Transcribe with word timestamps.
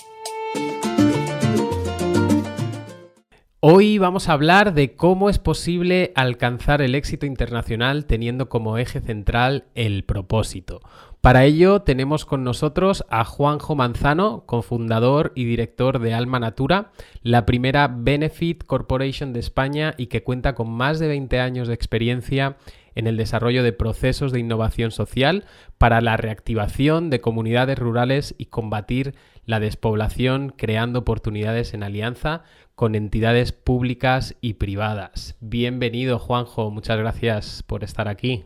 Hoy 3.68 3.98
vamos 3.98 4.30
a 4.30 4.34
hablar 4.34 4.76
de 4.76 4.96
cómo 4.96 5.28
es 5.28 5.40
posible 5.40 6.12
alcanzar 6.14 6.84
el 6.84 6.94
éxito 6.94 7.26
internacional 7.26 8.06
teniendo 8.06 8.48
como 8.48 8.78
eje 8.78 9.02
central 9.02 9.66
el 9.74 10.04
propósito. 10.04 10.82
Para 11.20 11.46
ello 11.46 11.82
tenemos 11.82 12.26
con 12.26 12.44
nosotros 12.44 13.04
a 13.10 13.26
Juanjo 13.26 13.74
Manzano, 13.74 14.44
cofundador 14.46 15.32
y 15.34 15.46
director 15.46 15.98
de 15.98 16.14
Alma 16.14 16.40
Natura, 16.40 16.92
la 17.24 17.48
primera 17.48 17.88
Benefit 17.88 18.64
Corporation 18.64 19.34
de 19.34 19.40
España 19.40 19.96
y 19.98 20.06
que 20.06 20.22
cuenta 20.22 20.54
con 20.54 20.70
más 20.70 21.00
de 21.00 21.08
20 21.08 21.40
años 21.40 21.68
de 21.68 21.74
experiencia 21.74 22.58
en 22.94 23.08
el 23.08 23.18
desarrollo 23.18 23.64
de 23.64 23.74
procesos 23.74 24.32
de 24.32 24.40
innovación 24.40 24.92
social 24.92 25.46
para 25.80 26.02
la 26.02 26.18
reactivación 26.18 27.10
de 27.10 27.20
comunidades 27.20 27.80
rurales 27.80 28.36
y 28.38 28.46
combatir 28.46 29.16
la 29.46 29.60
despoblación 29.60 30.54
creando 30.56 31.00
oportunidades 31.00 31.74
en 31.74 31.84
alianza 31.84 32.44
con 32.76 32.94
entidades 32.94 33.54
públicas 33.54 34.36
y 34.42 34.56
privadas. 34.56 35.38
Bienvenido 35.40 36.20
Juanjo, 36.20 36.70
muchas 36.72 36.98
gracias 36.98 37.64
por 37.64 37.86
estar 37.86 38.10
aquí. 38.10 38.44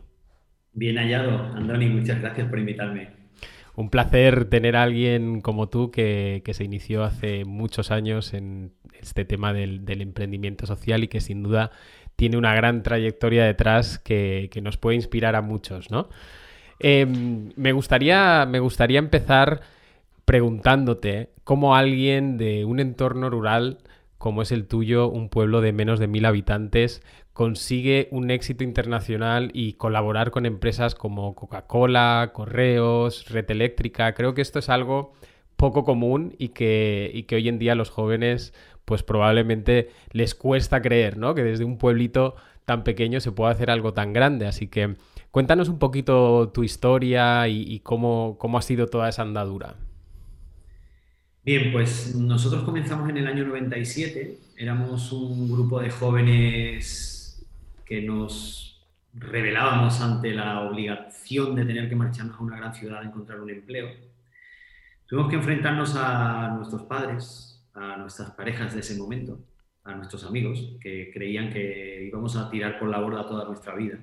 Bien 0.72 0.96
hallado, 0.96 1.36
Andoni, 1.56 1.88
muchas 1.88 2.20
gracias 2.20 2.48
por 2.48 2.60
invitarme. 2.60 3.10
Un 3.74 3.90
placer 3.90 4.44
tener 4.44 4.76
a 4.76 4.84
alguien 4.84 5.40
como 5.40 5.68
tú 5.68 5.90
que, 5.90 6.42
se 6.52 6.64
inició 6.64 7.02
hace 7.02 7.44
muchos 7.44 7.90
años 7.90 8.32
en 8.32 8.72
este 9.00 9.24
tema 9.24 9.52
del, 9.52 9.82
emprendimiento 10.00 10.64
social 10.66 11.02
y 11.02 11.08
que 11.08 11.20
sin 11.20 11.42
duda 11.42 11.72
tiene 12.14 12.36
una 12.36 12.54
gran 12.54 12.82
trayectoria 12.84 13.44
detrás 13.44 13.98
que, 13.98 14.48
nos 14.62 14.76
puede 14.76 14.96
inspirar 14.96 15.34
a 15.34 15.42
muchos, 15.42 15.90
¿no? 15.90 16.08
Em, 16.78 17.52
me, 17.56 17.72
gustaría, 17.72 18.46
me 18.46 18.60
gustaría 18.60 18.98
empezar 18.98 19.60
preguntándote 20.24 21.30
cómo 21.42 21.74
alguien 21.74 22.38
de 22.38 22.64
un 22.64 22.78
entorno 22.78 23.28
rural 23.28 23.78
como 24.20 24.42
es 24.42 24.52
el 24.52 24.66
tuyo, 24.66 25.08
un 25.08 25.30
pueblo 25.30 25.62
de 25.62 25.72
menos 25.72 25.98
de 25.98 26.06
mil 26.06 26.26
habitantes, 26.26 27.02
consigue 27.32 28.06
un 28.10 28.30
éxito 28.30 28.64
internacional 28.64 29.50
y 29.54 29.72
colaborar 29.72 30.30
con 30.30 30.44
empresas 30.44 30.94
como 30.94 31.34
Coca-Cola, 31.34 32.32
Correos, 32.34 33.30
Red 33.30 33.50
Eléctrica. 33.50 34.12
Creo 34.12 34.34
que 34.34 34.42
esto 34.42 34.58
es 34.58 34.68
algo 34.68 35.14
poco 35.56 35.84
común 35.84 36.34
y 36.36 36.48
que, 36.48 37.24
que 37.26 37.36
hoy 37.36 37.48
en 37.48 37.58
día 37.58 37.74
los 37.74 37.88
jóvenes 37.88 38.52
pues 38.84 39.02
probablemente 39.02 39.88
les 40.12 40.34
cuesta 40.34 40.82
creer, 40.82 41.16
¿no? 41.16 41.34
Que 41.34 41.42
desde 41.42 41.64
un 41.64 41.78
pueblito 41.78 42.34
tan 42.66 42.84
pequeño 42.84 43.20
se 43.20 43.32
pueda 43.32 43.52
hacer 43.52 43.70
algo 43.70 43.94
tan 43.94 44.12
grande. 44.12 44.46
Así 44.46 44.68
que 44.68 44.96
cuéntanos 45.30 45.70
un 45.70 45.78
poquito 45.78 46.50
tu 46.50 46.62
historia 46.62 47.48
y, 47.48 47.62
y 47.62 47.80
cómo, 47.80 48.36
cómo 48.38 48.58
ha 48.58 48.62
sido 48.62 48.86
toda 48.86 49.08
esa 49.08 49.22
andadura. 49.22 49.76
Bien, 51.42 51.72
pues 51.72 52.14
nosotros 52.14 52.64
comenzamos 52.64 53.08
en 53.08 53.16
el 53.16 53.26
año 53.26 53.46
97, 53.46 54.36
éramos 54.58 55.10
un 55.10 55.50
grupo 55.50 55.80
de 55.80 55.88
jóvenes 55.88 57.42
que 57.86 58.02
nos 58.02 58.86
rebelábamos 59.14 60.02
ante 60.02 60.34
la 60.34 60.60
obligación 60.60 61.54
de 61.54 61.64
tener 61.64 61.88
que 61.88 61.96
marcharnos 61.96 62.36
a 62.36 62.42
una 62.42 62.58
gran 62.58 62.74
ciudad 62.74 63.00
a 63.00 63.06
encontrar 63.06 63.40
un 63.40 63.48
empleo. 63.48 63.88
Tuvimos 65.06 65.30
que 65.30 65.36
enfrentarnos 65.36 65.96
a 65.96 66.52
nuestros 66.58 66.82
padres, 66.82 67.66
a 67.72 67.96
nuestras 67.96 68.32
parejas 68.32 68.74
de 68.74 68.80
ese 68.80 68.98
momento, 68.98 69.40
a 69.84 69.94
nuestros 69.94 70.24
amigos, 70.24 70.76
que 70.78 71.10
creían 71.10 71.50
que 71.50 72.04
íbamos 72.06 72.36
a 72.36 72.50
tirar 72.50 72.78
por 72.78 72.90
la 72.90 73.00
borda 73.00 73.26
toda 73.26 73.46
nuestra 73.46 73.74
vida. 73.74 73.98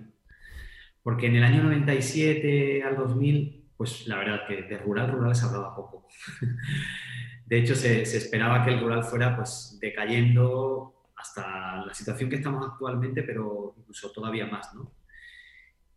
Porque 1.03 1.27
en 1.27 1.35
el 1.35 1.43
año 1.43 1.61
97 1.61 2.81
al 2.81 2.95
2000, 2.95 3.56
pues 3.77 4.07
la 4.07 4.17
verdad 4.17 4.47
que 4.47 4.63
de 4.63 4.77
rural, 4.77 5.11
rural 5.11 5.35
se 5.35 5.45
hablaba 5.45 5.75
poco. 5.75 6.07
De 7.45 7.59
hecho, 7.59 7.75
se, 7.75 8.01
esperaba 8.01 8.65
que 8.65 8.71
el 8.71 8.81
rural 8.81 9.03
fuera 9.03 9.35
pues, 9.35 9.77
decayendo 9.79 11.05
hasta 11.15 11.85
la 11.85 11.93
situación 11.93 12.29
que 12.29 12.35
estamos 12.37 12.65
actualmente, 12.67 13.23
pero 13.23 13.73
incluso 13.77 14.11
todavía 14.11 14.45
más, 14.47 14.73
¿no? 14.75 14.91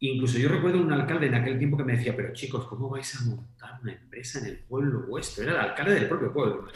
Incluso 0.03 0.39
yo 0.39 0.49
recuerdo 0.49 0.81
un 0.81 0.93
alcalde 0.93 1.27
en 1.27 1.35
aquel 1.35 1.59
tiempo 1.59 1.77
que 1.77 1.85
me 1.85 1.97
decía, 1.97 2.17
pero 2.17 2.33
chicos, 2.33 2.67
¿cómo 2.67 2.89
vais 2.89 3.21
a 3.21 3.25
montar 3.27 3.81
una 3.83 3.93
empresa 3.93 4.39
en 4.39 4.47
el 4.47 4.59
pueblo 4.59 5.07
vuestro? 5.07 5.43
Era 5.45 5.53
el 5.53 5.71
alcalde 5.71 5.95
del 5.95 6.09
propio 6.09 6.33
pueblo, 6.33 6.69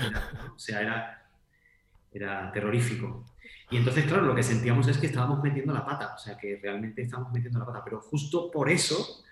o 0.54 0.58
sea, 0.58 0.82
era, 0.82 1.30
era 2.12 2.52
terrorífico. 2.52 3.24
Y 3.70 3.78
entonces, 3.78 4.04
claro, 4.04 4.24
lo 4.24 4.34
que 4.34 4.42
sentíamos 4.42 4.88
es 4.88 4.98
que 4.98 5.06
estábamos 5.06 5.42
metiendo 5.42 5.72
la 5.72 5.86
pata, 5.86 6.14
o 6.14 6.18
sea, 6.18 6.36
que 6.36 6.60
realmente 6.62 7.00
estábamos 7.00 7.32
metiendo 7.32 7.58
la 7.60 7.64
pata, 7.64 7.82
pero 7.82 8.00
justo 8.00 8.50
por 8.50 8.68
eso, 8.68 9.24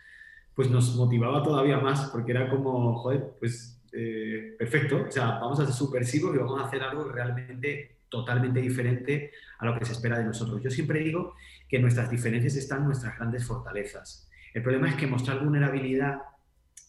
pues 0.54 0.70
nos 0.70 0.94
motivaba 0.96 1.42
todavía 1.42 1.78
más, 1.78 2.10
porque 2.10 2.32
era 2.32 2.48
como, 2.48 2.94
joder, 2.98 3.34
pues 3.38 3.80
eh, 3.92 4.54
perfecto, 4.58 5.04
o 5.08 5.10
sea, 5.10 5.38
vamos 5.38 5.60
a 5.60 5.66
ser 5.66 5.74
subversivos 5.74 6.34
y 6.34 6.38
vamos 6.38 6.60
a 6.60 6.66
hacer 6.66 6.82
algo 6.82 7.04
realmente 7.04 7.96
totalmente 8.08 8.60
diferente 8.60 9.32
a 9.58 9.66
lo 9.66 9.78
que 9.78 9.84
se 9.84 9.92
espera 9.92 10.18
de 10.18 10.24
nosotros. 10.24 10.62
Yo 10.62 10.70
siempre 10.70 11.00
digo 11.00 11.34
que 11.68 11.78
nuestras 11.78 12.10
diferencias 12.10 12.56
están 12.56 12.80
en 12.80 12.86
nuestras 12.86 13.16
grandes 13.16 13.46
fortalezas. 13.46 14.28
El 14.52 14.62
problema 14.62 14.90
es 14.90 14.96
que 14.96 15.06
mostrar 15.06 15.42
vulnerabilidad, 15.42 16.18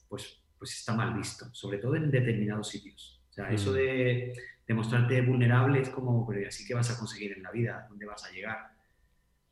pues, 0.09 0.41
pues 0.57 0.78
está 0.78 0.94
mal 0.94 1.13
visto, 1.13 1.46
sobre 1.53 1.78
todo 1.78 1.96
en 1.96 2.12
determinados 2.12 2.68
sitios. 2.68 3.22
O 3.29 3.34
sea, 3.34 3.50
eso 3.52 3.72
mm. 3.72 3.75
de, 3.75 4.34
de 4.68 4.73
mostrarte 4.73 5.22
vulnerable 5.22 5.81
es 5.81 5.90
como, 5.90 6.28
pero 6.28 6.47
así 6.47 6.66
que 6.66 6.73
vas 6.73 6.91
a 6.91 6.97
conseguir 6.97 7.34
en 7.34 7.44
la 7.44 7.52
vida? 7.52 7.85
¿Dónde 7.90 8.06
vas 8.06 8.25
a 8.25 8.31
llegar? 8.31 8.72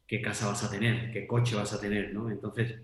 ¿Qué 0.07 0.21
casa 0.21 0.47
vas 0.47 0.63
a 0.63 0.69
tener? 0.69 1.11
¿Qué 1.11 1.25
coche 1.25 1.55
vas 1.55 1.73
a 1.73 1.79
tener? 1.79 2.13
¿no? 2.13 2.29
Entonces, 2.29 2.81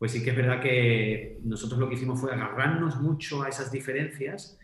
pues 0.00 0.12
sí 0.12 0.22
que 0.22 0.30
es 0.30 0.36
verdad 0.36 0.62
que 0.62 1.38
nosotros 1.44 1.78
lo 1.78 1.86
que 1.86 1.94
hicimos 1.94 2.18
fue 2.18 2.32
agarrarnos 2.32 2.98
mucho 3.02 3.42
a 3.42 3.50
esas 3.50 3.70
diferencias 3.70 4.58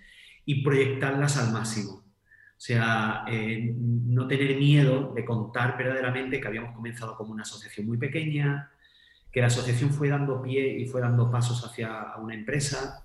y 0.46 0.64
proyectarlas 0.64 1.36
al 1.36 1.52
máximo. 1.52 1.92
O 1.92 2.04
sea, 2.56 3.22
eh, 3.28 3.74
no 3.76 4.26
tener 4.26 4.56
miedo 4.56 5.12
de 5.14 5.26
contar 5.26 5.76
verdaderamente 5.76 6.40
que 6.40 6.48
habíamos 6.48 6.74
comenzado 6.74 7.14
como 7.16 7.32
una 7.32 7.42
asociación 7.42 7.86
muy 7.86 7.98
pequeña, 7.98 8.70
que 9.30 9.42
la 9.42 9.48
asociación 9.48 9.90
fue 9.90 10.08
dando 10.08 10.40
pie 10.40 10.78
y 10.78 10.86
fue 10.86 11.02
dando 11.02 11.30
pasos 11.30 11.62
hacia 11.66 12.16
una 12.16 12.32
empresa, 12.32 13.04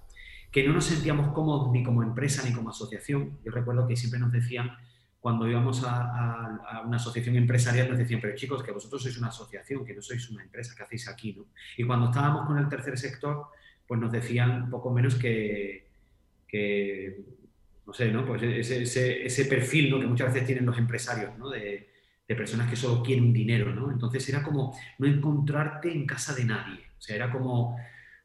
que 0.54 0.66
no 0.66 0.72
nos 0.72 0.86
sentíamos 0.86 1.34
cómodos 1.34 1.70
ni 1.74 1.84
como 1.84 2.02
empresa 2.02 2.48
ni 2.48 2.56
como 2.56 2.70
asociación. 2.70 3.40
Yo 3.44 3.52
recuerdo 3.52 3.86
que 3.86 3.98
siempre 3.98 4.22
nos 4.22 4.32
decían 4.32 4.72
cuando 5.22 5.48
íbamos 5.48 5.84
a, 5.86 6.82
una 6.84 6.98
asociación 6.98 7.36
empresarial 7.36 7.88
nos 7.88 8.00
decían, 8.00 8.20
pero 8.20 8.36
chicos, 8.36 8.64
que 8.64 8.72
vosotros 8.72 9.04
sois 9.04 9.18
una 9.20 9.28
asociación, 9.28 9.86
que 9.86 9.94
no 9.94 10.02
sois 10.02 10.28
una 10.32 10.44
empresa, 10.44 10.74
¿qué 10.76 10.82
hacéis 10.82 11.08
aquí? 11.08 11.34
¿no? 11.34 11.46
Y 11.78 11.84
cuando 11.84 12.08
estábamos 12.08 12.48
con 12.48 12.58
el 12.58 12.68
tercer 12.68 12.98
sector, 12.98 13.46
pues 13.88 14.02
nos 14.02 14.12
decían 14.12 14.68
poco 14.72 14.90
menos 14.92 15.16
que, 15.16 15.86
no 17.86 17.94
sé, 17.94 18.12
¿no? 18.12 18.26
Pues 18.26 18.42
ese, 18.42 19.26
ese, 19.26 19.46
perfil 19.46 19.92
¿no? 19.92 20.00
que 20.00 20.08
muchas 20.08 20.34
veces 20.34 20.48
tienen 20.48 20.66
los 20.66 20.78
empresarios, 20.80 21.38
¿no? 21.38 21.52
De, 21.52 21.88
de, 22.28 22.36
personas 22.36 22.68
que 22.68 22.76
solo 22.76 23.04
quieren 23.04 23.32
dinero, 23.32 23.76
¿no? 23.76 23.92
Entonces 23.92 24.28
era 24.28 24.42
como 24.42 24.76
no 24.98 25.06
encontrarte 25.06 25.92
en 25.92 26.08
casa 26.08 26.34
de 26.34 26.46
nadie. 26.46 26.80
O 26.98 27.02
sea, 27.02 27.16
era 27.16 27.32
como, 27.32 27.78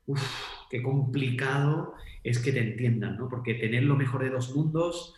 uff, 0.07 0.23
qué 0.71 0.83
complicado 0.83 1.95
es 2.25 2.39
que 2.39 2.53
te 2.53 2.61
entiendan, 2.61 3.19
¿no? 3.19 3.29
Porque 3.29 3.55
tener 3.55 3.83
lo 3.83 3.97
mejor 3.97 4.23
de 4.23 4.31
dos 4.31 4.57
mundos 4.57 5.15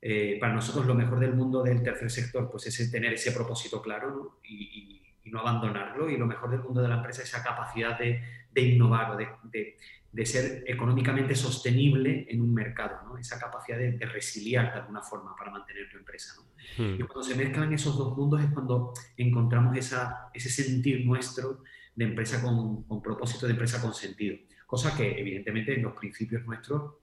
eh, 0.00 0.38
para 0.40 0.54
nosotros 0.54 0.86
lo 0.86 0.94
mejor 0.94 1.18
del 1.18 1.34
mundo 1.34 1.62
del 1.62 1.82
tercer 1.82 2.10
sector 2.10 2.48
pues 2.48 2.66
es 2.66 2.90
tener 2.90 3.12
ese 3.14 3.32
propósito 3.32 3.82
claro 3.82 4.38
Y, 4.48 4.94
no 5.24 5.40
abandonarlo 5.40 6.08
y 6.08 6.16
lo 6.16 6.24
mejor 6.26 6.50
del 6.50 6.60
mundo 6.60 6.80
de 6.80 6.88
la 6.88 6.94
empresa 6.94 7.20
es 7.20 7.28
esa 7.28 7.42
capacidad 7.42 7.98
de, 7.98 8.22
innovar 8.54 9.10
o 9.10 9.16
de, 9.18 9.76
de, 10.10 10.24
ser 10.24 10.64
económicamente 10.66 11.34
sostenible 11.34 12.26
en 12.30 12.40
un 12.40 12.54
mercado, 12.54 13.00
¿no? 13.04 13.18
esa 13.18 13.38
capacidad 13.38 13.76
de, 13.76 13.98
resiliar 14.06 14.72
de 14.72 14.80
alguna 14.80 15.02
forma 15.02 15.36
para 15.36 15.50
mantener 15.50 15.90
tu 15.90 15.98
empresa. 15.98 16.32
¿no? 16.38 16.82
Hmm. 16.82 16.94
Y 16.94 17.02
cuando 17.02 17.22
se 17.22 17.34
mezclan 17.34 17.70
esos 17.74 17.98
dos 17.98 18.16
mundos 18.16 18.42
es 18.42 18.50
cuando 18.50 18.94
encontramos 19.18 19.76
esa, 19.76 20.30
ese 20.32 20.48
sentir 20.48 21.04
nuestro 21.04 21.62
de 21.94 22.06
empresa 22.06 22.40
con, 22.40 22.84
con 22.84 23.02
propósito, 23.02 23.44
de 23.44 23.52
empresa 23.52 23.82
con 23.82 23.92
sentido. 23.92 24.38
Cosa 24.66 24.96
que 24.96 25.20
evidentemente 25.20 25.74
en 25.74 25.82
los 25.82 25.92
principios 25.92 26.42
nuestros 26.46 26.94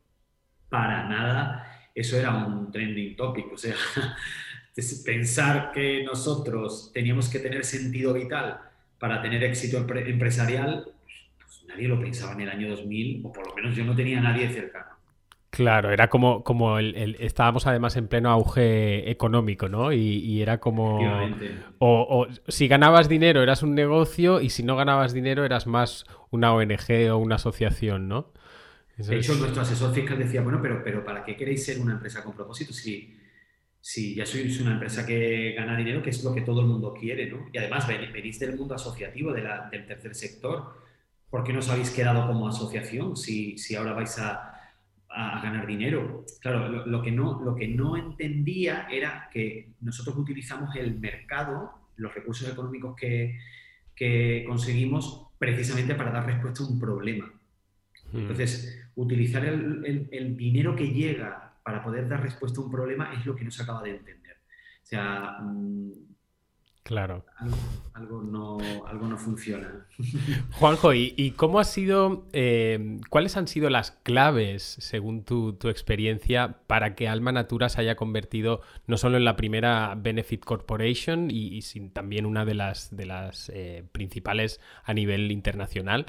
para 0.68 1.08
nada 1.08 1.75
eso 1.96 2.18
era 2.18 2.32
un 2.46 2.72
trending 2.72 3.16
topic, 3.16 3.54
o 3.54 3.58
sea, 3.58 3.74
pensar 5.06 5.72
que 5.72 6.04
nosotros 6.04 6.92
teníamos 6.94 7.30
que 7.30 7.40
tener 7.40 7.64
sentido 7.64 8.14
vital 8.14 8.60
para 9.00 9.22
tener 9.22 9.44
éxito 9.44 9.78
empresarial, 9.78 10.90
pues 11.40 11.64
nadie 11.68 11.88
lo 11.88 12.00
pensaba 12.00 12.34
en 12.34 12.42
el 12.42 12.50
año 12.50 12.70
2000, 12.70 13.22
o 13.24 13.32
por 13.32 13.48
lo 13.48 13.56
menos 13.56 13.76
yo 13.76 13.86
no 13.86 13.96
tenía 13.96 14.20
a 14.20 14.22
nadie 14.22 14.50
cercano. 14.50 14.96
Claro, 15.56 15.90
era 15.90 16.10
como, 16.10 16.44
como 16.44 16.80
el, 16.80 17.16
estábamos 17.18 17.66
además 17.66 17.96
en 17.96 18.10
pleno 18.10 18.30
auge 18.30 19.10
económico, 19.10 19.70
¿no? 19.70 19.94
Y, 19.94 20.42
era 20.42 20.60
como... 20.60 21.00
O, 21.80 22.28
si 22.50 22.68
ganabas 22.68 23.08
dinero 23.08 23.42
eras 23.42 23.64
un 23.64 23.74
negocio 23.74 24.42
y 24.42 24.50
si 24.50 24.64
no 24.64 24.76
ganabas 24.76 25.14
dinero 25.14 25.46
eras 25.46 25.66
más 25.66 26.04
una 26.30 26.54
ONG 26.54 27.10
o 27.10 27.18
una 27.18 27.36
asociación, 27.36 28.10
¿no? 28.10 28.34
De 28.98 29.18
hecho, 29.18 29.36
nuestro 29.36 29.62
asesor 29.62 29.94
fiscal 29.94 30.18
decía, 30.18 30.42
bueno, 30.42 30.60
pero, 30.62 30.84
pero 30.84 31.04
¿para 31.04 31.24
qué 31.24 31.36
queréis 31.36 31.66
ser 31.66 31.80
una 31.80 31.94
empresa 31.94 32.24
con 32.24 32.34
propósito? 32.34 32.74
Si, 32.74 33.18
si 33.82 34.16
ya 34.16 34.26
sois 34.26 34.60
una 34.62 34.74
empresa 34.74 35.06
que 35.06 35.54
gana 35.54 35.78
dinero, 35.78 36.02
que 36.02 36.10
es 36.12 36.24
lo 36.24 36.34
que 36.34 36.42
todo 36.42 36.62
el 36.62 36.68
mundo 36.68 36.94
quiere, 36.94 37.30
¿no? 37.30 37.48
Y 37.52 37.58
además 37.58 37.88
venís 37.88 38.40
del 38.40 38.56
mundo 38.56 38.76
asociativo, 38.76 39.34
de 39.34 39.44
del 39.72 39.86
tercer 39.86 40.16
sector. 40.16 40.84
¿Por 41.30 41.44
qué 41.44 41.54
no 41.54 41.60
os 41.60 41.70
habéis 41.70 41.90
quedado 41.90 42.26
como 42.28 42.48
asociación 42.48 43.18
si, 43.18 43.58
si 43.58 43.76
ahora 43.76 43.94
vais 43.94 44.18
a 44.20 44.56
a, 45.16 45.42
ganar 45.42 45.66
dinero. 45.66 46.26
Claro, 46.42 46.86
lo, 46.86 47.02
que 47.02 47.12
no, 47.12 47.42
lo 47.42 47.56
que 47.56 47.68
no 47.68 47.98
entendía 47.98 48.88
era 48.92 49.30
que 49.32 49.74
nosotros 49.82 50.18
utilizamos 50.18 50.76
el 50.76 51.00
mercado, 51.00 51.72
los 51.96 52.14
recursos 52.14 52.50
económicos 52.50 52.96
que, 52.96 53.38
conseguimos 54.46 55.28
precisamente 55.40 55.96
para 55.96 56.12
dar 56.12 56.26
respuesta 56.26 56.64
a 56.64 56.68
un 56.68 56.80
problema. 56.80 57.32
Entonces, 58.16 58.90
utilizar 58.96 59.46
el, 59.46 60.38
dinero 60.38 60.76
que 60.76 60.88
llega 60.88 61.60
para 61.64 61.84
poder 61.84 62.08
dar 62.08 62.22
respuesta 62.22 62.62
a 62.62 62.64
un 62.64 62.72
problema 62.72 63.14
es 63.14 63.26
lo 63.26 63.36
que 63.36 63.44
no 63.44 63.52
se 63.52 63.64
acaba 63.64 63.84
de 63.84 63.92
entender. 63.92 64.38
O 64.84 64.86
sea, 64.86 65.40
mm, 65.42 65.92
Claro. 66.86 67.26
Algo, 67.96 68.22
no, 68.22 68.60
algo 68.86 69.08
no 69.08 69.18
funciona. 69.18 69.88
Juanjo, 70.52 70.94
¿y, 70.94 71.34
cómo 71.36 71.60
ha 71.60 71.64
sido, 71.64 72.28
eh, 72.32 73.00
cuáles 73.10 73.38
han 73.38 73.48
sido 73.48 73.72
las 73.72 73.90
claves, 73.90 74.62
según 74.62 75.24
tu, 75.24 75.58
experiencia, 75.64 76.60
para 76.68 76.94
que 76.94 77.08
Alma 77.08 77.32
Natura 77.32 77.70
se 77.70 77.82
haya 77.82 77.96
convertido 77.96 78.62
no 78.86 78.98
solo 78.98 79.18
en 79.18 79.26
la 79.26 79.36
primera 79.36 79.96
Benefit 79.98 80.46
Corporation 80.46 81.30
y, 81.32 81.60
también 81.92 82.28
una 82.28 82.46
de 82.46 82.54
las, 82.54 82.96
de 82.96 83.08
las 83.08 83.50
eh, 83.50 83.84
principales 83.92 84.62
a 84.84 84.94
nivel 84.94 85.32
internacional? 85.32 86.06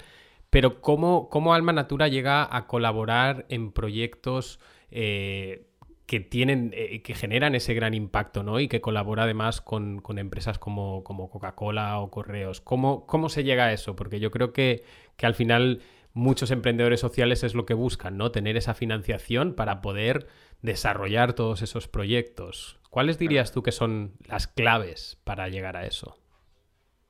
Pero 0.57 0.81
¿cómo, 0.81 1.29
cómo 1.29 1.53
Alma 1.53 1.75
Natura 1.75 2.09
llega 2.09 2.49
a 2.51 2.67
colaborar 2.67 3.45
en 3.51 3.73
proyectos 3.73 4.59
eh, 4.91 5.67
que 6.07 6.19
tienen, 6.21 6.71
eh, 6.75 7.03
que 7.03 7.15
generan 7.15 7.55
ese 7.55 7.75
gran 7.75 7.93
impacto, 7.93 8.43
¿no? 8.43 8.59
Y 8.59 8.67
que 8.67 8.81
colabora 8.81 9.25
además 9.25 9.61
con, 9.61 10.03
empresas 10.17 10.59
como, 10.59 11.05
como 11.05 11.29
Coca-Cola 11.29 12.01
o 12.01 12.11
Correos. 12.11 12.63
¿Cómo, 12.63 13.05
¿Cómo, 13.05 13.29
se 13.29 13.45
llega 13.45 13.67
a 13.67 13.73
eso? 13.75 13.97
Porque 13.97 14.19
yo 14.19 14.31
creo 14.31 14.55
que, 14.55 14.83
que, 15.19 15.27
al 15.27 15.35
final 15.35 15.83
muchos 16.15 16.51
emprendedores 16.51 17.01
sociales 17.01 17.45
es 17.45 17.55
lo 17.55 17.67
que 17.67 17.75
buscan, 17.75 18.17
¿no? 18.17 18.33
Tener 18.33 18.57
esa 18.57 18.73
financiación 18.73 19.53
para 19.53 19.83
poder 19.83 20.27
desarrollar 20.63 21.35
todos 21.35 21.61
esos 21.61 21.87
proyectos. 21.87 22.81
¿Cuáles 22.89 23.19
dirías 23.19 23.53
tú 23.53 23.63
que 23.63 23.73
son 23.73 24.15
las 24.27 24.47
claves 24.47 25.21
para 25.23 25.51
llegar 25.51 25.77
a 25.77 25.85
eso? 25.85 26.17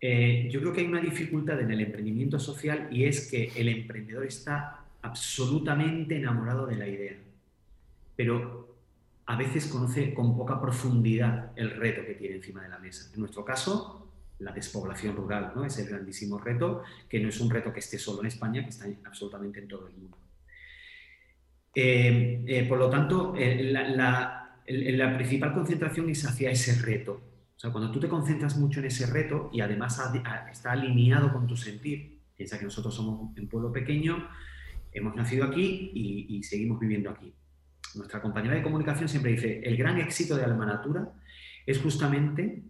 Eh, 0.08 0.48
yo 0.52 0.60
creo 0.60 0.72
que 0.72 0.82
hay 0.82 0.86
una 0.86 1.00
dificultad 1.00 1.60
en 1.60 1.72
el 1.72 1.80
emprendimiento 1.80 2.38
social 2.38 2.86
y 2.92 3.06
es 3.06 3.28
que 3.28 3.50
el 3.56 3.68
emprendedor 3.68 4.24
está 4.24 4.84
absolutamente 5.02 6.16
enamorado 6.16 6.64
de 6.64 6.76
la 6.76 6.86
idea. 6.86 7.16
Pero 8.14 8.76
a 9.26 9.34
veces 9.36 9.66
conoce 9.66 10.14
con 10.14 10.36
poca 10.36 10.60
profundidad 10.60 11.50
el 11.56 11.72
reto 11.72 12.06
que 12.06 12.14
tiene 12.14 12.36
encima 12.36 12.62
de 12.62 12.68
la 12.68 12.78
mesa. 12.78 13.10
En 13.14 13.18
nuestro 13.18 13.44
caso, 13.44 14.12
la 14.38 14.52
despoblación 14.52 15.16
rural 15.16 15.52
¿no? 15.56 15.64
es 15.64 15.76
el 15.80 15.88
grandísimo 15.88 16.38
reto, 16.38 16.84
que 17.08 17.18
no 17.18 17.28
es 17.28 17.40
un 17.40 17.50
reto 17.50 17.72
que 17.72 17.80
esté 17.80 17.98
solo 17.98 18.20
en 18.20 18.26
España, 18.26 18.62
que 18.62 18.70
está 18.70 18.86
absolutamente 19.06 19.58
en 19.58 19.66
todo 19.66 19.88
el 19.88 19.94
mundo. 19.94 20.16
Eh, 21.74 22.44
eh, 22.46 22.64
por 22.68 22.78
lo 22.78 22.88
tanto, 22.88 23.34
la, 23.36 24.60
principal 25.16 25.52
concentración 25.52 26.08
es 26.10 26.24
hacia 26.24 26.52
ese 26.52 26.80
reto. 26.80 27.20
O 27.56 27.58
sea, 27.58 27.72
cuando 27.72 27.90
tú 27.90 27.98
te 27.98 28.08
concentras 28.08 28.56
mucho 28.58 28.80
en 28.80 28.86
ese 28.86 29.06
reto 29.06 29.50
y 29.52 29.60
además 29.60 29.98
está 30.52 30.72
alineado 30.72 31.32
con 31.32 31.46
tu 31.46 31.56
sentir, 31.56 32.20
piensa 32.36 32.58
que 32.58 32.64
nosotros 32.64 32.94
somos 32.94 33.36
un 33.36 33.48
pueblo 33.48 33.72
pequeño, 33.72 34.28
hemos 34.92 35.16
nacido 35.16 35.46
aquí 35.46 35.90
y 35.94 36.42
seguimos 36.42 36.78
viviendo 36.78 37.10
aquí 37.10 37.32
nuestra 37.96 38.20
compañera 38.20 38.54
de 38.54 38.62
comunicación 38.62 39.08
siempre 39.08 39.32
dice, 39.32 39.60
el 39.64 39.76
gran 39.76 39.98
éxito 39.98 40.36
de 40.36 40.44
Alma 40.44 40.66
Natura 40.66 41.12
es 41.64 41.80
justamente 41.80 42.62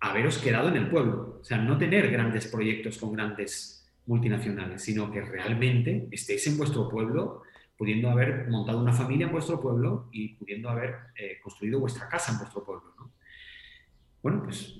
haberos 0.00 0.38
quedado 0.38 0.68
en 0.68 0.76
el 0.76 0.88
pueblo. 0.88 1.38
O 1.40 1.44
sea, 1.44 1.58
no 1.58 1.78
tener 1.78 2.10
grandes 2.10 2.46
proyectos 2.46 2.98
con 2.98 3.12
grandes 3.12 3.86
multinacionales, 4.06 4.82
sino 4.82 5.10
que 5.10 5.20
realmente 5.22 6.08
estéis 6.10 6.46
en 6.46 6.58
vuestro 6.58 6.88
pueblo, 6.88 7.42
pudiendo 7.76 8.10
haber 8.10 8.48
montado 8.48 8.80
una 8.80 8.92
familia 8.92 9.26
en 9.26 9.32
vuestro 9.32 9.60
pueblo 9.60 10.08
y 10.12 10.34
pudiendo 10.34 10.68
haber 10.68 10.94
eh, 11.16 11.38
construido 11.42 11.80
vuestra 11.80 12.08
casa 12.08 12.32
en 12.32 12.38
vuestro 12.38 12.64
pueblo. 12.64 12.92
Bueno, 14.24 14.42
pues 14.42 14.74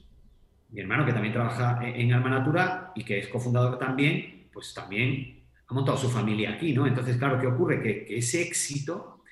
mi 0.71 0.81
hermano 0.81 1.05
que 1.05 1.13
también 1.13 1.35
trabaja 1.35 1.87
en 1.87 2.15
Alma 2.15 2.31
Natura 2.31 2.93
y 2.95 3.05
que 3.05 3.19
es 3.19 3.29
cofundador 3.29 3.79
también, 3.79 4.49
pues 4.51 4.73
también 4.73 5.43
ha 5.67 5.75
montado 5.75 5.99
su 5.99 6.09
familia 6.09 6.55
aquí, 6.55 6.73
¿no? 6.73 6.87
Entonces, 6.87 7.19
claro, 7.19 7.39
¿qué 7.39 7.47
ocurre? 7.47 7.83
Que, 7.83 8.07
ese 8.17 8.41
éxito 8.41 9.23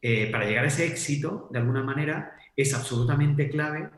eh, 0.00 0.30
para 0.30 0.44
llegar 0.44 0.64
a 0.64 0.68
ese 0.68 0.86
éxito, 0.86 1.48
de 1.50 1.58
alguna 1.58 1.82
manera, 1.82 2.36
es 2.54 2.72
absolutamente 2.72 3.48
clave, 3.50 3.90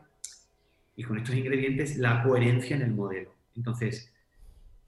y 0.95 1.03
con 1.03 1.19
estos 1.19 1.35
ingredientes, 1.35 1.95
la 1.97 2.23
coherencia 2.23 2.75
en 2.75 2.81
el 2.81 2.95
modelo. 2.95 3.35
Entonces, 3.55 4.11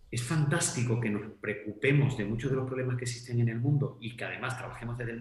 es 0.09 0.23
fantástico 0.23 0.99
que 0.99 1.11
nos 1.11 1.33
preocupemos 1.39 2.17
de 2.17 2.25
muchos 2.25 2.49
de 2.49 2.57
los 2.57 2.65
problemas 2.65 2.97
que 2.97 3.03
existen 3.03 3.39
en 3.39 3.49
el 3.49 3.59
mundo 3.59 3.99
y 4.01 4.17
que 4.17 4.25
además 4.25 4.57
trabajemos 4.57 4.97
desde 4.97 5.11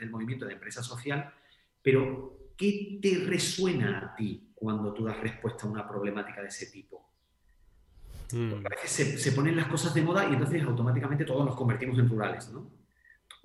el 0.00 0.10
movimiento 0.10 0.46
de 0.46 0.54
empresa 0.54 0.82
social, 0.82 1.32
pero 1.80 2.43
¿qué 2.56 2.98
te 3.00 3.24
resuena 3.24 3.98
a 3.98 4.14
ti 4.16 4.50
cuando 4.54 4.92
tú 4.92 5.04
das 5.04 5.20
respuesta 5.20 5.66
a 5.66 5.70
una 5.70 5.88
problemática 5.88 6.40
de 6.42 6.48
ese 6.48 6.66
tipo? 6.66 7.08
Mm. 8.32 8.66
A 8.66 8.68
veces 8.68 8.90
se, 8.90 9.18
se, 9.18 9.32
ponen 9.32 9.56
las 9.56 9.68
cosas 9.68 9.94
de 9.94 10.02
moda 10.02 10.28
y 10.28 10.32
entonces 10.32 10.62
automáticamente 10.62 11.24
todos 11.24 11.44
nos 11.44 11.56
convertimos 11.56 11.98
en 11.98 12.08
rurales, 12.08 12.50
¿no? 12.50 12.84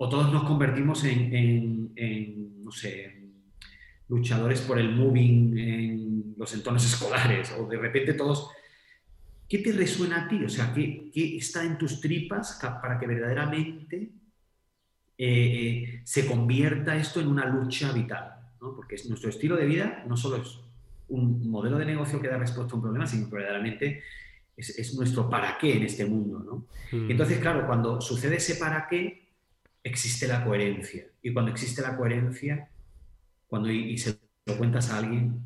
o 0.02 0.08
todos 0.08 0.32
nos 0.32 0.44
convertimos 0.44 1.04
en, 1.04 1.92
no 2.64 2.70
sé, 2.72 3.20
luchadores 4.08 4.62
por 4.62 4.78
el 4.78 4.94
moving 4.94 5.58
en 5.58 6.34
los 6.38 6.54
entornos 6.54 6.86
escolares, 6.86 7.54
o 7.58 7.66
de 7.66 7.76
repente 7.76 8.14
todos... 8.14 8.48
¿Qué 9.46 9.58
te 9.58 9.72
resuena 9.72 10.24
a 10.24 10.28
ti? 10.28 10.42
O 10.42 10.48
sea, 10.48 10.72
¿qué, 10.72 11.10
está 11.36 11.64
en 11.64 11.76
tus 11.76 12.00
tripas 12.00 12.58
para 12.80 12.98
que 12.98 13.06
verdaderamente 13.06 14.10
eh, 15.18 16.00
se 16.04 16.26
convierta 16.26 16.96
esto 16.96 17.20
en 17.20 17.26
una 17.26 17.44
lucha 17.44 17.92
vital? 17.92 18.39
Porque 18.60 18.94
es, 18.94 19.08
nuestro 19.08 19.30
estilo 19.30 19.56
de 19.56 19.66
vida 19.66 20.04
no 20.06 20.16
solo 20.16 20.36
es 20.36 20.60
un 21.08 21.50
modelo 21.50 21.78
de 21.78 21.86
negocio 21.86 22.20
que 22.20 22.28
da 22.28 22.38
respuesta 22.38 22.72
a 22.72 22.76
un 22.76 22.82
problema, 22.82 23.06
sino 23.06 23.28
que 23.28 23.36
verdaderamente 23.36 24.02
es, 24.56 24.94
nuestro 24.94 25.28
para 25.28 25.58
qué 25.58 25.76
en 25.76 25.84
este 25.84 26.04
mundo. 26.04 26.38
¿no? 26.38 26.66
Mm. 26.96 27.10
Entonces, 27.10 27.38
claro, 27.38 27.66
cuando 27.66 28.00
sucede 28.00 28.36
ese 28.36 28.56
para 28.56 28.86
qué, 28.88 29.28
existe 29.82 30.28
la 30.28 30.44
coherencia. 30.44 31.06
Y 31.22 31.32
cuando 31.32 31.50
existe 31.50 31.82
la 31.82 31.96
coherencia, 31.96 32.68
cuando 33.46 33.70
y, 33.70 33.96
se 33.98 34.18
lo 34.46 34.56
cuentas 34.56 34.90
a 34.90 34.98
alguien, 34.98 35.40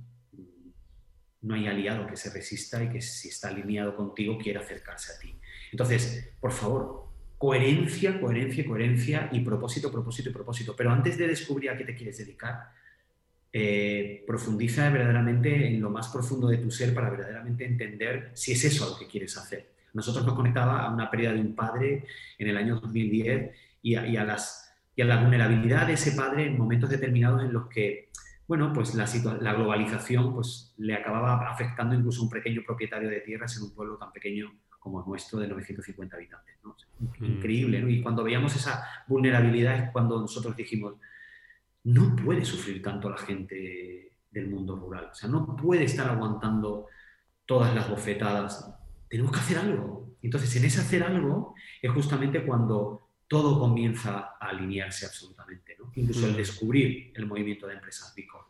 no 1.43 1.55
hay 1.55 1.67
aliado 1.67 2.07
que 2.07 2.17
se 2.17 2.31
resista 2.31 2.83
y 2.83 2.89
que 2.89 3.01
si 3.01 3.29
está 3.29 3.49
alineado 3.49 3.95
contigo 3.97 4.39
quiera 4.39 4.61
acercarse 4.61 5.13
a 5.13 5.19
ti. 5.19 5.35
Entonces, 5.73 6.31
por 6.41 6.53
favor, 6.53 7.09
coherencia, 7.39 8.21
coherencia, 8.21 8.67
coherencia 8.67 9.29
y 9.33 9.41
propósito, 9.41 9.91
propósito 9.91 10.31
y 10.31 10.33
propósito. 10.33 10.75
Pero 10.77 10.91
antes 10.91 11.19
de 11.19 11.29
descubrir 11.29 11.71
a 11.71 11.77
qué 11.77 11.85
te 11.85 11.95
quieres 11.95 12.19
dedicar, 12.19 12.71
eh, 13.57 14.25
profundiza 14.27 14.91
verdaderamente 14.91 15.69
en 15.69 15.81
lo 15.81 15.89
más 15.89 16.09
profundo 16.09 16.49
de 16.49 16.59
tu 16.59 16.73
ser 16.73 16.93
para 16.93 17.09
verdaderamente 17.09 17.65
entender 17.65 18.33
si 18.35 18.51
es 18.51 18.65
eso 18.65 18.91
lo 18.91 18.99
que 18.99 19.07
quieres 19.07 19.37
hacer. 19.37 19.71
Nosotros 19.93 20.27
nos 20.27 20.35
conectaba 20.35 20.81
a 20.81 20.93
una 20.93 21.09
pérdida 21.09 21.33
de 21.33 21.41
un 21.41 21.55
padre 21.55 22.05
en 22.37 22.49
el 22.49 22.57
año 22.57 22.81
2010 22.81 23.53
y 23.81 23.95
a, 23.95 24.25
las, 24.25 24.75
y 24.97 25.03
a 25.03 25.05
la 25.05 25.23
vulnerabilidad 25.23 25.87
de 25.87 25.93
ese 25.93 26.17
padre 26.17 26.47
en 26.47 26.59
momentos 26.59 26.91
determinados 26.91 27.45
en 27.45 27.53
los 27.53 27.69
que, 27.69 28.11
bueno, 28.49 28.73
pues 28.73 28.93
la, 28.97 29.07
la 29.41 29.55
globalización 29.55 30.35
pues, 30.35 30.75
le 30.79 30.97
acababa 30.97 31.49
afectando 31.49 31.95
incluso 31.95 32.23
a 32.23 32.25
un 32.25 32.31
pequeño 32.31 32.63
propietario 32.67 33.09
de 33.09 33.21
tierras 33.21 33.57
en 33.57 33.63
un 33.63 33.71
pueblo 33.73 33.97
tan 33.99 34.11
pequeño 34.11 34.53
como 34.81 34.99
el 34.99 35.07
nuestro 35.07 35.39
de 35.39 35.47
950 35.47 36.17
habitantes. 36.17 36.57
Increíble, 37.21 37.81
¿no? 37.81 37.89
Y 37.89 38.03
cuando 38.03 38.25
veíamos 38.25 38.57
esa 38.57 38.85
vulnerabilidad 39.07 39.77
es 39.77 39.91
cuando 39.93 40.21
nosotros 40.21 40.57
dijimos, 40.57 40.95
no 41.85 42.17
puede 42.17 42.45
sufrir 42.45 42.83
tanto 42.83 43.11
la 43.11 43.19
gente 43.19 44.13
del 44.31 44.49
mundo 44.49 44.77
rural, 44.77 45.11
o 45.13 45.15
sea, 45.15 45.29
no 45.29 45.57
puede 45.57 45.85
estar 45.85 46.09
aguantando 46.09 46.87
todas 47.47 47.75
las 47.75 47.89
bofetadas, 47.89 48.75
tenemos 49.09 49.31
que 49.33 49.39
hacer 49.39 49.59
algo. 49.59 50.17
Entonces, 50.23 50.57
en 50.57 50.65
ese 50.65 50.81
hacer 50.81 51.03
algo 51.03 51.55
es 51.83 51.93
justamente 51.93 52.45
cuando 52.45 53.11
todo 53.29 53.59
comienza 53.59 54.37
a 54.41 54.49
alinearse 54.49 55.07
absolutamente, 55.07 55.77
¿no? 55.79 55.93
incluso 55.95 56.27
el 56.27 56.33
mm. 56.33 56.37
descubrir 56.37 57.13
el 57.15 57.27
movimiento 57.27 57.67
de 57.67 57.75
empresas 57.75 58.15
Bicor. 58.15 58.47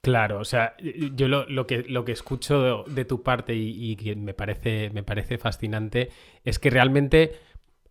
Claro, 0.00 0.38
o 0.38 0.44
sea, 0.44 0.76
yo 0.78 1.28
lo, 1.28 1.66
que, 1.66 1.82
lo 1.82 2.04
que 2.04 2.12
escucho 2.12 2.84
de, 2.84 3.04
tu 3.04 3.22
parte 3.22 3.54
y, 3.54 3.96
que 3.96 4.14
me 4.14 4.32
parece, 4.32 4.90
me 4.90 5.02
parece 5.02 5.38
fascinante 5.38 6.10
es 6.44 6.58
que 6.58 6.70
realmente 6.70 7.32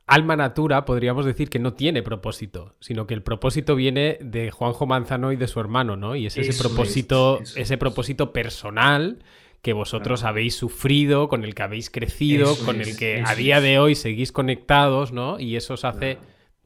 Alma 0.08 0.38
Natura 0.38 0.86
podríamos 0.86 1.26
decir 1.26 1.50
que 1.50 1.60
no 1.60 1.74
tiene 1.74 2.02
propósito, 2.02 2.76
sino 2.80 3.06
que 3.06 3.14
el 3.14 3.22
propósito 3.22 3.76
viene 3.76 4.18
de 4.22 4.52
Juanjo 4.52 4.86
Manzano 4.86 5.34
y 5.34 5.36
de 5.36 5.48
su 5.48 5.60
hermano, 5.60 5.98
¿no? 5.98 6.16
Y 6.16 6.28
es 6.28 6.38
ese 6.38 6.58
propósito, 6.58 7.42
ese 7.56 7.78
propósito 7.78 8.32
personal 8.32 9.20
que 9.62 9.74
vosotros 9.74 10.24
habéis 10.24 10.56
sufrido, 10.56 11.28
con 11.28 11.44
el 11.44 11.54
que 11.54 11.64
habéis 11.64 11.90
crecido, 11.90 12.56
con 12.66 12.80
el 12.80 12.96
que 12.96 13.22
a 13.26 13.36
día 13.36 13.60
de 13.60 13.80
hoy 13.80 13.96
seguís 13.96 14.32
conectados, 14.32 15.12
¿no? 15.12 15.42
Y 15.42 15.58
eso 15.58 15.74
os 15.74 15.84
hace, 15.84 16.20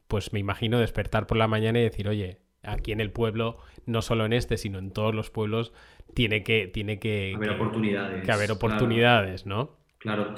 pues 0.06 0.32
me 0.32 0.38
imagino, 0.38 0.78
despertar 0.78 1.26
por 1.26 1.36
la 1.36 1.48
mañana 1.48 1.80
y 1.80 1.82
decir, 1.82 2.08
oye, 2.08 2.38
aquí 2.62 2.92
en 2.92 3.00
el 3.00 3.10
pueblo, 3.10 3.58
no 3.86 4.02
solo 4.02 4.24
en 4.24 4.34
este, 4.34 4.56
sino 4.56 4.78
en 4.78 4.92
todos 4.92 5.16
los 5.16 5.30
pueblos, 5.30 5.72
tiene 6.14 6.44
que, 6.44 6.68
tiene 6.68 7.00
que 7.00 7.32
haber 7.34 7.50
oportunidades. 7.50 8.24
Que 8.24 8.30
haber 8.30 8.52
oportunidades, 8.52 9.46
¿no? 9.46 9.81
Claro. 10.02 10.34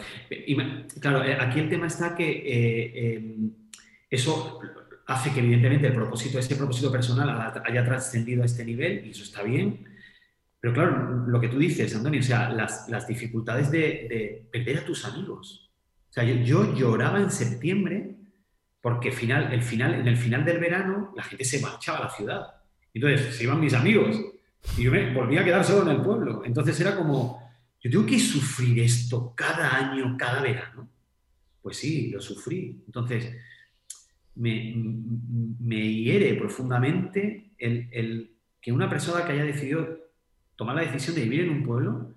claro, 1.01 1.25
eh, 1.25 1.39
aquí 1.41 1.59
el 1.59 1.71
tema 1.71 1.87
está 1.87 2.15
que 2.15 2.31
eh, 2.31 3.15
em, 3.17 3.51
eso 4.11 4.61
hace 5.07 5.33
que 5.33 5.41
evidentemente 5.41 5.87
el 5.87 5.95
propósito, 5.95 6.39
ese 6.39 6.55
propósito 6.55 6.93
personal 6.93 7.53
haya 7.65 7.85
trascendido 7.85 8.43
a 8.43 8.47
este 8.47 8.63
nivel 8.63 9.07
y 9.07 9.11
eso 9.11 9.23
está 9.23 9.43
bien. 9.43 9.87
Pero 10.61 10.75
claro, 10.75 11.25
lo 11.27 11.41
que 11.41 11.49
tú 11.49 11.59
dices, 11.59 11.95
Antonio, 11.97 12.21
o 12.21 12.23
sea, 12.23 12.51
las, 12.51 13.07
dificultades 13.07 13.71
de, 13.71 14.47
perder 14.53 14.79
a 14.79 14.85
tus 14.85 15.07
amigos. 15.07 15.71
O 16.11 16.13
sea, 16.13 16.25
yo, 16.25 16.75
lloraba 16.75 17.21
en 17.21 17.31
septiembre 17.31 18.17
porque 18.83 19.13
final, 19.13 19.51
el 19.51 19.63
final, 19.63 19.95
en 19.95 20.09
el 20.09 20.17
final 20.19 20.45
del 20.45 20.59
verano 20.59 21.13
la 21.17 21.23
gente 21.23 21.45
se 21.45 21.61
marchaba 21.61 21.99
a 21.99 22.05
la 22.05 22.11
ciudad. 22.11 22.47
Entonces 22.93 23.35
se 23.35 23.45
iban 23.45 23.61
mis 23.61 23.73
amigos 23.73 24.21
y 24.77 24.83
yo 24.85 24.93
me 24.93 25.13
volvía 25.15 25.41
a 25.41 25.45
quedar 25.45 25.65
solo 25.65 25.91
en 25.91 25.97
el 25.97 26.03
pueblo. 26.03 26.43
Entonces 26.45 26.79
era 26.81 26.95
como, 26.95 27.44
yo 27.85 27.91
tengo 27.91 28.07
que 28.07 28.19
sufrir 28.19 28.81
esto 28.81 29.35
cada 29.37 29.77
año, 29.77 30.17
cada 30.19 30.41
verano. 30.41 30.89
Pues 31.61 31.77
sí, 31.77 32.09
lo 32.11 32.19
sufrí. 32.19 32.83
Entonces, 32.87 33.37
me, 34.37 35.93
hiere 35.93 36.35
profundamente 36.35 37.51
el, 37.59 38.33
que 38.59 38.73
una 38.73 38.89
persona 38.89 39.27
que 39.27 39.33
haya 39.33 39.45
decidido 39.45 39.99
tomar 40.57 40.77
la 40.77 40.83
decisión 40.83 41.15
de 41.15 41.25
vivir 41.25 41.41
en 41.41 41.51
un 41.51 41.63
pueblo 41.63 42.15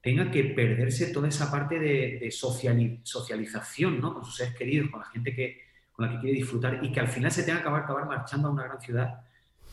tenga 0.00 0.32
que 0.32 0.42
perderse 0.44 1.12
toda 1.12 1.28
esa 1.28 1.48
parte 1.48 1.78
de, 1.78 2.28
socialización 2.32 4.00
¿no? 4.00 4.14
con 4.14 4.24
sus 4.24 4.36
seres 4.36 4.56
queridos, 4.56 4.90
con 4.90 4.98
la 4.98 5.06
gente 5.06 5.32
que, 5.32 5.60
con 5.92 6.06
la 6.06 6.12
que 6.12 6.18
quiere 6.18 6.38
disfrutar 6.38 6.80
y 6.82 6.90
que 6.90 6.98
al 6.98 7.08
final 7.08 7.30
se 7.30 7.44
tenga 7.44 7.58
que 7.58 7.62
acabar, 7.62 7.84
acabar 7.84 8.06
marchando 8.06 8.48
a 8.48 8.50
una 8.50 8.64
gran 8.64 8.80
ciudad 8.80 9.20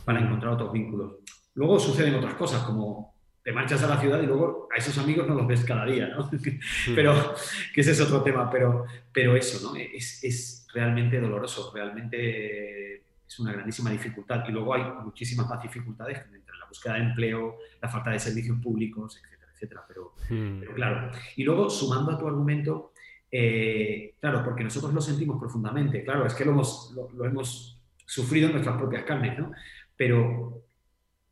para 0.06 0.22
encontrar 0.22 0.54
otros 0.54 0.72
vínculos. 0.72 1.16
Luego 1.56 1.80
suceden 1.80 2.14
otras 2.14 2.36
cosas, 2.36 2.62
como 2.64 3.11
te 3.44 3.52
marchas 3.52 3.82
a 3.84 3.88
la 3.88 4.00
ciudad 4.00 4.22
y 4.22 4.26
luego 4.26 4.68
a 4.74 4.78
esos 4.78 4.98
amigos 4.98 5.28
no 5.28 5.36
los 5.36 5.48
ves 5.48 5.64
cada 5.64 5.86
día, 5.86 6.08
¿no? 6.08 6.30
pero, 6.96 7.36
que 7.74 7.82
ese 7.82 7.92
es 7.92 8.02
otro 8.02 8.22
tema, 8.22 8.50
pero, 8.50 8.86
pero 9.12 9.36
eso, 9.36 9.68
¿no? 9.68 9.76
Es, 9.76 10.24
es, 10.24 10.58
realmente 10.74 11.20
doloroso, 11.20 11.70
realmente 11.76 12.96
es 13.28 13.40
una 13.40 13.52
grandísima 13.52 13.90
dificultad. 13.90 14.46
Y 14.48 14.54
luego 14.54 14.74
hay 14.74 14.84
muchísimas 15.04 15.50
más 15.50 15.62
dificultades 15.62 16.20
entre 16.20 16.58
la 16.58 16.66
búsqueda 16.66 16.94
de 16.94 17.00
empleo, 17.02 17.58
la 17.82 17.90
falta 17.90 18.12
de 18.12 18.20
servicios 18.20 18.58
públicos, 18.60 19.20
etcétera, 19.22 19.52
etcétera. 19.54 19.84
Pero, 19.86 20.14
hmm. 20.30 20.60
pero 20.62 20.74
claro. 20.74 21.12
Y 21.36 21.44
luego, 21.44 21.70
sumando 21.70 22.12
a 22.12 22.18
tu 22.18 22.26
argumento, 22.26 22.94
eh, 23.32 24.16
claro, 24.20 24.44
porque 24.44 24.64
nosotros 24.64 24.94
lo 24.94 25.02
sentimos 25.02 25.40
profundamente, 25.40 26.04
claro, 26.04 26.26
es 26.26 26.34
que 26.34 26.46
lo 26.46 26.52
hemos, 26.52 26.94
lo, 27.14 27.26
hemos 27.26 27.82
sufrido 28.06 28.48
en 28.48 28.54
nuestras 28.54 28.78
propias 28.78 29.04
carnes, 29.04 29.40
¿no? 29.40 29.52
Pero 29.96 30.64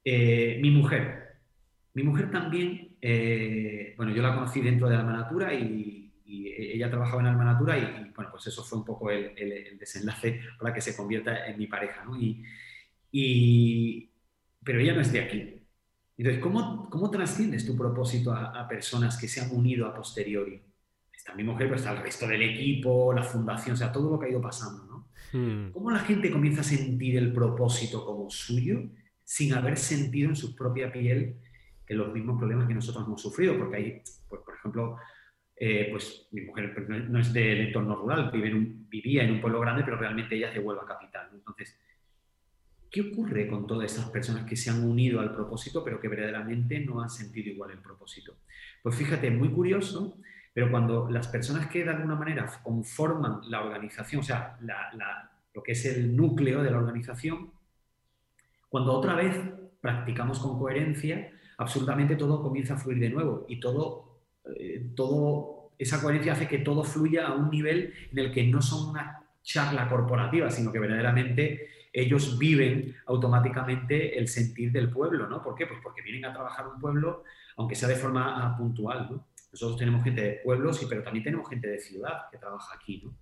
eh, 0.04 0.60
mi 0.62 0.72
mujer, 0.72 1.29
mi 1.94 2.04
mujer 2.04 2.30
también, 2.32 2.96
eh, 3.02 3.94
bueno, 3.98 4.14
yo 4.14 4.22
la 4.22 4.36
conocí 4.36 4.62
dentro 4.62 4.90
de 4.90 4.96
Alma 4.96 5.14
Natura 5.14 5.54
y, 5.54 5.96
ella 6.32 6.90
trabajaba 6.90 7.22
en 7.22 7.28
Alma 7.28 7.46
Natura 7.46 7.78
y, 7.78 8.12
bueno, 8.16 8.30
pues 8.32 8.46
eso 8.48 8.64
fue 8.64 8.78
un 8.78 8.86
poco 8.86 9.10
el, 9.10 9.78
desenlace 9.80 10.42
para 10.60 10.74
que 10.74 10.82
se 10.82 10.96
convierta 10.96 11.48
en 11.48 11.58
mi 11.58 11.66
pareja, 11.66 12.06
¿no? 12.06 12.16
Y, 13.12 14.12
pero 14.64 14.80
ella 14.80 14.94
no 14.94 15.02
es 15.02 15.12
de 15.12 15.22
aquí. 15.22 15.56
Entonces, 16.18 16.42
¿cómo, 16.42 16.90
cómo 16.90 17.10
trasciendes 17.10 17.66
tu 17.66 17.76
propósito 17.76 18.32
a, 18.34 18.68
personas 18.68 19.18
que 19.18 19.28
se 19.28 19.42
han 19.42 19.50
unido 19.56 19.88
a 19.88 19.96
posteriori? 19.96 20.62
Está 21.12 21.34
mi 21.34 21.44
mujer, 21.44 21.68
pero 21.68 21.78
está 21.78 21.94
el 21.94 22.04
resto 22.04 22.28
del 22.28 22.44
equipo, 22.44 23.12
la 23.14 23.24
fundación, 23.24 23.74
o 23.74 23.78
sea, 23.78 23.92
todo 23.92 24.12
lo 24.12 24.20
que 24.20 24.28
ha 24.28 24.30
ido 24.30 24.42
pasando, 24.42 24.86
¿no? 24.86 25.08
Hmm. 25.32 25.72
¿Cómo 25.72 25.90
la 25.90 26.00
gente 26.00 26.30
comienza 26.30 26.62
a 26.62 26.66
sentir 26.66 27.18
el 27.18 27.34
propósito 27.34 28.06
como 28.06 28.30
suyo 28.30 28.84
sin 29.24 29.54
haber 29.54 29.78
sentido 29.78 30.30
en 30.30 30.36
su 30.36 30.56
propia 30.56 30.92
piel 30.92 31.38
los 31.98 32.14
mismos 32.14 32.38
problemas 32.38 32.68
que 32.68 32.76
nosotros 32.76 33.06
hemos 33.06 33.22
sufrido, 33.22 33.58
porque 33.58 33.78
hay, 33.78 34.02
pues, 34.28 34.42
por 34.42 34.56
ejemplo, 34.56 34.98
eh, 35.56 35.88
pues 35.92 36.28
mi 36.32 36.42
mujer 36.42 36.88
no 36.90 37.20
es 37.20 37.34
del 37.34 37.68
entorno 37.68 37.96
rural, 37.96 38.32
vivía 38.32 39.24
en 39.24 39.32
un 39.32 39.42
pueblo 39.42 39.60
grande, 39.60 39.84
pero 39.84 39.98
realmente 39.98 40.36
ella 40.36 40.48
es 40.48 40.54
de 40.54 40.62
Huelva 40.62 40.86
capital. 40.86 41.30
Entonces, 41.34 41.78
¿qué 42.90 43.02
ocurre 43.02 43.48
con 43.48 43.68
todas 43.68 43.92
esas 43.92 44.10
personas 44.10 44.46
que 44.46 44.56
se 44.56 44.70
han 44.70 44.84
unido 44.84 45.20
al 45.20 45.34
propósito, 45.34 45.84
pero 45.84 46.00
que 46.00 46.08
verdaderamente 46.08 46.80
no 46.80 47.02
han 47.02 47.10
sentido 47.10 47.50
igual 47.50 47.72
el 47.72 47.80
propósito? 47.80 48.38
Pues 48.82 48.96
fíjate, 48.96 49.32
muy 49.32 49.50
curioso, 49.50 50.18
pero 50.54 50.72
cuando 50.72 51.10
las 51.10 51.28
personas 51.28 51.68
que 51.68 51.84
de 51.84 51.90
alguna 51.90 52.16
manera 52.16 52.50
conforman 52.64 53.42
la 53.50 53.62
organización, 53.62 54.22
o 54.22 54.24
sea, 54.24 54.58
lo 55.54 55.62
que 55.62 55.74
es 55.74 55.86
el 55.86 56.16
núcleo 56.16 56.64
de 56.64 56.72
la 56.72 56.78
organización, 56.78 57.52
cuando 58.70 58.94
otra 58.94 59.16
vez 59.16 59.36
practicamos 59.82 60.40
con 60.40 60.58
coherencia, 60.58 61.34
absolutamente 61.60 62.16
todo 62.16 62.42
comienza 62.42 62.74
a 62.74 62.78
fluir 62.78 63.00
de 63.00 63.10
nuevo 63.10 63.46
y 63.48 63.60
todo, 63.60 64.22
eh, 64.58 64.92
todo, 64.96 65.72
esa 65.78 66.02
coherencia 66.02 66.34
hace 66.34 66.48
que 66.48 66.60
todo 66.60 66.84
fluya 66.84 67.28
a 67.28 67.36
un 67.36 67.50
nivel 67.52 67.94
en 68.12 68.20
el 68.20 68.32
que 68.32 68.48
no 68.48 68.62
son 68.62 68.92
una 68.92 69.24
charla 69.44 69.90
corporativa, 69.90 70.50
sino 70.50 70.72
que 70.72 70.80
verdaderamente 70.80 71.68
ellos 71.92 72.40
viven 72.40 72.96
automáticamente 73.08 74.18
el 74.18 74.30
sentir 74.30 74.72
del 74.72 74.90
pueblo, 74.90 75.28
¿no? 75.28 75.44
¿Por 75.44 75.56
qué? 75.56 75.66
Pues 75.66 75.80
porque 75.84 76.02
vienen 76.02 76.26
a 76.26 76.34
trabajar 76.34 76.66
un 76.68 76.80
pueblo, 76.80 77.24
aunque 77.58 77.76
sea 77.76 77.90
de 77.90 77.96
forma 77.96 78.46
ah, 78.46 78.58
puntual, 78.58 79.10
¿no? 79.12 79.28
Nosotros 79.52 79.78
tenemos 79.78 80.04
gente 80.04 80.22
de 80.22 80.32
pueblos, 80.44 80.86
pero 80.88 81.04
también 81.04 81.24
tenemos 81.24 81.50
gente 81.50 81.68
de 81.68 81.80
ciudad 81.80 82.30
que 82.32 82.38
trabaja 82.38 82.76
aquí, 82.76 83.02
¿no? 83.04 83.18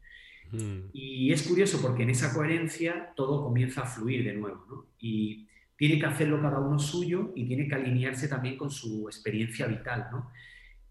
Mm. 0.52 0.90
Y 0.94 1.32
es 1.32 1.48
curioso 1.48 1.82
porque 1.82 2.04
en 2.04 2.12
esa 2.12 2.34
coherencia 2.34 3.14
todo 3.16 3.44
comienza 3.44 3.82
a 3.82 3.86
fluir 3.88 4.24
de 4.26 4.34
nuevo, 4.34 4.64
¿no? 4.70 4.86
Y 5.00 5.48
tiene 5.78 6.00
que 6.00 6.08
hacerlo 6.08 6.42
cada 6.42 6.60
uno 6.60 6.80
suyo 6.80 7.32
y 7.36 7.46
tiene 7.46 7.68
que 7.68 7.76
alinearse 7.76 8.28
también 8.28 8.58
con 8.58 8.72
su 8.72 9.08
experiencia 9.08 9.68
vital, 9.68 10.08
¿no? 10.12 10.32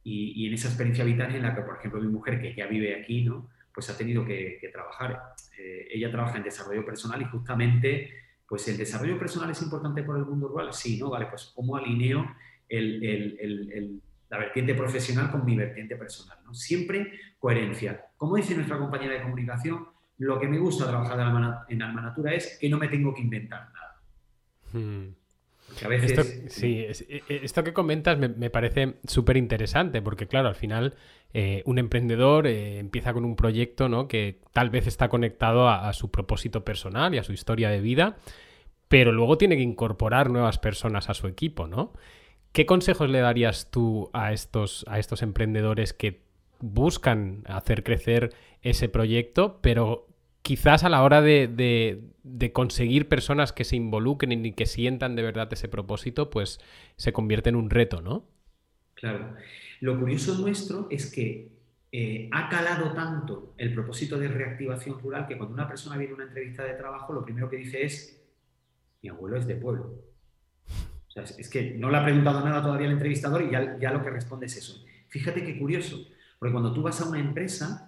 Y, 0.05 0.47
en 0.47 0.55
esa 0.55 0.69
experiencia 0.69 1.05
vital 1.05 1.35
en 1.35 1.43
la 1.43 1.53
que, 1.53 1.63
por 1.63 1.77
ejemplo, 1.77 2.01
mi 2.01 2.07
mujer, 2.07 2.41
que 2.41 2.55
ya 2.55 2.69
vive 2.69 2.95
aquí, 2.95 3.25
¿no? 3.25 3.51
Pues 3.75 3.91
ha 3.91 3.99
tenido 3.99 4.25
que, 4.25 4.61
trabajar. 4.73 5.35
Eh, 5.59 5.89
ella 5.91 6.13
trabaja 6.13 6.37
en 6.37 6.45
desarrollo 6.45 6.87
personal 6.87 7.21
y 7.21 7.25
justamente, 7.25 8.13
pues 8.49 8.69
el 8.69 8.77
desarrollo 8.77 9.19
personal 9.19 9.51
es 9.51 9.61
importante 9.63 10.05
por 10.05 10.17
el 10.17 10.25
mundo 10.25 10.47
rural. 10.47 10.73
Sí, 10.73 10.97
¿no? 11.01 11.11
Vale, 11.11 11.27
pues 11.27 11.53
cómo 11.53 11.77
alineo 11.77 12.25
la 14.29 14.39
vertiente 14.39 14.75
profesional 14.75 15.33
con 15.33 15.45
mi 15.45 15.57
vertiente 15.57 15.97
personal, 15.97 16.39
¿no? 16.45 16.55
Siempre 16.55 17.13
coherencia. 17.41 18.07
Como 18.17 18.37
dice 18.37 18.55
nuestra 18.55 18.79
compañera 18.79 19.15
de 19.15 19.23
comunicación, 19.23 19.89
lo 20.19 20.39
que 20.39 20.47
me 20.47 20.59
gusta 20.59 20.87
trabajar 20.87 21.19
en 21.69 21.83
Alma 21.83 22.01
Natura 22.01 22.33
es 22.33 22.59
que 22.61 22.69
no 22.69 22.79
me 22.79 22.87
tengo 22.87 23.13
que 23.13 23.23
inventar 23.23 23.73
nada. 23.73 23.86
Hmm. 24.73 25.09
A 25.85 25.89
veces... 25.89 26.13
Esto, 26.13 26.23
sí, 26.49 26.79
e, 26.79 27.23
e, 27.29 27.41
esto 27.45 27.65
que 27.65 27.73
comentas 27.73 28.19
me, 28.19 28.51
parece 28.51 28.95
súper 29.07 29.37
interesante 29.37 30.01
porque, 30.01 30.27
claro, 30.27 30.49
al 30.49 30.55
final 30.55 30.95
eh, 31.35 31.63
un 31.67 31.79
emprendedor 31.79 32.47
eh, 32.47 32.79
empieza 32.79 33.13
con 33.13 33.25
un 33.25 33.37
proyecto 33.37 33.89
¿no? 33.89 34.09
que 34.09 34.41
tal 34.53 34.71
vez 34.71 34.87
está 34.87 35.09
conectado 35.09 35.69
a, 35.69 35.93
su 35.93 36.11
propósito 36.11 36.65
personal 36.65 37.15
y 37.15 37.19
a 37.19 37.25
su 37.25 37.33
historia 37.33 37.69
de 37.69 37.81
vida, 37.81 38.17
pero 38.89 39.13
luego 39.13 39.37
tiene 39.39 39.57
que 39.57 39.63
incorporar 39.63 40.31
nuevas 40.31 40.59
personas 40.59 41.11
a 41.11 41.15
su 41.15 41.27
equipo, 41.27 41.67
¿no? 41.67 41.93
¿Qué 42.53 42.65
consejos 42.65 43.11
le 43.11 43.19
darías 43.19 43.71
tú 43.71 44.09
a 44.15 44.33
estos, 44.33 44.87
a 44.89 44.99
estos 44.99 45.23
emprendedores 45.23 45.93
que 45.93 46.23
buscan 46.61 47.43
hacer 47.47 47.83
crecer 47.83 48.33
ese 48.63 48.89
proyecto, 48.89 49.59
pero 49.61 50.06
quizás 50.47 50.85
a 50.85 50.89
la 50.89 51.03
hora 51.03 51.23
de, 51.23 52.05
conseguir 52.53 53.09
personas 53.09 53.53
que 53.53 53.65
se 53.65 53.75
involucren 53.75 54.47
y 54.47 54.53
que 54.53 54.67
sientan 54.67 55.17
de 55.17 55.23
verdad 55.23 55.53
ese 55.53 55.67
propósito, 55.67 56.31
pues 56.31 56.61
se 56.95 57.13
convierte 57.13 57.49
en 57.49 57.57
un 57.57 57.69
reto, 57.69 58.01
¿no? 58.01 58.29
Claro. 58.95 59.35
Lo 59.81 59.99
curioso 59.99 60.39
nuestro 60.39 60.87
es 60.89 61.11
que 61.13 61.49
eh, 61.91 62.29
ha 62.31 62.49
calado 62.49 62.93
tanto 62.93 63.55
el 63.59 63.75
propósito 63.75 64.21
de 64.21 64.29
reactivación 64.29 65.01
rural 65.01 65.27
que 65.27 65.37
cuando 65.37 65.53
una 65.53 65.67
persona 65.67 65.97
viene 65.97 66.13
a 66.13 66.15
una 66.15 66.27
entrevista 66.27 66.63
de 66.63 66.75
trabajo, 66.75 67.13
lo 67.13 67.25
primero 67.25 67.51
que 67.51 67.57
dice 67.57 67.85
es, 67.85 68.25
mi 69.03 69.09
abuelo 69.09 69.39
es 69.39 69.49
de 69.49 69.57
pueblo. 69.57 70.01
O 71.09 71.11
sea, 71.11 71.25
es, 71.25 71.51
que 71.51 71.73
no 71.73 71.91
le 71.91 71.97
ha 71.97 72.05
preguntado 72.05 72.45
nada 72.45 72.63
todavía 72.63 72.87
el 72.87 72.93
entrevistador 72.93 73.43
y 73.43 73.51
ya, 73.51 73.77
ya 73.81 73.91
lo 73.91 74.01
que 74.01 74.11
responde 74.11 74.47
es 74.47 74.57
eso. 74.57 74.85
Fíjate 75.09 75.45
qué 75.45 75.59
curioso, 75.59 76.07
porque 76.39 76.53
cuando 76.53 76.73
tú 76.73 76.83
vas 76.83 77.01
a 77.01 77.09
una 77.09 77.19
empresa, 77.19 77.86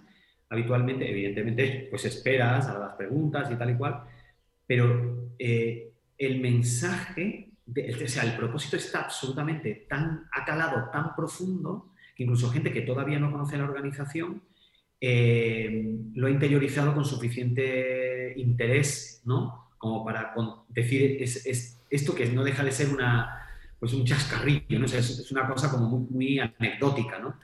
habitualmente, 0.49 1.09
evidentemente, 1.09 1.87
pues 1.89 2.05
esperas 2.05 2.67
a 2.67 2.77
las 2.79 2.93
preguntas 2.93 3.49
y 3.51 3.55
tal 3.55 3.71
y 3.71 3.75
cual, 3.75 4.03
pero 4.65 5.29
eh, 5.37 5.91
el 6.17 6.39
mensaje, 6.39 7.51
o 7.67 8.07
sea, 8.07 8.23
el 8.23 8.35
propósito 8.35 8.77
está 8.77 9.01
absolutamente 9.01 9.85
tan 9.87 10.27
acalado, 10.31 10.89
tan 10.91 11.15
profundo, 11.15 11.93
que 12.15 12.23
incluso 12.23 12.49
gente 12.49 12.73
que 12.73 12.81
todavía 12.81 13.19
no 13.19 13.31
conoce 13.31 13.57
la 13.57 13.63
organización, 13.63 14.43
eh, 15.01 15.95
lo 16.13 16.27
he 16.27 16.31
interiorizado 16.31 16.93
con 16.93 17.05
suficiente 17.05 18.33
interés, 18.35 19.21
¿no? 19.25 19.69
Como 19.77 20.03
para 20.03 20.33
decir 20.67 21.17
es, 21.21 21.79
esto 21.89 22.13
que 22.13 22.25
no 22.25 22.43
deja 22.43 22.63
de 22.63 22.71
ser 22.71 22.89
una, 22.89 23.47
pues 23.79 23.93
un 23.93 24.05
chascarrillo, 24.05 24.77
¿no? 24.77 24.85
es, 24.85 25.31
una 25.31 25.47
cosa 25.47 25.71
como 25.71 25.99
muy, 25.99 26.39
anecdótica, 26.39 27.19
¿no? 27.19 27.39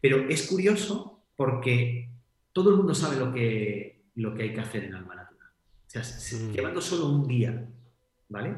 Pero 0.00 0.28
es 0.28 0.46
curioso 0.46 1.24
porque 1.36 2.08
todo 2.54 2.70
el 2.70 2.76
mundo 2.76 2.94
sabe 2.94 3.16
lo 3.16 3.32
que, 3.34 4.04
lo 4.14 4.32
que 4.32 4.44
hay 4.44 4.54
que 4.54 4.60
hacer 4.60 4.84
en 4.84 4.94
Alma 4.94 5.16
Natura. 5.16 5.50
O 5.50 5.90
sea, 5.90 6.02
mm. 6.02 6.52
llevando 6.52 6.80
solo 6.80 7.10
un 7.10 7.26
día, 7.26 7.68
¿vale? 8.28 8.56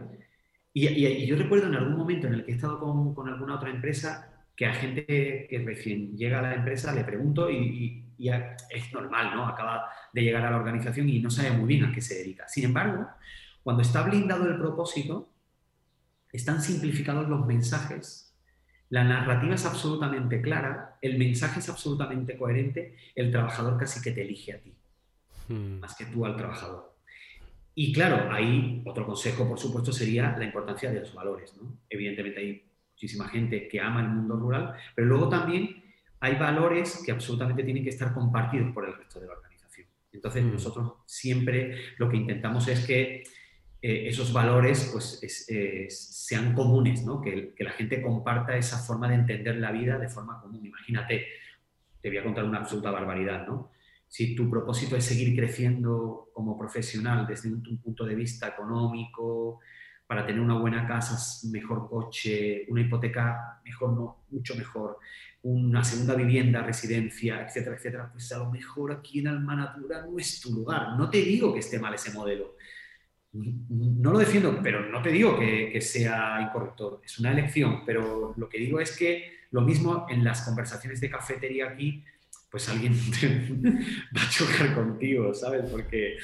Y, 0.73 1.27
yo 1.27 1.37
recuerdo 1.37 1.67
en 1.67 1.75
algún 1.75 1.97
momento 1.97 2.27
en 2.27 2.35
el 2.35 2.45
que 2.45 2.53
he 2.53 2.55
estado 2.55 2.79
con, 2.79 3.15
con, 3.15 3.29
alguna 3.29 3.57
otra 3.57 3.71
empresa 3.71 4.31
que 4.55 4.67
a 4.67 4.75
gente 4.75 5.07
que 5.07 5.63
recién 5.65 6.17
llega 6.17 6.39
a 6.39 6.43
la 6.43 6.55
empresa 6.55 6.95
le 6.95 7.03
pregunto 7.03 7.51
y, 7.51 8.13
y, 8.19 8.29
es 8.29 8.93
normal, 8.93 9.35
¿no? 9.35 9.47
Acaba 9.47 9.87
de 10.13 10.23
llegar 10.23 10.45
a 10.45 10.51
la 10.51 10.59
organización 10.59 11.09
y 11.09 11.21
no 11.21 11.31
sabe 11.31 11.53
muy 11.53 11.67
bien 11.67 11.87
a 11.87 11.93
qué 11.93 12.03
se 12.03 12.17
dedica. 12.17 12.47
Sin 12.47 12.65
embargo, 12.65 13.09
cuando 13.63 13.83
está 13.83 14.03
blindado 14.03 14.47
el 14.47 14.59
propósito, 14.59 15.31
están 16.31 16.61
simplificados 16.61 17.29
los 17.29 17.47
mensajes, 17.47 18.26
la 18.91 19.05
narrativa 19.05 19.55
es 19.55 19.65
absolutamente 19.67 20.41
clara, 20.41 20.99
el 21.03 21.19
mensaje 21.19 21.61
es 21.61 21.69
absolutamente 21.69 22.37
coherente, 22.37 22.97
el 23.15 23.31
trabajador 23.31 23.79
casi 23.79 24.01
que 24.01 24.13
te 24.13 24.23
elige 24.23 24.53
a 24.53 24.59
ti, 24.59 24.73
hmm. 25.49 25.81
más 25.81 25.97
que 25.97 26.07
tú 26.07 26.25
al 26.25 26.37
trabajador. 26.37 26.95
Y 27.75 27.93
claro, 27.93 28.33
ahí 28.33 28.83
otro 28.87 29.05
consejo, 29.05 29.47
por 29.47 29.59
supuesto, 29.59 29.93
sería 29.93 30.35
la 30.39 30.45
importancia 30.45 30.91
de 30.91 31.01
los 31.01 31.13
valores. 31.13 31.55
Evidentemente 31.91 32.41
hay 32.41 32.65
muchísima 32.93 33.29
gente 33.29 33.69
que 33.69 33.81
ama 33.81 34.01
el 34.01 34.09
mundo 34.09 34.37
rural, 34.37 34.75
pero 34.95 35.09
luego 35.09 35.29
también 35.29 35.85
hay 36.21 36.37
valores 36.37 37.03
que 37.05 37.13
absolutamente 37.13 37.63
tienen 37.63 37.85
que 37.85 37.91
estar 37.91 38.15
compartidos 38.15 38.73
por 38.73 38.87
el 38.87 38.97
resto 38.97 39.21
de 39.21 39.27
la 39.27 39.35
organización. 39.35 39.89
Entonces, 40.11 40.43
mm. 40.43 40.53
nosotros 40.53 40.93
siempre 41.05 41.77
lo 41.99 42.09
que 42.09 42.17
intentamos 42.17 42.67
es 42.69 42.87
que 42.87 43.25
eh, 43.83 44.09
esos 44.09 44.33
valores 44.33 44.91
pues, 44.93 45.21
sean 45.89 46.55
comunes, 46.55 47.05
¿no? 47.05 47.21
que, 47.21 47.55
que 47.55 47.65
la 47.65 47.73
gente 47.73 48.03
comparta 48.03 48.57
esa 48.57 48.79
forma 48.79 49.09
de 49.09 49.17
entender 49.17 49.57
la 49.57 49.73
vida 49.73 49.99
de 49.99 50.09
forma 50.09 50.41
común. 50.41 50.65
Imagínate, 50.65 51.27
te 52.01 52.09
voy 52.09 52.19
a 52.19 52.25
contar 52.25 52.45
una 52.45 52.59
absoluta 52.59 52.91
barbaridad, 52.91 53.47
¿no? 53.47 53.71
si 54.09 54.35
tu 54.35 54.49
propósito 54.49 54.97
es 54.97 55.05
seguir 55.05 55.35
creciendo 55.37 56.31
como 56.33 56.57
profesional 56.57 57.27
desde 57.27 57.49
un, 57.53 57.63
punto 57.83 58.05
de 58.05 58.15
vista 58.15 58.49
económico, 58.49 59.61
para 60.07 60.25
tener 60.25 60.41
una 60.41 60.57
buena 60.57 60.87
casa, 60.87 61.19
mejor 61.51 61.89
coche, 61.89 62.65
una 62.69 62.81
hipoteca 62.81 63.61
mejor, 63.65 63.93
no, 63.93 64.25
mucho 64.31 64.55
mejor, 64.55 64.99
una 65.43 65.83
segunda 65.83 66.15
vivienda, 66.15 66.63
residencia, 66.63 67.45
etcétera, 67.45 67.77
etcétera, 67.77 68.13
pues 68.13 68.31
a 68.33 68.39
lo 68.39 68.51
mejor 68.51 68.93
aquí 68.93 69.19
en 69.19 69.29
Alma 69.29 69.57
Natura 69.57 70.07
no 70.07 70.17
es 70.19 70.41
tu 70.41 70.53
lugar. 70.53 70.97
No 70.97 71.11
te 71.11 71.19
digo 71.19 71.53
que 71.53 71.59
esté 71.59 71.81
mal 71.81 71.93
ese 71.95 72.13
modelo. 72.13 72.57
No 73.69 74.13
lo 74.13 74.19
defiendo, 74.19 74.61
pero 74.63 74.89
no 74.89 75.03
te 75.03 75.11
digo 75.11 75.39
que, 75.39 75.81
sea 75.81 76.41
incorrecto. 76.41 77.01
Es 77.05 77.19
una 77.19 77.33
elección, 77.33 77.85
pero 77.85 78.35
lo 78.37 78.49
que 78.49 78.59
digo 78.59 78.81
es 78.81 78.97
que 78.97 79.37
lo 79.51 79.61
mismo 79.61 80.07
en 80.09 80.25
las 80.25 80.43
conversaciones 80.43 81.01
de 81.01 81.11
cafetería 81.11 81.69
aquí, 81.69 82.05
pues 82.51 82.69
alguien 82.69 82.95
va 84.17 84.23
a 84.23 84.31
chocar 84.31 84.75
contigo, 84.75 85.35
¿sabes? 85.35 85.69
Porque 85.71 86.17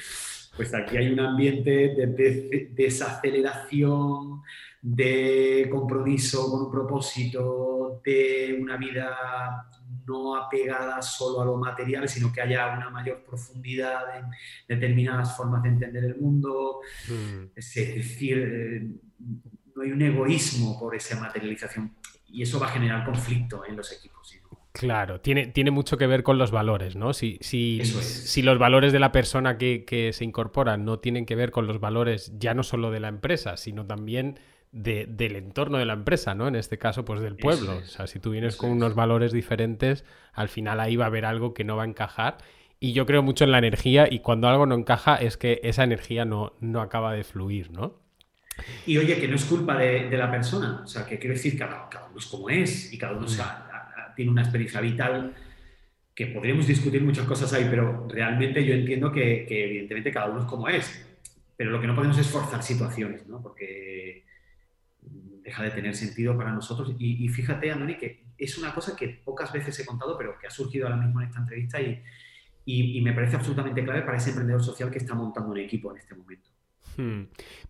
pues 0.55 0.73
aquí 0.73 0.97
hay 0.97 1.09
un 1.09 1.19
ambiente 1.19 1.71
de 1.71 2.69
desaceleración, 2.71 4.41
de 4.81 5.67
compromiso 5.71 6.51
con 6.51 6.65
un 6.65 6.71
propósito, 6.71 8.01
de 8.03 8.57
una 8.61 8.77
vida 8.77 9.69
no 10.07 10.35
apegada 10.35 11.01
solo 11.01 11.41
a 11.41 11.45
lo 11.45 11.57
material, 11.57 12.07
sino 12.09 12.31
que 12.31 12.41
haya 12.41 12.73
una 12.75 12.89
mayor 12.89 13.23
profundidad 13.23 14.17
en 14.17 14.25
determinadas 14.67 15.35
formas 15.35 15.63
de 15.63 15.69
entender 15.69 16.03
el 16.05 16.15
mundo. 16.15 16.79
Mm. 17.07 17.51
Es 17.55 17.73
decir, 17.75 18.37
eh, 18.37 18.87
no 19.75 19.81
hay 19.81 19.91
un 19.91 20.01
egoísmo 20.01 20.79
por 20.79 20.95
esa 20.95 21.19
materialización 21.19 21.95
y 22.27 22.41
eso 22.41 22.59
va 22.59 22.67
a 22.67 22.71
generar 22.71 23.05
conflicto 23.05 23.63
en 23.65 23.75
los 23.75 23.91
equipos. 23.91 24.13
Claro, 24.73 25.21
tiene, 25.21 25.45
tiene 25.45 25.69
mucho 25.69 25.99
que 25.99 26.07
ver 26.07 26.23
con 26.23 26.39
los 26.39 26.49
valores, 26.49 26.95
¿no? 26.95 27.13
Si, 27.13 27.37
si, 27.41 27.85
si 27.85 28.41
los 28.41 28.57
valores 28.57 28.91
de 28.91 28.99
la 28.99 29.11
persona 29.11 29.59
que, 29.59 30.09
se 30.13 30.23
incorpora 30.25 30.77
no 30.77 30.97
tienen 30.97 31.27
que 31.27 31.35
ver 31.35 31.51
con 31.51 31.67
los 31.67 31.79
valores 31.79 32.33
ya 32.39 32.55
no 32.55 32.63
solo 32.63 32.89
de 32.89 32.99
la 32.99 33.07
empresa, 33.07 33.55
sino 33.55 33.85
también 33.85 34.39
del 34.73 35.35
entorno 35.35 35.77
de 35.77 35.85
la 35.85 35.93
empresa, 35.93 36.35
¿no? 36.35 36.47
En 36.47 36.55
este 36.55 36.77
caso, 36.77 37.05
pues 37.05 37.21
del 37.21 37.37
pueblo. 37.37 37.77
O 37.77 37.85
sea, 37.85 38.07
si 38.07 38.19
tú 38.19 38.31
vienes 38.31 38.57
con 38.57 38.71
unos 38.71 38.95
valores 38.95 39.31
diferentes, 39.31 40.03
al 40.33 40.49
final 40.49 40.79
ahí 40.79 40.95
va 40.95 41.05
a 41.05 41.07
haber 41.07 41.25
algo 41.25 41.53
que 41.53 41.63
no 41.63 41.77
va 41.77 41.83
a 41.83 41.87
encajar. 41.87 42.37
Y 42.79 42.91
yo 42.91 43.05
creo 43.05 43.23
mucho 43.23 43.45
en 43.45 43.51
la 43.51 43.59
energía 43.59 44.07
y 44.11 44.19
cuando 44.19 44.49
algo 44.49 44.65
no 44.65 44.75
encaja 44.75 45.15
es 45.15 45.37
que 45.37 45.61
esa 45.63 45.83
energía 45.83 46.25
no, 46.25 46.53
no 46.59 46.81
acaba 46.81 47.13
de 47.13 47.23
fluir, 47.23 47.71
¿no? 47.71 48.01
Y 48.85 48.97
oye, 48.97 49.19
que 49.19 49.27
no 49.27 49.35
es 49.35 49.45
culpa 49.45 49.77
de, 49.77 50.09
la 50.11 50.29
persona, 50.29 50.81
o 50.83 50.87
sea, 50.87 51.05
que 51.05 51.17
quiero 51.17 51.35
decir, 51.35 51.57
cada, 51.57 51.87
cada 51.89 52.07
uno 52.07 52.19
es 52.19 52.25
como 52.25 52.49
es 52.49 52.91
y 52.93 52.97
cada 52.97 53.13
uno 53.13 53.25
mm 53.25 53.73
tiene 54.15 54.29
una 54.29 54.43
experiencia 54.43 54.79
vital 54.79 55.33
que 56.13 56.27
podríamos 56.27 56.67
discutir 56.67 57.03
muchas 57.03 57.25
cosas 57.25 57.51
ahí, 57.53 57.65
pero 57.69 58.07
realmente 58.07 58.63
yo 58.63 58.73
entiendo 58.73 59.11
que, 59.11 59.47
evidentemente 59.49 60.11
cada 60.11 60.29
uno 60.29 60.41
es 60.41 60.45
como 60.45 60.67
es. 60.67 61.07
Pero 61.57 61.71
lo 61.71 61.81
que 61.81 61.87
no 61.87 61.95
podemos 61.95 62.17
es 62.17 62.27
forzar 62.27 62.61
situaciones, 62.61 63.25
¿no? 63.27 63.41
Porque 63.41 64.23
deja 65.43 65.63
de 65.63 65.71
tener 65.71 65.95
sentido 65.95 66.37
para 66.37 66.51
nosotros. 66.51 66.95
Y, 66.97 67.27
fíjate, 67.29 67.71
Andoni, 67.71 67.97
que 67.97 68.23
es 68.37 68.57
una 68.57 68.73
cosa 68.73 68.95
que 68.95 69.09
pocas 69.23 69.51
veces 69.51 69.77
he 69.79 69.85
contado, 69.85 70.17
pero 70.17 70.37
que 70.39 70.47
ha 70.47 70.51
surgido 70.51 70.87
ahora 70.87 71.01
mismo 71.01 71.21
en 71.21 71.27
esta 71.27 71.39
entrevista 71.39 71.81
y, 71.81 72.01
y, 72.65 73.01
me 73.01 73.13
parece 73.13 73.35
absolutamente 73.35 73.83
clave 73.83 74.01
para 74.03 74.17
ese 74.17 74.29
emprendedor 74.29 74.63
social 74.63 74.89
que 74.89 74.97
está 74.97 75.13
montando 75.13 75.51
un 75.51 75.57
equipo 75.57 75.91
en 75.91 75.97
este 75.97 76.15
momento. 76.15 76.49
Hmm. 76.95 77.23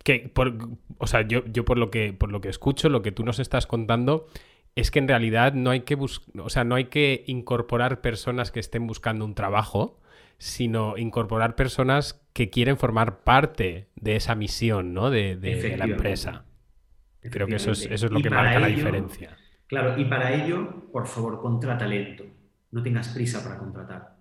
Que 0.03 0.31
por, 0.33 0.53
o 0.97 1.07
sea, 1.07 1.21
yo, 1.27 1.45
yo 1.45 1.65
por 1.65 1.77
lo 1.77 1.89
que 1.89 2.13
por 2.13 2.31
lo 2.31 2.41
que 2.41 2.49
escucho, 2.49 2.89
lo 2.89 3.01
que 3.01 3.11
tú 3.11 3.23
nos 3.23 3.39
estás 3.39 3.65
contando, 3.65 4.27
es 4.75 4.91
que 4.91 4.99
en 4.99 5.07
realidad 5.07 5.53
no 5.53 5.69
hay 5.69 5.81
que 5.81 5.95
o 5.95 6.49
sea, 6.49 6.63
no 6.63 6.75
hay 6.75 6.85
que 6.85 7.23
incorporar 7.27 8.01
personas 8.01 8.51
que 8.51 8.59
estén 8.59 8.85
buscando 8.85 9.23
un 9.25 9.33
trabajo, 9.33 9.99
sino 10.37 10.97
incorporar 10.97 11.55
personas 11.55 12.21
que 12.33 12.49
quieren 12.49 12.77
formar 12.77 13.23
parte 13.23 13.87
de 13.95 14.15
esa 14.15 14.35
misión, 14.35 14.93
¿no? 14.93 15.09
De, 15.09 15.37
la 15.77 15.85
empresa. 15.85 16.45
Creo 17.29 17.47
que 17.47 17.55
eso 17.55 17.71
es, 17.71 17.85
eso 17.85 18.05
es 18.05 18.11
lo 18.11 18.21
que 18.21 18.29
marca 18.29 18.59
la 18.59 18.67
diferencia. 18.67 19.37
Claro, 19.67 19.99
y 19.99 20.05
para 20.05 20.33
ello, 20.33 20.91
por 20.91 21.07
favor, 21.07 21.41
contrata 21.41 21.87
lento. 21.87 22.25
No 22.71 22.83
tengas 22.83 23.09
prisa 23.09 23.43
para 23.43 23.57
contratar. 23.57 24.17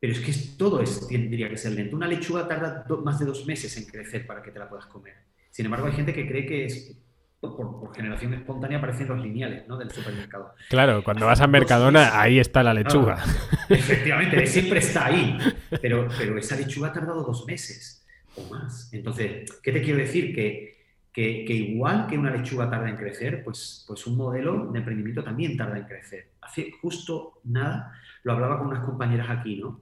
Pero 0.00 0.12
es 0.12 0.20
que 0.20 0.32
todo 0.58 0.82
es, 0.82 1.06
tendría 1.08 1.48
que 1.48 1.56
ser 1.56 1.72
lento. 1.72 1.96
Una 1.96 2.06
lechuga 2.06 2.46
tarda 2.46 2.84
más 3.02 3.18
de 3.18 3.24
dos 3.24 3.46
meses 3.46 3.76
en 3.78 3.86
crecer 3.86 4.26
para 4.26 4.42
que 4.42 4.50
te 4.50 4.58
la 4.58 4.68
puedas 4.68 4.86
comer. 4.86 5.14
Sin 5.50 5.64
embargo, 5.64 5.86
hay 5.86 5.92
gente 5.92 6.12
que 6.12 6.26
cree 6.26 6.44
que 6.44 6.66
es 6.66 6.98
por, 7.40 7.94
generación 7.94 8.34
espontánea 8.34 8.78
aparecen 8.78 9.08
los 9.08 9.20
lineales 9.20 9.66
¿no? 9.68 9.76
del 9.76 9.90
supermercado. 9.90 10.54
Claro, 10.68 11.02
cuando 11.04 11.26
vas 11.26 11.40
a 11.40 11.46
Mercadona, 11.46 12.20
ahí 12.20 12.38
está 12.38 12.62
la 12.62 12.74
lechuga. 12.74 13.22
efectivamente, 13.68 14.46
siempre 14.46 14.78
está 14.78 15.06
ahí. 15.06 15.38
Pero, 15.80 16.08
pero 16.18 16.38
esa 16.38 16.56
lechuga 16.56 16.88
ha 16.88 16.92
tardado 16.92 17.22
dos 17.22 17.46
meses 17.46 18.04
o 18.36 18.42
más. 18.50 18.92
Entonces, 18.92 19.50
¿qué 19.62 19.72
te 19.72 19.82
quiero 19.82 19.98
decir? 19.98 20.34
Que, 20.34 20.73
que, 21.14 21.44
igual 21.46 22.08
que 22.08 22.18
una 22.18 22.32
lechuga 22.32 22.68
tarda 22.68 22.90
en 22.90 22.96
crecer, 22.96 23.44
pues, 23.44 23.84
pues 23.86 24.04
un 24.08 24.16
modelo 24.16 24.66
de 24.72 24.80
emprendimiento 24.80 25.22
también 25.22 25.56
tarda 25.56 25.78
en 25.78 25.84
crecer. 25.84 26.30
Hace 26.40 26.72
justo 26.82 27.38
nada, 27.44 27.92
lo 28.24 28.32
hablaba 28.32 28.58
con 28.58 28.66
unas 28.66 28.84
compañeras 28.84 29.30
aquí, 29.30 29.56
¿no? 29.56 29.80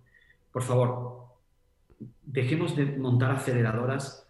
Por 0.53 0.63
favor, 0.63 1.25
dejemos 2.23 2.77
de 2.77 2.85
montar 2.85 3.31
aceleradoras 3.31 4.29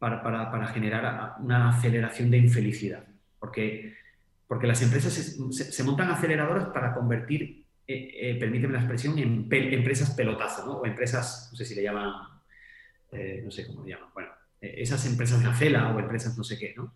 para, 0.00 0.66
generar 0.66 1.34
una 1.38 1.68
aceleración 1.68 2.28
de 2.28 2.38
infelicidad. 2.38 3.04
Porque, 3.38 3.94
porque 4.48 4.66
las 4.66 4.82
empresas 4.82 5.12
se, 5.12 5.84
montan 5.84 6.10
aceleradoras 6.10 6.66
para 6.70 6.92
convertir, 6.92 7.64
eh, 7.86 8.10
eh, 8.20 8.36
permíteme 8.40 8.72
la 8.72 8.80
expresión, 8.80 9.16
en 9.16 9.46
empresas 9.48 10.10
pelotazo, 10.10 10.66
¿no? 10.66 10.72
o 10.78 10.86
empresas, 10.86 11.50
no 11.52 11.56
sé 11.56 11.64
si 11.64 11.76
le 11.76 11.84
llaman, 11.84 12.14
eh, 13.12 13.42
no 13.44 13.50
sé 13.52 13.64
cómo 13.68 13.84
le 13.84 13.90
llaman, 13.90 14.08
bueno, 14.12 14.30
esas 14.62 15.04
empresas 15.06 15.42
de 15.42 15.48
acela 15.48 15.94
o 15.94 15.98
empresas 15.98 16.36
no 16.38 16.44
sé 16.44 16.58
qué, 16.58 16.74
¿no? 16.76 16.94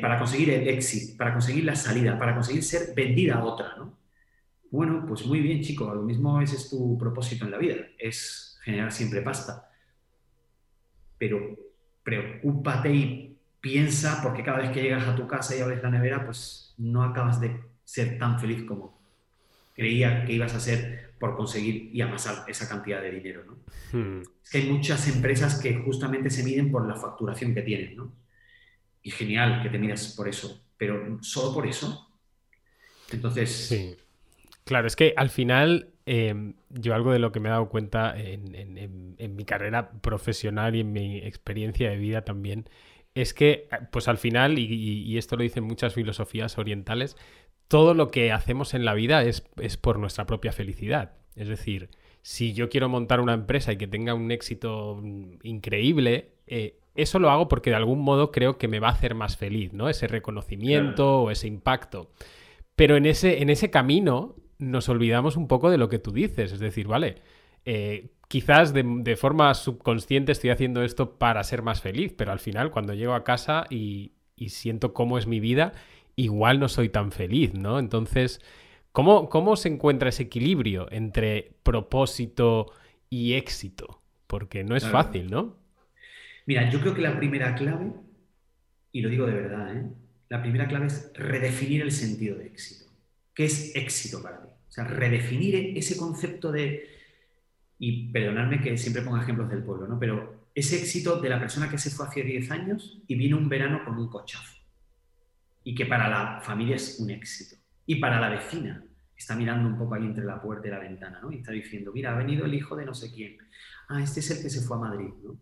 para 0.00 0.18
conseguir 0.18 0.50
el 0.50 0.66
éxito, 0.68 1.16
para 1.16 1.32
conseguir 1.32 1.64
la 1.64 1.76
salida, 1.76 2.18
para 2.18 2.34
conseguir 2.34 2.64
ser 2.64 2.94
vendida 2.96 3.36
a 3.36 3.44
otra, 3.44 3.76
¿no? 3.78 3.96
Bueno, 4.72 5.04
pues 5.06 5.24
muy 5.26 5.40
bien, 5.40 5.62
chico, 5.62 5.94
lo 5.94 6.02
mismo 6.02 6.40
ese 6.40 6.56
es 6.56 6.70
tu 6.70 6.98
propósito 6.98 7.44
en 7.44 7.50
la 7.50 7.58
vida, 7.58 7.76
es 7.96 8.58
generar 8.64 8.90
siempre 8.90 9.22
pasta. 9.22 9.70
Pero 11.18 11.56
preocúpate 12.02 12.92
y 12.92 13.38
piensa, 13.60 14.20
porque 14.22 14.42
cada 14.42 14.58
vez 14.58 14.70
que 14.70 14.82
llegas 14.82 15.06
a 15.06 15.14
tu 15.14 15.28
casa 15.28 15.54
y 15.54 15.60
abres 15.60 15.82
la 15.82 15.90
nevera, 15.90 16.24
pues 16.24 16.74
no 16.78 17.04
acabas 17.04 17.40
de 17.40 17.60
ser 17.84 18.18
tan 18.18 18.40
feliz 18.40 18.64
como 18.64 18.98
creía 19.74 20.24
que 20.24 20.32
ibas 20.32 20.54
a 20.54 20.60
ser 20.60 21.01
por 21.22 21.36
conseguir 21.36 21.88
y 21.92 22.00
amasar 22.00 22.44
esa 22.48 22.68
cantidad 22.68 23.00
de 23.00 23.12
dinero. 23.12 23.44
¿no? 23.46 23.58
Hmm. 23.96 24.22
Es 24.42 24.50
que 24.50 24.58
hay 24.58 24.68
muchas 24.68 25.06
empresas 25.06 25.60
que 25.60 25.76
justamente 25.76 26.30
se 26.30 26.42
miden 26.42 26.72
por 26.72 26.84
la 26.88 26.96
facturación 26.96 27.54
que 27.54 27.62
tienen, 27.62 27.94
¿no? 27.94 28.12
Y 29.04 29.12
genial 29.12 29.62
que 29.62 29.68
te 29.68 29.78
midas 29.78 30.14
por 30.16 30.28
eso, 30.28 30.64
pero 30.76 31.22
solo 31.22 31.54
por 31.54 31.68
eso. 31.68 32.10
Entonces... 33.12 33.50
Sí. 33.68 33.94
Claro, 34.64 34.88
es 34.88 34.96
que 34.96 35.14
al 35.16 35.30
final 35.30 35.90
em, 36.06 36.54
yo 36.70 36.92
algo 36.92 37.12
de 37.12 37.20
lo 37.20 37.30
que 37.30 37.38
me 37.38 37.50
he 37.50 37.52
dado 37.52 37.68
cuenta 37.68 38.14
en, 38.18 39.14
mi 39.36 39.44
carrera 39.44 39.92
profesional 39.92 40.74
y 40.74 40.80
en 40.80 40.92
mi 40.92 41.18
experiencia 41.18 41.88
de 41.88 41.98
vida 41.98 42.22
también, 42.22 42.68
es 43.14 43.32
que, 43.32 43.68
pues 43.92 44.08
al 44.08 44.18
final, 44.18 44.58
y, 44.58 45.16
esto 45.16 45.36
lo 45.36 45.44
dicen 45.44 45.62
muchas 45.62 45.94
filosofías 45.94 46.58
orientales, 46.58 47.16
todo 47.68 47.94
lo 47.94 48.10
que 48.10 48.32
hacemos 48.32 48.74
en 48.74 48.84
la 48.84 48.94
vida 48.94 49.22
es, 49.22 49.44
es 49.60 49.76
por 49.76 49.98
nuestra 49.98 50.26
propia 50.26 50.52
felicidad. 50.52 51.12
Es 51.36 51.48
decir, 51.48 51.90
si 52.22 52.52
yo 52.52 52.68
quiero 52.68 52.88
montar 52.88 53.20
una 53.20 53.34
empresa 53.34 53.72
y 53.72 53.76
que 53.76 53.86
tenga 53.86 54.14
un 54.14 54.30
éxito 54.30 54.98
mm, 55.02 55.38
increíble, 55.42 56.32
eh, 56.46 56.78
eso 56.94 57.18
lo 57.18 57.30
hago 57.30 57.48
porque 57.48 57.70
de 57.70 57.76
algún 57.76 58.00
modo 58.00 58.30
creo 58.30 58.58
que 58.58 58.68
me 58.68 58.80
va 58.80 58.88
a 58.88 58.92
hacer 58.92 59.14
más 59.14 59.36
feliz, 59.36 59.72
¿no? 59.72 59.88
Ese 59.88 60.06
reconocimiento 60.06 61.22
o 61.22 61.30
ese 61.30 61.48
impacto. 61.48 62.10
Pero 62.76 62.96
en 62.96 63.06
ese, 63.06 63.42
en 63.42 63.50
ese 63.50 63.70
camino 63.70 64.36
nos 64.58 64.88
olvidamos 64.88 65.36
un 65.36 65.48
poco 65.48 65.70
de 65.70 65.78
lo 65.78 65.88
que 65.88 65.98
tú 65.98 66.12
dices, 66.12 66.52
es 66.52 66.60
decir, 66.60 66.86
vale, 66.86 67.16
eh, 67.64 68.10
quizás 68.28 68.72
de, 68.72 69.16
forma 69.16 69.52
subconsciente 69.54 70.32
estoy 70.32 70.50
haciendo 70.50 70.82
esto 70.82 71.18
para 71.18 71.42
ser 71.44 71.62
más 71.62 71.80
feliz, 71.80 72.14
pero 72.16 72.32
al 72.32 72.38
final 72.38 72.70
cuando 72.70 72.94
llego 72.94 73.14
a 73.14 73.24
casa 73.24 73.66
y, 73.70 74.12
y 74.36 74.50
siento 74.50 74.94
cómo 74.94 75.18
es 75.18 75.26
mi 75.26 75.40
vida, 75.40 75.72
igual 76.16 76.60
no 76.60 76.68
soy 76.68 76.88
tan 76.88 77.12
feliz, 77.12 77.54
¿no? 77.54 77.78
Entonces, 77.78 78.40
¿cómo, 78.92 79.28
¿cómo 79.28 79.56
se 79.56 79.68
encuentra 79.68 80.08
ese 80.08 80.24
equilibrio 80.24 80.90
entre 80.90 81.56
propósito 81.62 82.72
y 83.10 83.34
éxito? 83.34 84.02
Porque 84.26 84.64
no 84.64 84.76
es 84.76 84.86
fácil, 84.86 85.30
¿no? 85.30 85.56
Mira, 86.46 86.70
yo 86.70 86.80
creo 86.80 86.94
que 86.94 87.02
la 87.02 87.16
primera 87.16 87.54
clave, 87.54 87.92
y 88.90 89.00
lo 89.00 89.08
digo 89.08 89.26
de 89.26 89.34
verdad, 89.34 89.76
¿eh? 89.76 89.86
la 90.28 90.40
primera 90.40 90.66
clave 90.66 90.86
es 90.86 91.10
redefinir 91.14 91.82
el 91.82 91.92
sentido 91.92 92.36
de 92.38 92.46
éxito. 92.46 92.90
¿Qué 93.34 93.44
es 93.44 93.76
éxito 93.76 94.22
para 94.22 94.42
ti? 94.42 94.48
O 94.48 94.72
sea, 94.72 94.84
redefinir 94.84 95.76
ese 95.76 95.96
concepto 95.96 96.50
de, 96.50 96.88
y 97.78 98.10
perdonadme 98.10 98.60
que 98.60 98.76
siempre 98.78 99.02
ponga 99.02 99.22
ejemplos 99.22 99.50
del 99.50 99.62
pueblo, 99.62 99.86
¿no? 99.86 99.98
pero 99.98 100.48
ese 100.54 100.78
éxito 100.78 101.20
de 101.20 101.28
la 101.28 101.38
persona 101.38 101.68
que 101.68 101.78
se 101.78 101.90
fue 101.90 102.06
hace 102.06 102.22
10 102.22 102.50
años 102.50 103.02
y 103.06 103.14
vino 103.14 103.36
un 103.36 103.48
verano 103.48 103.84
con 103.84 103.98
un 103.98 104.08
cochazo. 104.08 104.61
Y 105.64 105.74
que 105.74 105.86
para 105.86 106.08
la 106.08 106.40
familia 106.40 106.76
es 106.76 106.98
un 106.98 107.10
éxito. 107.10 107.56
Y 107.86 107.96
para 107.96 108.20
la 108.20 108.28
vecina, 108.28 108.84
está 109.16 109.34
mirando 109.36 109.68
un 109.68 109.78
poco 109.78 109.94
ahí 109.94 110.04
entre 110.04 110.24
la 110.24 110.40
puerta 110.40 110.68
y 110.68 110.70
la 110.70 110.78
ventana, 110.78 111.20
¿no? 111.20 111.30
Y 111.30 111.38
está 111.38 111.52
diciendo, 111.52 111.92
mira, 111.92 112.12
ha 112.12 112.18
venido 112.18 112.44
el 112.44 112.54
hijo 112.54 112.76
de 112.76 112.84
no 112.84 112.94
sé 112.94 113.12
quién. 113.12 113.38
Ah, 113.88 114.02
este 114.02 114.20
es 114.20 114.30
el 114.30 114.42
que 114.42 114.50
se 114.50 114.62
fue 114.62 114.76
a 114.76 114.80
Madrid, 114.80 115.10
¿no? 115.22 115.36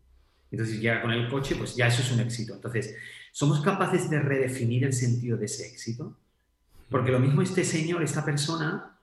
Entonces 0.51 0.81
llega 0.81 1.01
con 1.01 1.13
el 1.13 1.29
coche, 1.29 1.55
pues 1.57 1.77
ya 1.77 1.87
eso 1.87 2.03
es 2.03 2.13
un 2.13 2.21
éxito. 2.21 2.55
Entonces, 2.55 2.97
¿somos 3.33 3.61
capaces 3.61 4.11
de 4.11 4.21
redefinir 4.21 4.85
el 4.85 4.93
sentido 4.93 5.37
de 5.37 5.47
ese 5.47 5.67
éxito? 5.67 6.19
Porque 6.91 7.13
lo 7.13 7.21
mismo 7.21 7.41
este 7.41 7.65
señor, 7.65 8.03
esta 8.03 8.25
persona, 8.25 8.99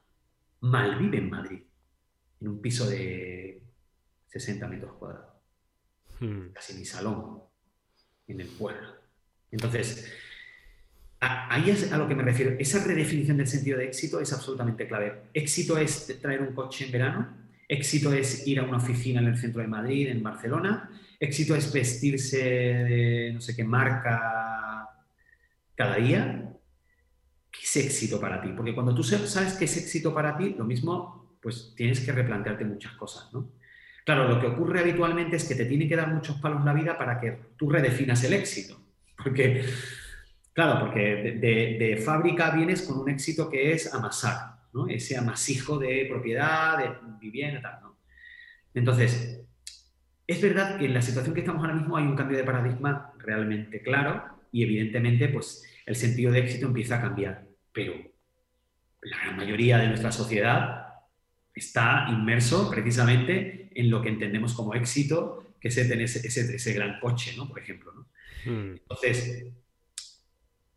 mal 0.60 1.00
vive 1.00 1.20
en 1.20 1.30
Madrid, 1.30 1.62
en 2.42 2.48
un 2.50 2.62
piso 2.62 2.88
de 2.90 3.62
60 4.28 4.68
metros 4.68 4.94
cuadrados. 4.98 5.34
Hmm. 6.20 6.50
Casi 6.54 6.74
mi 6.74 6.86
salón, 6.86 7.42
en 8.28 8.42
el 8.42 8.48
pueblo. 8.48 8.90
Entonces, 9.52 10.12
ahí 11.20 11.70
es 11.70 11.92
a 11.92 11.98
lo 11.98 12.08
que 12.08 12.16
me 12.16 12.24
refiero. 12.24 12.56
Esa 12.60 12.84
redefinición 12.84 13.38
del 13.38 13.48
sentido 13.48 13.78
de 13.78 13.86
éxito 13.86 14.20
es 14.20 14.32
absolutamente 14.34 14.88
clave. 14.88 15.24
Éxito 15.34 15.78
es 15.78 16.20
traer 16.22 16.42
un 16.42 16.54
coche 16.54 16.86
en 16.86 16.92
verano, 16.92 17.28
éxito 17.68 18.14
es 18.14 18.48
ir 18.48 18.60
a 18.60 18.64
una 18.64 18.78
oficina 18.78 19.22
en 19.22 19.28
el 19.28 19.38
centro 19.38 19.62
de 19.62 19.68
Madrid, 19.68 20.08
en 20.08 20.24
Barcelona, 20.24 20.90
Éxito 21.20 21.56
es 21.56 21.74
vestirse 21.74 22.38
de 22.38 23.32
no 23.34 23.42
sé 23.42 23.56
qué 23.56 23.64
marca 23.64 24.90
cada 25.76 25.96
día. 25.96 26.54
¿Qué 27.50 27.60
es 27.64 27.76
éxito 27.78 28.20
para 28.20 28.40
ti? 28.42 28.50
Porque 28.56 28.76
cuando 28.76 28.94
tú 28.94 29.04
sabes 29.04 29.54
qué 29.54 29.66
es 29.66 29.78
éxito 29.78 30.14
para 30.14 30.38
ti, 30.38 30.56
lo 30.58 30.64
mismo, 30.64 31.38
pues 31.42 31.74
tienes 31.76 32.02
que 32.02 32.12
replantearte 32.12 32.66
muchas 32.66 32.94
cosas, 32.94 33.34
¿no? 33.34 33.50
Claro, 34.06 34.28
lo 34.30 34.40
que 34.40 34.48
ocurre 34.48 34.80
habitualmente 34.80 35.36
es 35.36 35.46
que 35.46 35.56
te 35.56 35.66
tiene 35.66 35.88
que 35.88 35.96
dar 35.96 36.14
muchos 36.14 36.40
palos 36.40 36.64
la 36.64 36.74
vida 36.74 36.98
para 36.98 37.20
que 37.20 37.38
tú 37.58 37.70
redefinas 37.70 38.24
el 38.24 38.34
éxito. 38.34 38.80
Porque, 39.22 39.66
claro, 40.58 40.80
porque 40.80 41.38
de, 41.40 42.02
fábrica 42.04 42.50
vienes 42.50 42.82
con 42.82 42.98
un 42.98 43.08
éxito 43.12 43.48
que 43.48 43.74
es 43.74 43.94
amasar, 43.94 44.56
¿no? 44.74 44.88
Ese 44.88 45.16
amasijo 45.16 45.78
de 45.78 46.08
propiedad, 46.10 46.80
de 46.80 46.96
vivienda, 47.22 47.62
tal, 47.62 47.80
¿no? 47.84 48.00
Entonces, 48.74 49.46
es 50.26 50.42
verdad 50.42 50.80
que 50.80 50.86
en 50.86 50.96
la 50.96 51.04
situación 51.04 51.36
que 51.36 51.42
estamos 51.42 51.62
ahora 51.62 51.76
mismo 51.76 51.96
hay 51.96 52.06
un 52.06 52.16
cambio 52.16 52.40
de 52.40 52.44
paradigma 52.44 53.14
realmente 53.20 53.84
claro 53.84 54.24
y 54.52 54.64
evidentemente 54.64 55.28
pues 55.28 55.64
el 55.86 55.96
sentido 55.96 56.32
de 56.32 56.40
éxito 56.40 56.66
empieza 56.66 56.98
a 56.98 57.02
cambiar, 57.02 57.46
pero 57.72 57.94
la 59.02 59.18
gran 59.18 59.38
mayoría 59.38 59.78
de 59.78 59.90
nuestra 59.90 60.12
sociedad 60.12 60.88
está 61.54 62.08
inmerso 62.10 62.72
precisamente 62.72 63.70
en 63.76 63.92
lo 63.92 64.02
que 64.02 64.10
entendemos 64.10 64.56
como 64.56 64.74
éxito, 64.74 65.54
que 65.62 65.68
es 65.68 65.78
ese, 65.78 66.56
ese, 66.56 66.74
gran 66.74 67.00
coche, 67.00 67.36
¿no? 67.38 67.48
Por 67.48 67.60
ejemplo. 67.60 67.94
Hmm. 68.44 68.78
Entonces, 68.78 69.54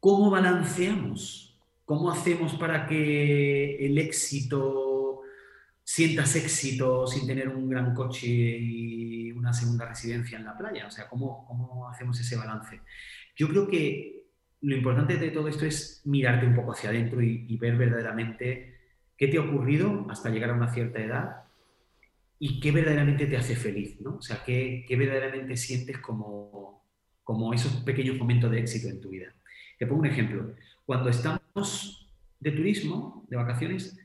¿cómo 0.00 0.30
balanceamos? 0.30 1.58
¿Cómo 1.84 2.10
hacemos 2.10 2.54
para 2.54 2.86
que 2.86 3.84
el 3.84 3.98
éxito 3.98 5.20
sientas 5.84 6.36
éxito 6.36 7.06
sin 7.06 7.26
tener 7.26 7.48
un 7.48 7.68
gran 7.68 7.94
coche 7.94 8.28
y 8.28 9.32
una 9.32 9.52
segunda 9.52 9.86
residencia 9.86 10.38
en 10.38 10.44
la 10.44 10.56
playa? 10.56 10.86
O 10.86 10.90
sea, 10.90 11.08
¿cómo, 11.08 11.46
cómo 11.46 11.88
hacemos 11.88 12.18
ese 12.20 12.36
balance? 12.36 12.80
Yo 13.36 13.48
creo 13.48 13.68
que 13.68 14.24
lo 14.62 14.76
importante 14.76 15.16
de 15.16 15.30
todo 15.30 15.48
esto 15.48 15.66
es 15.66 16.02
mirarte 16.04 16.46
un 16.46 16.54
poco 16.54 16.72
hacia 16.72 16.90
adentro 16.90 17.22
y, 17.22 17.56
ver 17.56 17.76
verdaderamente 17.76 18.78
qué 19.16 19.28
te 19.28 19.38
ha 19.38 19.42
ocurrido 19.42 20.06
hasta 20.10 20.30
llegar 20.30 20.50
a 20.50 20.54
una 20.54 20.72
cierta 20.72 21.00
edad 21.00 21.44
y 22.38 22.60
qué 22.60 22.70
verdaderamente 22.72 23.26
te 23.26 23.36
hace 23.36 23.56
feliz, 23.56 24.00
¿no? 24.00 24.16
O 24.16 24.22
sea, 24.22 24.42
qué, 24.44 24.84
qué 24.86 24.96
verdaderamente 24.96 25.56
sientes 25.56 25.98
como, 25.98 26.84
como 27.22 27.52
esos 27.52 27.72
pequeños 27.82 28.16
momentos 28.16 28.50
de 28.50 28.60
éxito 28.60 28.88
en 28.88 29.00
tu 29.00 29.10
vida. 29.10 29.34
Te 29.80 29.86
pongo 29.86 30.02
un 30.02 30.08
ejemplo. 30.08 30.54
Cuando 30.84 31.08
estamos 31.08 32.06
de 32.38 32.50
turismo, 32.50 33.24
de 33.30 33.36
vacaciones, 33.38 33.98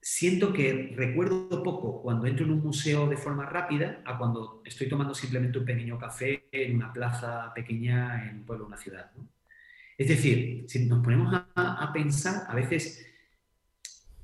siento 0.00 0.52
que 0.52 0.92
recuerdo 0.96 1.62
poco 1.62 2.02
cuando 2.02 2.26
entro 2.26 2.44
en 2.44 2.50
un 2.54 2.60
museo 2.60 3.06
de 3.06 3.16
forma 3.16 3.46
rápida 3.46 4.02
a 4.04 4.18
cuando 4.18 4.62
estoy 4.64 4.88
tomando 4.88 5.14
simplemente 5.14 5.60
un 5.60 5.64
pequeño 5.64 5.96
café 5.96 6.48
en 6.50 6.74
una 6.74 6.92
plaza 6.92 7.52
pequeña 7.54 8.28
en 8.28 8.38
un 8.38 8.44
pueblo, 8.44 8.66
una 8.66 8.76
ciudad. 8.76 9.12
Es 9.96 10.08
decir, 10.08 10.64
si 10.66 10.86
nos 10.86 11.04
ponemos 11.04 11.32
a, 11.54 11.92
pensar, 11.92 12.42
a 12.48 12.54
veces 12.56 13.06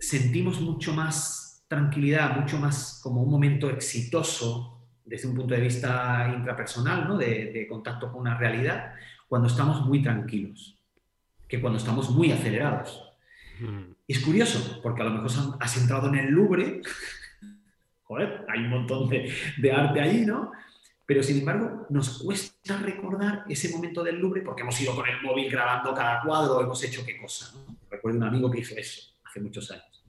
sentimos 0.00 0.60
mucho 0.60 0.92
más 0.92 1.64
tranquilidad, 1.68 2.36
mucho 2.40 2.58
más 2.58 2.98
como 3.04 3.22
un 3.22 3.30
momento 3.30 3.70
exitoso 3.70 4.84
desde 5.04 5.28
un 5.28 5.36
punto 5.36 5.54
de 5.54 5.60
vista 5.60 6.34
intrapersonal, 6.36 7.06
¿no? 7.06 7.16
de, 7.16 7.68
contacto 7.68 8.10
con 8.10 8.22
una 8.22 8.36
realidad, 8.36 8.94
cuando 9.30 9.46
estamos 9.46 9.86
muy 9.86 10.02
tranquilos, 10.02 10.76
que 11.46 11.60
cuando 11.60 11.78
estamos 11.78 12.10
muy 12.10 12.32
acelerados. 12.32 13.00
Mm. 13.60 13.92
Es 14.08 14.18
curioso, 14.18 14.80
porque 14.82 15.02
a 15.02 15.04
lo 15.04 15.12
mejor 15.12 15.56
has 15.60 15.76
entrado 15.76 16.08
en 16.08 16.16
el 16.16 16.32
Louvre, 16.32 16.82
joder, 18.02 18.44
hay 18.48 18.58
un 18.64 18.70
montón 18.70 19.08
de, 19.08 19.72
arte 19.72 20.00
ahí, 20.00 20.26
¿no? 20.26 20.50
Pero 21.06 21.22
sin 21.22 21.38
embargo, 21.38 21.86
nos 21.90 22.24
cuesta 22.24 22.78
recordar 22.78 23.44
ese 23.48 23.68
momento 23.68 24.02
del 24.02 24.18
Louvre 24.18 24.42
porque 24.42 24.62
hemos 24.62 24.80
ido 24.80 24.96
con 24.96 25.08
el 25.08 25.22
móvil 25.22 25.48
grabando 25.48 25.94
cada 25.94 26.22
cuadro, 26.22 26.60
hemos 26.60 26.82
hecho 26.82 27.06
qué 27.06 27.16
cosa. 27.16 27.54
¿no? 27.54 27.76
Recuerdo 27.88 28.18
un 28.18 28.24
amigo 28.24 28.50
que 28.50 28.60
hizo 28.60 28.74
eso 28.76 29.12
hace 29.24 29.40
muchos 29.40 29.70
años. 29.70 30.04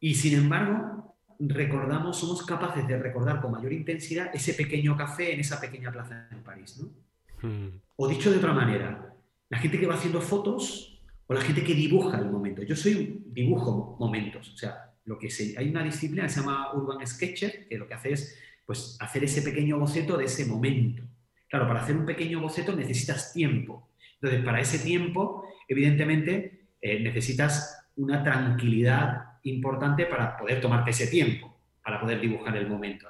Y 0.00 0.16
sin 0.16 0.38
embargo, 0.38 1.14
recordamos, 1.38 2.18
somos 2.18 2.44
capaces 2.44 2.84
de 2.84 2.98
recordar 2.98 3.40
con 3.40 3.52
mayor 3.52 3.72
intensidad 3.72 4.34
ese 4.34 4.54
pequeño 4.54 4.96
café 4.96 5.34
en 5.34 5.38
esa 5.38 5.60
pequeña 5.60 5.92
plaza 5.92 6.26
en 6.32 6.42
París. 6.42 6.78
¿no? 6.80 7.01
Hmm. 7.42 7.80
O 7.96 8.08
dicho 8.08 8.30
de 8.30 8.38
otra 8.38 8.52
manera, 8.52 9.14
la 9.50 9.58
gente 9.58 9.78
que 9.78 9.86
va 9.86 9.94
haciendo 9.94 10.20
fotos 10.20 11.00
o 11.26 11.34
la 11.34 11.40
gente 11.40 11.62
que 11.62 11.74
dibuja 11.74 12.18
el 12.18 12.30
momento. 12.30 12.62
Yo 12.62 12.74
soy 12.74 13.22
dibujo 13.26 13.96
momentos, 13.98 14.48
o 14.52 14.56
sea, 14.56 14.92
lo 15.04 15.18
que 15.18 15.30
se, 15.30 15.58
hay 15.58 15.68
una 15.68 15.82
disciplina 15.82 16.24
que 16.24 16.30
se 16.30 16.40
llama 16.40 16.72
Urban 16.74 17.06
Sketcher, 17.06 17.68
que 17.68 17.78
lo 17.78 17.86
que 17.86 17.94
hace 17.94 18.12
es 18.12 18.38
pues, 18.64 18.96
hacer 19.00 19.24
ese 19.24 19.42
pequeño 19.42 19.78
boceto 19.78 20.16
de 20.16 20.24
ese 20.24 20.46
momento. 20.46 21.02
Claro, 21.48 21.66
para 21.66 21.82
hacer 21.82 21.96
un 21.96 22.06
pequeño 22.06 22.40
boceto 22.40 22.74
necesitas 22.74 23.32
tiempo. 23.32 23.90
Entonces, 24.14 24.44
para 24.44 24.60
ese 24.60 24.78
tiempo, 24.78 25.46
evidentemente, 25.68 26.68
eh, 26.80 27.00
necesitas 27.00 27.86
una 27.96 28.22
tranquilidad 28.22 29.32
importante 29.42 30.06
para 30.06 30.36
poder 30.36 30.60
tomarte 30.60 30.90
ese 30.90 31.08
tiempo, 31.08 31.54
para 31.82 32.00
poder 32.00 32.20
dibujar 32.20 32.56
el 32.56 32.68
momento. 32.68 33.08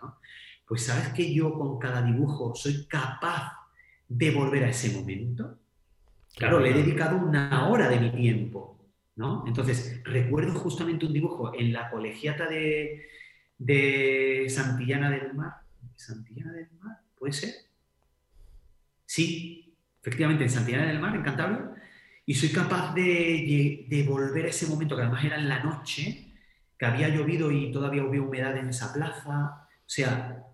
Pues 0.66 0.86
sabes 0.86 1.08
que 1.08 1.32
yo 1.32 1.52
con 1.52 1.78
cada 1.78 2.02
dibujo 2.02 2.54
soy 2.54 2.86
capaz 2.86 3.61
de 4.16 4.30
volver 4.30 4.64
a 4.64 4.68
ese 4.68 4.90
momento. 4.90 5.58
Claro, 6.36 6.60
le 6.60 6.70
he 6.70 6.74
dedicado 6.74 7.16
una 7.16 7.68
hora 7.68 7.88
de 7.88 8.00
mi 8.00 8.10
tiempo, 8.10 8.78
¿no? 9.16 9.44
Entonces, 9.46 10.00
recuerdo 10.04 10.54
justamente 10.58 11.06
un 11.06 11.12
dibujo 11.12 11.54
en 11.54 11.72
la 11.72 11.90
colegiata 11.90 12.46
de, 12.48 13.06
de 13.58 14.46
Santillana 14.48 15.10
del 15.10 15.34
Mar. 15.34 15.52
¿Santillana 15.96 16.52
del 16.52 16.68
Mar? 16.80 16.98
¿Puede 17.18 17.32
ser? 17.32 17.54
Sí, 19.04 19.76
efectivamente, 20.00 20.44
en 20.44 20.50
Santillana 20.50 20.86
del 20.86 21.00
Mar, 21.00 21.14
en 21.14 21.22
Cantabria. 21.22 21.74
Y 22.24 22.34
soy 22.34 22.50
capaz 22.50 22.94
de, 22.94 23.86
de 23.88 24.02
volver 24.04 24.46
a 24.46 24.48
ese 24.48 24.66
momento, 24.66 24.96
que 24.96 25.02
además 25.02 25.24
era 25.24 25.36
en 25.36 25.48
la 25.48 25.62
noche, 25.62 26.32
que 26.78 26.86
había 26.86 27.08
llovido 27.08 27.50
y 27.50 27.72
todavía 27.72 28.02
había 28.02 28.22
humedad 28.22 28.56
en 28.56 28.68
esa 28.68 28.92
plaza. 28.92 29.68
O 29.68 29.88
sea, 29.88 30.44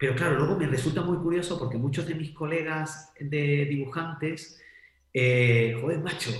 pero 0.00 0.14
claro, 0.14 0.38
luego 0.38 0.56
me 0.56 0.66
resulta 0.66 1.02
muy 1.02 1.18
curioso 1.18 1.58
porque 1.58 1.76
muchos 1.76 2.06
de 2.06 2.14
mis 2.14 2.30
colegas 2.30 3.12
de 3.20 3.66
dibujantes, 3.66 4.58
eh, 5.12 5.76
joder, 5.78 6.00
macho, 6.00 6.30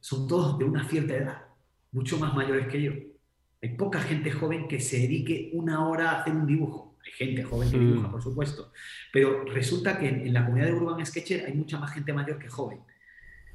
son 0.00 0.28
todos 0.28 0.58
de 0.58 0.66
una 0.66 0.86
cierta 0.86 1.16
edad, 1.16 1.42
mucho 1.92 2.18
más 2.18 2.34
mayores 2.34 2.68
que 2.68 2.82
yo. 2.82 2.92
Hay 3.62 3.70
poca 3.70 4.02
gente 4.02 4.30
joven 4.30 4.68
que 4.68 4.80
se 4.80 4.98
dedique 4.98 5.48
una 5.54 5.88
hora 5.88 6.10
a 6.10 6.20
hacer 6.20 6.34
un 6.34 6.46
dibujo. 6.46 6.98
Hay 7.06 7.12
gente 7.12 7.42
joven 7.42 7.70
que 7.70 7.78
dibuja, 7.78 8.08
mm. 8.08 8.10
por 8.10 8.22
supuesto. 8.22 8.70
Pero 9.10 9.44
resulta 9.44 9.98
que 9.98 10.08
en, 10.08 10.34
la 10.34 10.44
comunidad 10.44 10.66
de 10.66 10.74
Urban 10.74 11.06
Sketcher 11.06 11.46
hay 11.46 11.54
mucha 11.54 11.78
más 11.78 11.94
gente 11.94 12.12
mayor 12.12 12.38
que 12.38 12.50
joven. 12.50 12.80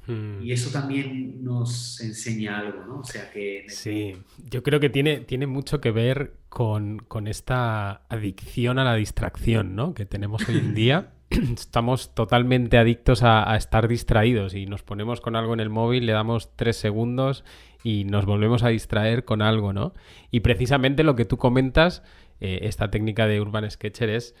Mm. 0.06 0.42
Y 0.42 0.52
eso 0.52 0.70
también 0.70 1.44
nos 1.44 2.00
enseña 2.00 2.58
algo, 2.58 2.84
¿no? 2.86 2.98
O 3.00 3.04
sea 3.04 3.30
que... 3.30 3.64
Sí, 3.68 4.16
yo 4.50 4.62
creo 4.62 4.80
que 4.80 4.90
tiene, 4.90 5.18
tiene 5.20 5.46
mucho 5.46 5.80
que 5.80 5.90
ver 5.90 6.34
con, 6.48 6.98
con 6.98 7.28
esta 7.28 8.02
adicción 8.08 8.78
a 8.78 8.84
la 8.84 8.94
distracción, 8.94 9.76
¿no? 9.76 9.94
Que 9.94 10.06
tenemos 10.06 10.48
hoy 10.48 10.58
en 10.58 10.74
día. 10.74 11.12
Estamos 11.30 12.14
totalmente 12.14 12.76
adictos 12.76 13.22
a, 13.22 13.50
a, 13.50 13.56
estar 13.56 13.88
distraídos 13.88 14.54
y 14.54 14.66
nos 14.66 14.82
ponemos 14.82 15.20
con 15.20 15.34
algo 15.34 15.54
en 15.54 15.60
el 15.60 15.70
móvil, 15.70 16.04
le 16.04 16.12
damos 16.12 16.54
tres 16.56 16.76
segundos 16.76 17.44
y 17.82 18.04
nos 18.04 18.26
volvemos 18.26 18.62
a 18.62 18.68
distraer 18.68 19.24
con 19.24 19.40
algo, 19.40 19.72
¿no? 19.72 19.94
Y 20.30 20.40
precisamente 20.40 21.04
lo 21.04 21.16
que 21.16 21.24
tú 21.24 21.38
comentas, 21.38 22.02
eh, 22.40 22.66
esta 22.66 22.90
técnica 22.90 23.26
de 23.26 23.40
Urban 23.40 23.70
Sketcher 23.70 24.10
es 24.10 24.34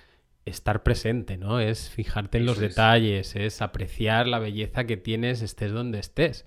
estar 0.44 0.82
presente, 0.82 1.36
¿no? 1.36 1.60
Es 1.60 1.90
fijarte 1.90 2.38
en 2.38 2.46
los 2.46 2.58
detalles, 2.58 3.36
es 3.36 3.62
apreciar 3.62 4.26
la 4.26 4.38
belleza 4.38 4.84
que 4.84 4.96
tienes 4.96 5.42
estés 5.42 5.72
donde 5.72 5.98
estés. 5.98 6.44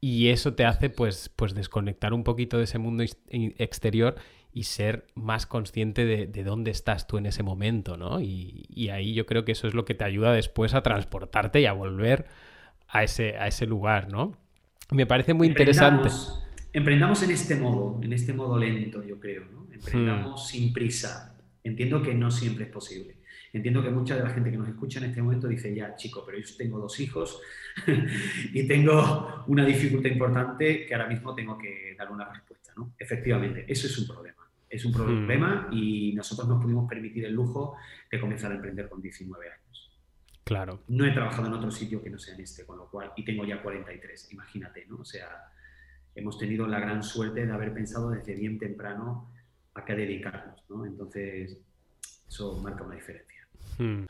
Y 0.00 0.28
eso 0.28 0.54
te 0.54 0.64
hace 0.64 0.90
pues, 0.90 1.30
pues 1.34 1.54
desconectar 1.54 2.12
un 2.14 2.24
poquito 2.24 2.58
de 2.58 2.64
ese 2.64 2.78
mundo 2.78 3.04
exterior 3.28 4.16
y 4.52 4.64
ser 4.64 5.06
más 5.14 5.46
consciente 5.46 6.04
de, 6.04 6.44
dónde 6.44 6.70
estás 6.70 7.06
tú 7.06 7.18
en 7.18 7.26
ese 7.26 7.42
momento, 7.42 7.96
¿no? 7.96 8.20
Y, 8.20 8.64
y, 8.68 8.88
ahí 8.88 9.14
yo 9.14 9.26
creo 9.26 9.44
que 9.44 9.52
eso 9.52 9.68
es 9.68 9.74
lo 9.74 9.84
que 9.84 9.94
te 9.94 10.04
ayuda 10.04 10.32
después 10.32 10.74
a 10.74 10.82
transportarte 10.82 11.60
y 11.60 11.66
a 11.66 11.72
volver 11.72 12.26
a 12.88 13.04
ese, 13.04 13.36
a 13.36 13.46
ese 13.46 13.66
lugar, 13.66 14.10
¿no? 14.10 14.36
Me 14.90 15.06
parece 15.06 15.34
muy 15.34 15.46
interesante. 15.46 16.08
Emprendamos 16.72 17.22
en 17.22 17.30
este 17.30 17.56
modo, 17.56 18.00
en 18.02 18.12
este 18.12 18.32
modo 18.32 18.58
lento, 18.58 19.04
yo 19.04 19.20
creo, 19.20 19.44
¿no? 19.52 19.66
Emprendamos 19.72 20.42
hmm. 20.42 20.46
sin 20.46 20.72
prisa. 20.72 21.36
Entiendo 21.62 22.02
que 22.02 22.14
no 22.14 22.30
siempre 22.30 22.64
es 22.64 22.70
posible. 22.70 23.19
Entiendo 23.52 23.82
que 23.82 23.90
mucha 23.90 24.16
de 24.16 24.22
la 24.22 24.30
gente 24.30 24.50
que 24.50 24.56
nos 24.56 24.68
escucha 24.68 24.98
en 25.00 25.06
este 25.06 25.22
momento 25.22 25.48
dice, 25.48 25.74
ya, 25.74 25.96
chico, 25.96 26.22
pero 26.24 26.38
yo 26.38 26.56
tengo 26.56 26.78
dos 26.78 26.98
hijos 27.00 27.40
y 28.52 28.66
tengo 28.66 29.44
una 29.48 29.64
dificultad 29.64 30.10
importante 30.10 30.86
que 30.86 30.94
ahora 30.94 31.08
mismo 31.08 31.34
tengo 31.34 31.58
que 31.58 31.94
dar 31.98 32.10
una 32.10 32.32
respuesta, 32.32 32.72
¿no? 32.76 32.92
Efectivamente, 32.98 33.64
eso 33.66 33.86
es 33.86 33.98
un 33.98 34.06
problema. 34.06 34.36
Es 34.68 34.84
un 34.84 34.92
problema 34.92 35.68
hmm. 35.68 35.72
y 35.72 36.12
nosotros 36.12 36.48
nos 36.48 36.62
pudimos 36.62 36.88
permitir 36.88 37.24
el 37.24 37.34
lujo 37.34 37.76
de 38.10 38.20
comenzar 38.20 38.52
a 38.52 38.54
emprender 38.54 38.88
con 38.88 39.02
19 39.02 39.50
años. 39.50 40.00
Claro. 40.44 40.82
No 40.88 41.04
he 41.04 41.10
trabajado 41.10 41.48
en 41.48 41.54
otro 41.54 41.70
sitio 41.70 42.02
que 42.02 42.10
no 42.10 42.18
sea 42.18 42.34
en 42.34 42.40
este, 42.40 42.64
con 42.64 42.78
lo 42.78 42.88
cual, 42.88 43.12
y 43.16 43.24
tengo 43.24 43.44
ya 43.44 43.62
43, 43.62 44.32
imagínate, 44.32 44.86
¿no? 44.86 44.96
O 44.96 45.04
sea, 45.04 45.28
hemos 46.14 46.38
tenido 46.38 46.66
la 46.66 46.80
gran 46.80 47.02
suerte 47.02 47.46
de 47.46 47.52
haber 47.52 47.74
pensado 47.74 48.10
desde 48.10 48.34
bien 48.34 48.58
temprano 48.58 49.32
a 49.74 49.84
qué 49.84 49.94
dedicarnos, 49.94 50.64
¿no? 50.68 50.86
Entonces, 50.86 51.58
eso 52.28 52.60
marca 52.60 52.84
una 52.84 52.94
diferencia. 52.94 53.39
Hmm. 53.78 54.04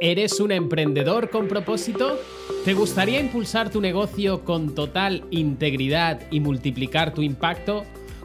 ¿Eres 0.00 0.38
un 0.40 0.52
emprendedor 0.52 1.30
con 1.30 1.48
propósito? 1.48 2.18
¿Te 2.64 2.74
gustaría 2.74 3.20
impulsar 3.20 3.70
tu 3.70 3.80
negocio 3.80 4.44
con 4.44 4.74
total 4.74 5.24
integridad 5.30 6.20
y 6.30 6.40
multiplicar 6.40 7.14
tu 7.14 7.22
impacto? 7.22 7.84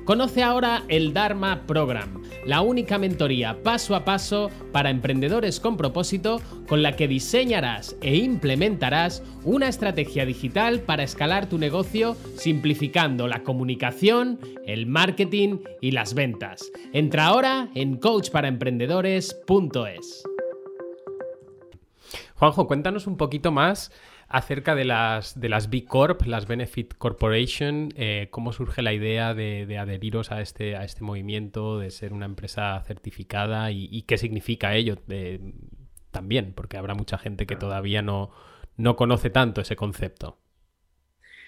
Conoce 0.09 0.41
ahora 0.41 0.81
el 0.87 1.13
Dharma 1.13 1.67
Program, 1.67 2.23
la 2.43 2.61
única 2.61 2.97
mentoría 2.97 3.61
paso 3.61 3.93
a 3.93 4.05
paso 4.05 4.49
para 4.71 4.89
emprendedores 4.89 5.59
con 5.59 5.77
propósito 5.77 6.41
con 6.67 6.81
la 6.81 6.95
que 6.95 7.07
diseñarás 7.07 7.95
e 8.01 8.15
implementarás 8.15 9.21
una 9.43 9.67
estrategia 9.67 10.25
digital 10.25 10.79
para 10.79 11.03
escalar 11.03 11.47
tu 11.47 11.59
negocio 11.59 12.17
simplificando 12.37 13.27
la 13.27 13.43
comunicación, 13.43 14.39
el 14.65 14.87
marketing 14.87 15.59
y 15.79 15.91
las 15.91 16.15
ventas. 16.15 16.71
Entra 16.91 17.27
ahora 17.27 17.69
en 17.75 17.97
coachparaemprendedores.es. 17.97 20.23
Juanjo, 22.33 22.65
cuéntanos 22.65 23.05
un 23.05 23.15
poquito 23.15 23.51
más 23.51 23.91
acerca 24.29 24.75
de 24.75 24.85
las, 24.85 25.39
de 25.39 25.49
las 25.49 25.69
B 25.71 25.85
Corp, 25.85 26.21
las 26.25 26.47
Benefit 26.47 26.93
Corporation, 26.97 27.91
eh, 27.95 28.27
cómo 28.29 28.53
surge 28.53 28.83
la 28.83 28.93
idea 28.93 29.33
de, 29.33 29.77
adheriros 29.77 30.31
a 30.31 30.41
este, 30.41 30.77
a 30.77 30.83
este 30.83 31.03
movimiento, 31.03 31.79
de 31.79 31.89
ser 31.89 32.13
una 32.13 32.27
empresa 32.27 32.81
certificada 32.85 33.71
y, 33.71 34.03
qué 34.03 34.17
significa 34.17 34.75
ello 34.75 34.97
también, 36.11 36.53
porque 36.53 36.77
habrá 36.77 36.93
mucha 36.93 37.17
gente 37.17 37.47
que 37.47 37.55
todavía 37.55 38.03
no, 38.03 38.29
no 38.77 38.95
conoce 38.95 39.31
tanto 39.31 39.61
ese 39.61 39.75
concepto. 39.75 40.37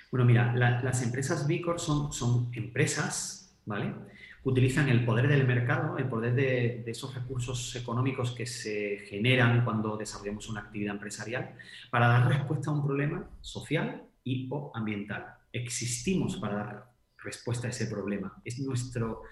Bueno, 0.10 0.26
mira, 0.26 0.54
las 0.56 1.04
empresas 1.04 1.48
B 1.48 1.62
Corp 1.62 1.78
son, 1.78 2.12
son 2.12 2.50
empresas, 2.54 3.56
¿vale? 3.65 3.94
Utilizan 4.43 4.89
el 4.89 5.06
poder 5.06 5.27
del 5.27 5.45
mercado, 5.45 5.97
el 5.97 6.08
poder 6.08 6.34
de, 6.34 6.84
esos 6.88 7.13
recursos 7.13 7.75
económicos 7.75 8.32
que 8.32 8.45
se 8.45 8.99
generan 9.08 9.63
cuando 9.63 9.97
desarrollamos 9.97 10.49
una 10.49 10.62
actividad 10.62 10.95
empresarial 10.95 11.56
para 11.89 12.08
dar 12.08 12.27
respuesta 12.27 12.71
a 12.71 12.73
un 12.73 12.84
problema 12.84 13.30
social 13.41 14.04
y 14.23 14.47
o 14.49 14.71
ambiental. 14.73 15.25
Existimos 15.54 16.38
para 16.38 16.56
dar 16.56 16.91
respuesta 17.23 17.67
a 17.67 17.69
ese 17.69 17.88
problema. 17.88 18.41
Es 18.43 18.60
nuestro 18.60 19.23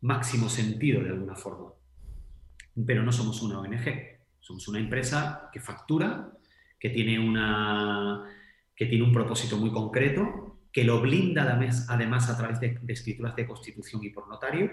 máximo 0.00 0.48
sentido 0.48 1.02
de 1.02 1.10
alguna 1.10 1.34
forma. 1.34 1.72
Pero 2.86 3.02
no 3.02 3.12
somos 3.12 3.42
una 3.42 3.58
ONG, 3.58 4.18
somos 4.40 4.66
una 4.68 4.78
empresa 4.78 5.50
que 5.52 5.60
factura, 5.60 6.32
que 6.78 6.90
tiene, 6.90 7.18
una, 7.18 8.24
que 8.74 8.86
tiene 8.86 9.04
un 9.04 9.12
propósito 9.12 9.58
muy 9.58 9.70
concreto 9.72 10.57
que 10.78 10.84
lo 10.84 11.00
blinda 11.00 11.58
además 11.88 12.30
a 12.30 12.36
través 12.36 12.60
de, 12.60 12.78
escrituras 12.86 13.34
de 13.34 13.48
constitución 13.48 14.00
y 14.04 14.10
por 14.10 14.28
notario, 14.28 14.70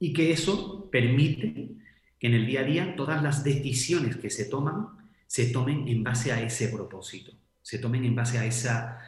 y 0.00 0.12
que 0.12 0.32
eso 0.32 0.90
permite 0.90 1.76
que 2.18 2.26
en 2.26 2.34
el 2.34 2.44
día 2.44 2.62
a 2.62 2.64
día 2.64 2.96
todas 2.96 3.22
las 3.22 3.44
decisiones 3.44 4.16
que 4.16 4.30
se 4.30 4.46
toman 4.46 4.88
se 5.28 5.52
tomen 5.52 5.86
en 5.86 6.02
base 6.02 6.32
a 6.32 6.42
ese 6.42 6.70
propósito, 6.70 7.30
se 7.62 7.78
tomen 7.78 8.04
en 8.04 8.16
base 8.16 8.38
a 8.38 8.46
esa 8.46 8.98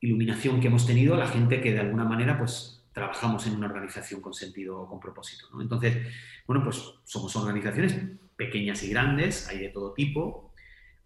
iluminación 0.00 0.62
que 0.62 0.68
hemos 0.68 0.86
tenido 0.86 1.14
la 1.14 1.28
gente 1.28 1.60
que 1.60 1.74
de 1.74 1.80
alguna 1.80 2.06
manera 2.06 2.38
pues 2.38 2.82
trabajamos 2.94 3.46
en 3.46 3.56
una 3.56 3.66
organización 3.66 4.22
con 4.22 4.32
sentido, 4.32 4.86
con 4.86 4.98
propósito. 4.98 5.46
Entonces, 5.60 6.06
bueno, 6.46 6.64
pues 6.64 6.82
somos 7.04 7.36
organizaciones 7.36 7.98
pequeñas 8.34 8.82
y 8.82 8.88
grandes, 8.88 9.46
hay 9.46 9.58
de 9.58 9.68
todo 9.68 9.92
tipo, 9.92 10.54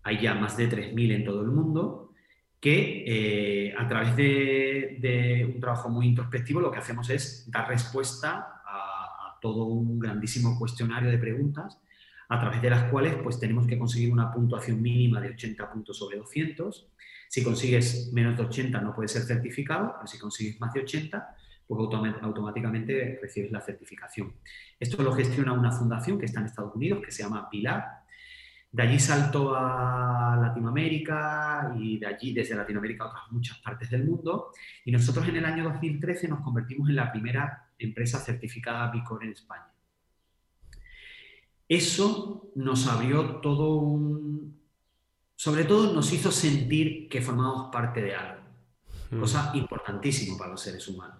hay 0.05 0.23
ya 0.23 0.37
más 0.37 0.57
de 0.57 0.71
3.000 0.71 1.13
en 1.13 1.25
todo 1.25 1.43
el 1.43 1.49
mundo, 1.49 2.14
que 2.65 3.05
eh, 3.07 3.75
a 3.77 3.87
través 3.87 4.17
de, 4.17 5.53
un 5.55 5.61
trabajo 5.61 5.91
muy 5.91 6.07
introspectivo 6.07 6.63
lo 6.63 6.71
que 6.71 6.79
hacemos 6.79 7.11
es 7.11 7.45
dar 7.51 7.69
respuesta 7.69 8.63
a, 8.65 9.37
todo 9.43 9.67
un 9.67 9.99
grandísimo 9.99 10.59
cuestionario 10.59 11.11
de 11.11 11.19
preguntas 11.19 11.79
a 12.31 12.41
través 12.41 12.63
de 12.63 12.71
las 12.71 12.85
cuales 12.85 13.17
pues 13.23 13.39
tenemos 13.39 13.67
que 13.67 13.79
conseguir 13.79 14.11
una 14.11 14.33
puntuación 14.33 14.81
mínima 14.81 15.21
de 15.21 15.29
80 15.29 15.71
puntos 15.71 15.99
sobre 15.99 16.17
200. 16.17 16.87
Si 17.29 17.45
consigues 17.45 18.11
menos 18.15 18.35
de 18.39 18.45
80 18.45 18.81
no 18.81 18.95
puedes 18.95 19.13
ser 19.13 19.25
certificado, 19.25 19.93
pero 19.97 20.07
si 20.07 20.19
consigues 20.19 20.59
más 20.59 20.73
de 20.73 20.81
80 20.81 21.37
pues 21.67 21.79
automáticamente 22.23 23.19
recibes 23.21 23.53
la 23.53 23.61
certificación. 23.61 24.33
Esto 24.81 25.03
lo 25.03 25.13
gestiona 25.13 25.53
una 25.53 25.71
fundación 25.71 26.19
que 26.19 26.25
está 26.25 26.41
en 26.41 26.47
Estados 26.47 26.75
Unidos 26.75 27.03
que 27.05 27.11
se 27.11 27.25
llama 27.25 27.51
Pilar 27.51 28.04
de 28.75 28.83
allí 28.83 28.99
saltó 28.99 29.55
a 29.55 30.37
Latinoamérica 30.37 31.73
y 31.79 31.97
de 31.97 32.07
allí, 32.09 32.33
desde 32.33 32.57
Latinoamérica, 32.57 33.05
a 33.05 33.07
otras 33.07 33.23
muchas 33.31 33.59
partes 33.59 33.89
del 33.89 34.03
mundo. 34.03 34.51
Y 34.85 34.91
nosotros 34.91 35.29
en 35.29 35.37
el 35.37 35.45
año 35.45 35.63
2013 35.63 36.27
nos 36.27 36.41
convertimos 36.41 36.89
en 36.89 36.97
la 36.97 37.13
primera 37.13 37.71
empresa 37.79 38.19
certificada 38.19 38.91
Bicor 38.91 39.23
en 39.23 39.31
España. 39.31 39.71
Eso 41.69 42.51
nos 42.57 42.89
abrió 42.89 43.37
todo 43.37 43.77
un... 43.77 44.61
Sobre 45.37 45.63
todo 45.63 45.93
nos 45.93 46.13
hizo 46.13 46.33
sentir 46.33 47.09
que 47.09 47.23
formábamos 47.23 47.71
parte 47.71 48.03
de 48.03 48.17
algo, 48.17 48.43
hmm. 49.13 49.21
cosa 49.21 49.53
importantísima 49.55 50.37
para 50.37 50.51
los 50.51 50.61
seres 50.61 50.89
humanos. 50.89 51.19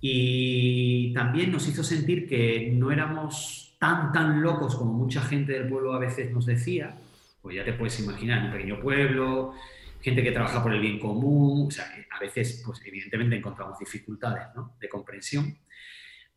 Y 0.00 1.12
también 1.12 1.52
nos 1.52 1.68
hizo 1.68 1.84
sentir 1.84 2.26
que 2.26 2.72
no 2.72 2.90
éramos 2.90 3.69
tan, 3.80 4.12
tan 4.12 4.42
locos 4.42 4.76
como 4.76 4.92
mucha 4.92 5.22
gente 5.22 5.54
del 5.54 5.66
pueblo 5.66 5.94
a 5.94 5.98
veces 5.98 6.30
nos 6.30 6.44
decía, 6.44 6.98
pues 7.40 7.56
ya 7.56 7.64
te 7.64 7.72
puedes 7.72 7.98
imaginar, 7.98 8.44
un 8.44 8.52
pequeño 8.52 8.78
pueblo, 8.78 9.54
gente 10.02 10.22
que 10.22 10.32
trabaja 10.32 10.62
por 10.62 10.74
el 10.74 10.80
bien 10.80 10.98
común, 10.98 11.68
o 11.68 11.70
sea, 11.70 11.86
a 12.10 12.20
veces, 12.20 12.62
pues 12.64 12.82
evidentemente 12.84 13.36
encontramos 13.36 13.78
dificultades 13.78 14.48
de 14.78 14.88
comprensión, 14.88 15.56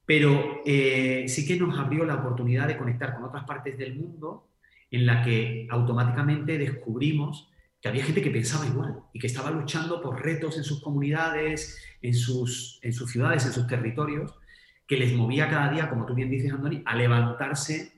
pero 0.06 0.62
eh, 0.66 1.26
sí 1.28 1.46
que 1.46 1.58
nos 1.58 1.78
abrió 1.78 2.06
la 2.06 2.16
oportunidad 2.16 2.66
de 2.66 2.78
conectar 2.78 3.14
con 3.14 3.26
otras 3.26 3.44
partes 3.44 3.78
del 3.78 3.96
mundo 3.96 4.48
en 4.90 5.06
la 5.06 5.22
que 5.22 5.68
automáticamente 5.70 6.58
descubrimos 6.58 7.50
que 7.82 7.90
había 7.90 8.06
gente 8.06 8.22
que 8.22 8.32
pensaba 8.32 8.66
igual 8.66 9.00
y 9.12 9.20
que 9.20 9.28
estaba 9.28 9.52
luchando 9.52 10.02
por 10.02 10.24
retos 10.24 10.56
en 10.56 10.64
sus 10.64 10.82
comunidades, 10.82 11.78
en 12.02 12.14
sus, 12.14 12.80
en 12.82 12.94
sus 12.94 13.12
ciudades, 13.12 13.46
en 13.46 13.52
sus 13.52 13.68
territorios, 13.68 14.34
que 14.94 15.00
les 15.00 15.14
movía 15.14 15.50
cada 15.50 15.72
día, 15.72 15.90
como 15.90 16.06
tú 16.06 16.14
bien 16.14 16.30
dices, 16.30 16.52
Andoni, 16.52 16.84
a 16.86 16.96
levantarse 16.96 17.94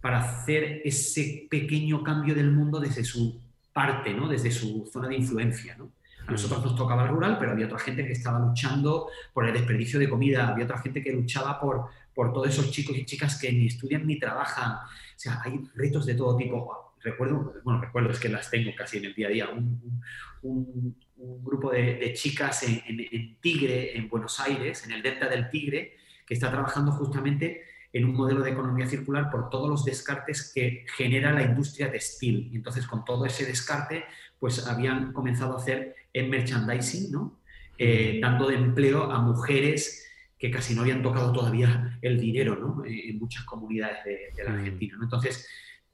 para 0.00 0.20
hacer 0.20 0.80
ese 0.84 1.48
pequeño 1.50 2.04
cambio 2.04 2.36
del 2.36 2.52
mundo 2.52 2.78
desde 2.78 3.02
su 3.02 3.40
parte, 3.72 4.14
¿no? 4.14 4.28
desde 4.28 4.52
su 4.52 4.88
zona 4.92 5.08
de 5.08 5.16
influencia. 5.16 5.74
¿no? 5.76 5.90
A 6.24 6.30
nosotros 6.30 6.64
nos 6.64 6.76
tocaba 6.76 7.02
el 7.02 7.08
rural, 7.08 7.36
pero 7.40 7.50
había 7.50 7.66
otra 7.66 7.80
gente 7.80 8.06
que 8.06 8.12
estaba 8.12 8.38
luchando 8.38 9.08
por 9.34 9.44
el 9.44 9.54
desperdicio 9.54 9.98
de 9.98 10.08
comida, 10.08 10.46
había 10.46 10.66
otra 10.66 10.78
gente 10.78 11.02
que 11.02 11.10
luchaba 11.10 11.58
por, 11.58 11.86
por 12.14 12.32
todos 12.32 12.48
esos 12.48 12.70
chicos 12.70 12.96
y 12.96 13.04
chicas 13.04 13.40
que 13.40 13.50
ni 13.52 13.66
estudian 13.66 14.06
ni 14.06 14.16
trabajan. 14.16 14.74
O 14.74 15.18
sea, 15.18 15.42
hay 15.44 15.60
retos 15.74 16.06
de 16.06 16.14
todo 16.14 16.36
tipo. 16.36 16.94
Recuerdo, 17.02 17.54
bueno, 17.64 17.80
recuerdo, 17.80 18.10
es 18.10 18.20
que 18.20 18.28
las 18.28 18.48
tengo 18.48 18.70
casi 18.76 18.98
en 18.98 19.06
el 19.06 19.14
día 19.14 19.26
a 19.26 19.30
día, 19.30 19.48
un, 19.48 20.00
un, 20.42 20.94
grupo 21.42 21.72
de, 21.72 22.12
chicas 22.14 22.62
en, 22.62 22.82
en 22.86 23.36
Tigre, 23.40 23.96
en 23.98 24.08
Buenos 24.08 24.38
Aires, 24.38 24.84
en 24.84 24.92
el 24.92 25.02
delta 25.02 25.28
del 25.28 25.50
Tigre, 25.50 25.96
que 26.26 26.34
está 26.34 26.50
trabajando 26.50 26.92
justamente 26.92 27.62
en 27.92 28.04
un 28.04 28.14
modelo 28.14 28.42
de 28.42 28.50
economía 28.50 28.86
circular 28.86 29.30
por 29.30 29.48
todos 29.48 29.70
los 29.70 29.84
descartes 29.84 30.52
que 30.52 30.84
genera 30.96 31.32
la 31.32 31.42
industria 31.42 31.90
textil. 31.90 32.50
Y 32.52 32.56
entonces, 32.56 32.86
con 32.86 33.04
todo 33.04 33.24
ese 33.24 33.46
descarte, 33.46 34.04
pues 34.38 34.66
habían 34.66 35.12
comenzado 35.12 35.54
a 35.54 35.56
hacer 35.56 35.94
en 36.12 36.28
merchandising, 36.28 37.10
¿no? 37.10 37.40
Eh, 37.78 38.18
dando 38.22 38.48
de 38.48 38.56
empleo 38.56 39.10
a 39.10 39.20
mujeres 39.20 40.06
que 40.38 40.50
casi 40.50 40.74
no 40.74 40.82
habían 40.82 41.02
tocado 41.02 41.32
todavía 41.32 41.98
el 42.00 42.18
dinero 42.18 42.56
¿no? 42.56 42.84
Eh, 42.84 43.10
en 43.10 43.18
muchas 43.18 43.44
comunidades 43.44 44.04
de, 44.04 44.44
la 44.44 44.52
Argentina. 44.52 44.96
¿no? 44.96 45.04
Entonces, 45.04 45.48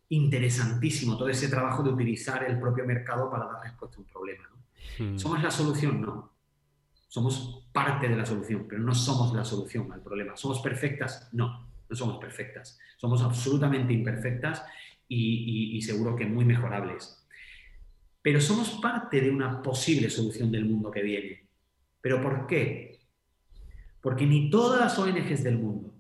interesantísimo 0.09 1.17
todo 1.17 1.29
ese 1.29 1.49
trabajo 1.49 1.83
de 1.83 1.91
utilizar 1.91 2.45
el 2.45 2.59
propio 2.59 2.85
mercado 2.85 3.31
para 3.31 3.47
dar 3.47 3.63
respuesta 3.63 3.97
a 3.97 4.01
un 4.01 4.07
problema. 4.07 4.49
¿no? 4.99 5.19
¿Somos 5.19 5.43
la 5.43 5.51
solución? 5.51 6.01
No. 6.01 6.32
Somos 7.13 7.69
parte 7.73 8.09
de 8.09 8.17
la 8.17 8.25
solución, 8.25 8.65
pero 8.67 8.81
no 8.81 8.95
somos 8.95 9.35
la 9.35 9.45
solución 9.45 9.93
al 9.93 10.01
problema. 10.01 10.35
¿Somos 10.37 10.61
perfectas? 10.61 11.29
No 11.33 11.73
no 11.93 11.97
somos 11.97 12.19
perfectas, 12.19 12.79
somos 12.97 13.23
absolutamente 13.23 13.93
imperfectas 13.93 14.65
y, 15.07 15.79
seguro 15.83 16.17
que 16.17 16.25
muy 16.25 16.47
mejorables. 16.47 17.23
Pero 18.23 18.41
somos 18.41 18.71
parte 18.81 19.21
de 19.21 19.31
una 19.31 19.61
posible 19.61 20.09
solución 20.09 20.51
del 20.51 20.65
mundo 20.65 20.91
que 20.91 21.03
viene. 21.03 21.47
¿Pero 22.01 22.23
por 22.23 22.47
qué? 22.47 23.01
Porque 24.01 24.25
ni 24.25 24.49
todas 24.49 24.81
las 24.81 24.99
ONGs 24.99 25.45
del 25.45 25.59
mundo, 25.59 25.95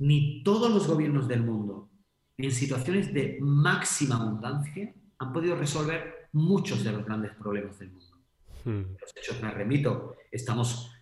ni 0.00 0.42
todos 0.42 0.72
los 0.72 0.88
gobiernos 0.88 1.28
del 1.28 1.44
mundo, 1.44 1.88
en 2.36 2.50
situaciones 2.50 3.14
de 3.14 3.38
máxima 3.40 4.16
abundancia, 4.16 4.92
han 5.18 5.32
podido 5.32 5.54
resolver 5.54 6.28
muchos 6.32 6.82
de 6.82 6.90
los 6.90 7.04
grandes 7.04 7.32
problemas 7.36 7.78
del 7.78 7.92
mundo. 7.92 8.11
Hmm. 8.64 8.96
Los 9.00 9.16
hechos 9.16 9.42
me 9.42 9.50
remito, 9.50 10.16
estamos 10.30 10.92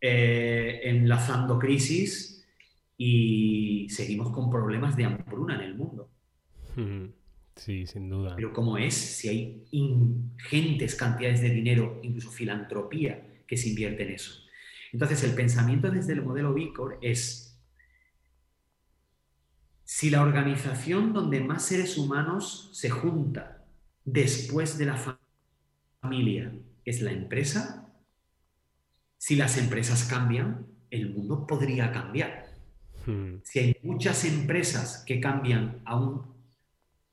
eh, 0.00 0.80
enlazando 0.84 1.58
crisis 1.58 2.44
y 2.96 3.88
seguimos 3.90 4.30
con 4.30 4.50
problemas 4.50 4.96
de 4.96 5.04
hambruna 5.04 5.54
en 5.56 5.60
el 5.60 5.74
mundo. 5.74 6.10
Sí, 7.56 7.86
sin 7.86 8.08
duda. 8.08 8.34
Pero 8.36 8.52
¿cómo 8.52 8.78
es 8.78 8.94
si 8.94 9.28
hay 9.28 9.64
ingentes 9.70 10.94
cantidades 10.96 11.40
de 11.40 11.50
dinero, 11.50 12.00
incluso 12.02 12.30
filantropía, 12.30 13.42
que 13.46 13.56
se 13.56 13.68
invierte 13.70 14.02
en 14.02 14.14
eso? 14.14 14.42
Entonces, 14.92 15.24
el 15.24 15.34
pensamiento 15.34 15.90
desde 15.90 16.12
el 16.12 16.22
modelo 16.22 16.52
Vicor 16.54 16.98
es, 17.00 17.58
si 19.84 20.10
la 20.10 20.22
organización 20.22 21.12
donde 21.12 21.40
más 21.40 21.64
seres 21.64 21.96
humanos 21.96 22.70
se 22.72 22.90
junta 22.90 23.64
después 24.04 24.78
de 24.78 24.86
la 24.86 25.16
familia 26.02 26.52
es 26.84 27.00
la 27.00 27.12
empresa, 27.12 27.88
si 29.18 29.36
las 29.36 29.56
empresas 29.56 30.04
cambian, 30.04 30.66
el 30.90 31.10
mundo 31.10 31.46
podría 31.46 31.90
cambiar. 31.92 32.46
Hmm. 33.06 33.36
Si 33.42 33.58
hay 33.58 33.76
muchas 33.82 34.24
empresas 34.24 35.02
que 35.06 35.20
cambian 35.20 35.80
a 35.84 35.96
un, 35.96 36.20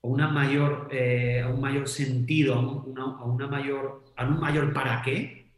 a 0.04 0.08
una 0.08 0.28
mayor, 0.28 0.90
eh, 0.92 1.42
a 1.42 1.48
un 1.48 1.62
mayor 1.62 1.88
sentido, 1.88 2.56
a, 2.56 2.60
una, 2.60 3.48
mayor, 3.48 4.04
a 4.18 4.26
un 4.26 4.40
mayor 4.40 4.74
para 4.74 5.02
qué, 5.02 5.52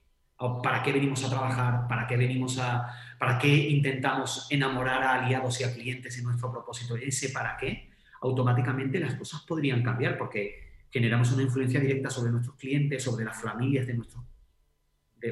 para 0.62 0.84
qué 0.84 0.92
venimos 0.92 1.24
a 1.24 1.30
trabajar, 1.30 1.88
para 1.88 2.06
qué 2.06 2.18
venimos 2.18 2.60
a, 2.60 2.88
para 3.18 3.40
qué 3.40 3.48
intentamos 3.48 4.48
enamorar 4.52 5.02
a 5.02 5.24
aliados 5.24 5.60
y 5.62 5.64
a 5.64 5.74
clientes 5.74 6.18
en 6.18 6.26
nuestro 6.26 6.52
propósito, 6.52 6.96
ese 6.96 7.30
para 7.30 7.58
qué, 7.58 7.90
automáticamente 8.22 9.00
las 9.00 9.16
cosas 9.16 9.42
podrían 9.42 9.82
cambiar 9.82 10.18
porque 10.18 10.63
generamos 10.94 11.32
una 11.32 11.42
influencia 11.42 11.80
directa 11.80 12.12
sobre 12.12 12.32
nuestros 12.32 12.56
clientes, 12.56 13.04
sobre 13.04 13.26
las 13.26 13.42
familias 13.42 13.88
de 13.88 13.96
nuestros 13.96 14.24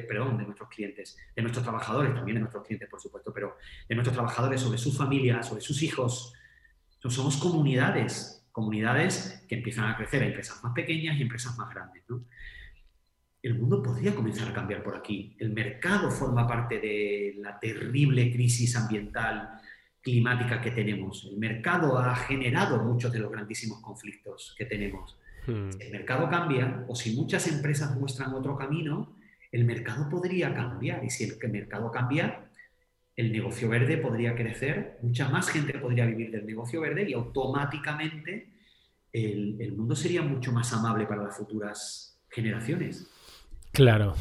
perdón, 0.08 0.38
de 0.38 0.44
nuestros 0.44 0.70
clientes, 0.70 1.18
de 1.36 1.42
nuestros 1.42 1.62
trabajadores, 1.62 2.14
también 2.14 2.36
de 2.36 2.40
nuestros 2.40 2.66
clientes, 2.66 2.88
por 2.88 2.98
supuesto, 2.98 3.30
pero 3.32 3.58
de 3.86 3.94
nuestros 3.94 4.14
trabajadores, 4.14 4.60
sobre 4.60 4.78
su 4.78 4.90
familia, 4.90 5.42
sobre 5.42 5.60
sus 5.60 5.82
hijos. 5.82 6.32
somos 6.98 7.36
comunidades, 7.36 8.48
comunidades 8.52 9.44
que 9.46 9.56
empiezan 9.56 9.90
a 9.90 9.96
crecer, 9.96 10.22
empresas 10.22 10.64
más 10.64 10.72
pequeñas 10.72 11.18
y 11.18 11.22
empresas 11.22 11.56
más 11.58 11.68
grandes. 11.68 12.04
El 13.42 13.58
mundo 13.58 13.82
podría 13.82 14.14
comenzar 14.14 14.48
a 14.48 14.54
cambiar 14.54 14.82
por 14.82 14.96
aquí. 14.96 15.36
El 15.38 15.52
mercado 15.52 16.10
forma 16.10 16.46
parte 16.46 16.80
de 16.80 17.34
la 17.36 17.60
terrible 17.60 18.32
crisis 18.32 18.74
ambiental, 18.76 19.60
climática 20.00 20.60
que 20.60 20.70
tenemos. 20.70 21.28
El 21.30 21.36
mercado 21.38 21.98
ha 21.98 22.14
generado 22.16 22.82
muchos 22.82 23.12
de 23.12 23.18
los 23.18 23.30
grandísimos 23.30 23.80
conflictos 23.82 24.54
que 24.56 24.64
tenemos. 24.64 25.18
Hmm. 25.46 25.72
Si 25.72 25.82
el 25.82 25.92
mercado 25.92 26.28
cambia 26.28 26.84
o 26.88 26.94
si 26.94 27.14
muchas 27.14 27.46
empresas 27.48 27.96
muestran 27.96 28.34
otro 28.34 28.56
camino, 28.56 29.16
el 29.50 29.64
mercado 29.64 30.08
podría 30.08 30.54
cambiar 30.54 31.04
y 31.04 31.10
si 31.10 31.24
el 31.24 31.50
mercado 31.50 31.90
cambia, 31.90 32.48
el 33.16 33.32
negocio 33.32 33.68
verde 33.68 33.98
podría 33.98 34.34
crecer, 34.34 34.98
mucha 35.02 35.28
más 35.28 35.50
gente 35.50 35.78
podría 35.78 36.06
vivir 36.06 36.30
del 36.30 36.46
negocio 36.46 36.80
verde 36.80 37.08
y 37.08 37.12
automáticamente 37.12 38.48
el, 39.12 39.72
mundo 39.76 39.94
sería 39.94 40.22
mucho 40.22 40.52
más 40.52 40.72
amable 40.72 41.06
para 41.06 41.24
las 41.24 41.36
futuras 41.36 42.18
generaciones. 42.30 43.10
Claro. 43.72 44.14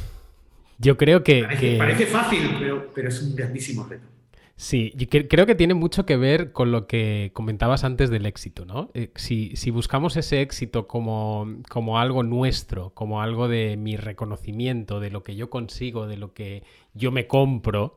Yo 0.77 0.97
creo 0.97 1.23
que... 1.23 1.43
Parece, 1.77 2.05
fácil, 2.07 2.57
pero, 2.59 2.91
pero 2.93 3.07
es 3.07 3.21
un 3.21 3.35
grandísimo 3.35 3.85
reto. 3.85 4.07
Sí, 4.55 4.91
creo 5.09 5.47
que 5.47 5.55
tiene 5.55 5.73
mucho 5.73 6.05
que 6.05 6.17
ver 6.17 6.51
con 6.51 6.71
lo 6.71 6.85
que 6.85 7.31
comentabas 7.33 7.83
antes 7.83 8.11
del 8.11 8.27
éxito, 8.27 8.63
¿no? 8.65 8.91
Eh, 8.93 9.11
si, 9.15 9.71
buscamos 9.71 10.17
ese 10.17 10.41
éxito 10.41 10.87
como, 10.87 11.47
como, 11.67 11.97
algo 11.97 12.21
nuestro, 12.21 12.91
como 12.91 13.23
algo 13.23 13.47
de 13.47 13.75
mi 13.77 13.97
reconocimiento, 13.97 14.99
de 14.99 15.09
lo 15.09 15.23
que 15.23 15.35
yo 15.35 15.49
consigo, 15.49 16.05
de 16.05 16.17
lo 16.17 16.33
que 16.33 16.63
yo 16.93 17.11
me 17.11 17.25
compro, 17.25 17.95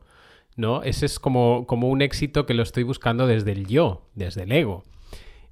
¿no? 0.55 0.81
Ese 0.81 1.05
es 1.05 1.19
como, 1.19 1.67
como 1.67 1.87
un 1.89 2.01
éxito 2.01 2.47
que 2.47 2.55
lo 2.55 2.63
estoy 2.63 2.83
buscando 2.83 3.27
desde 3.27 3.51
el 3.51 3.67
yo, 3.67 4.07
desde 4.15 4.43
el 4.43 4.51
ego. 4.51 4.83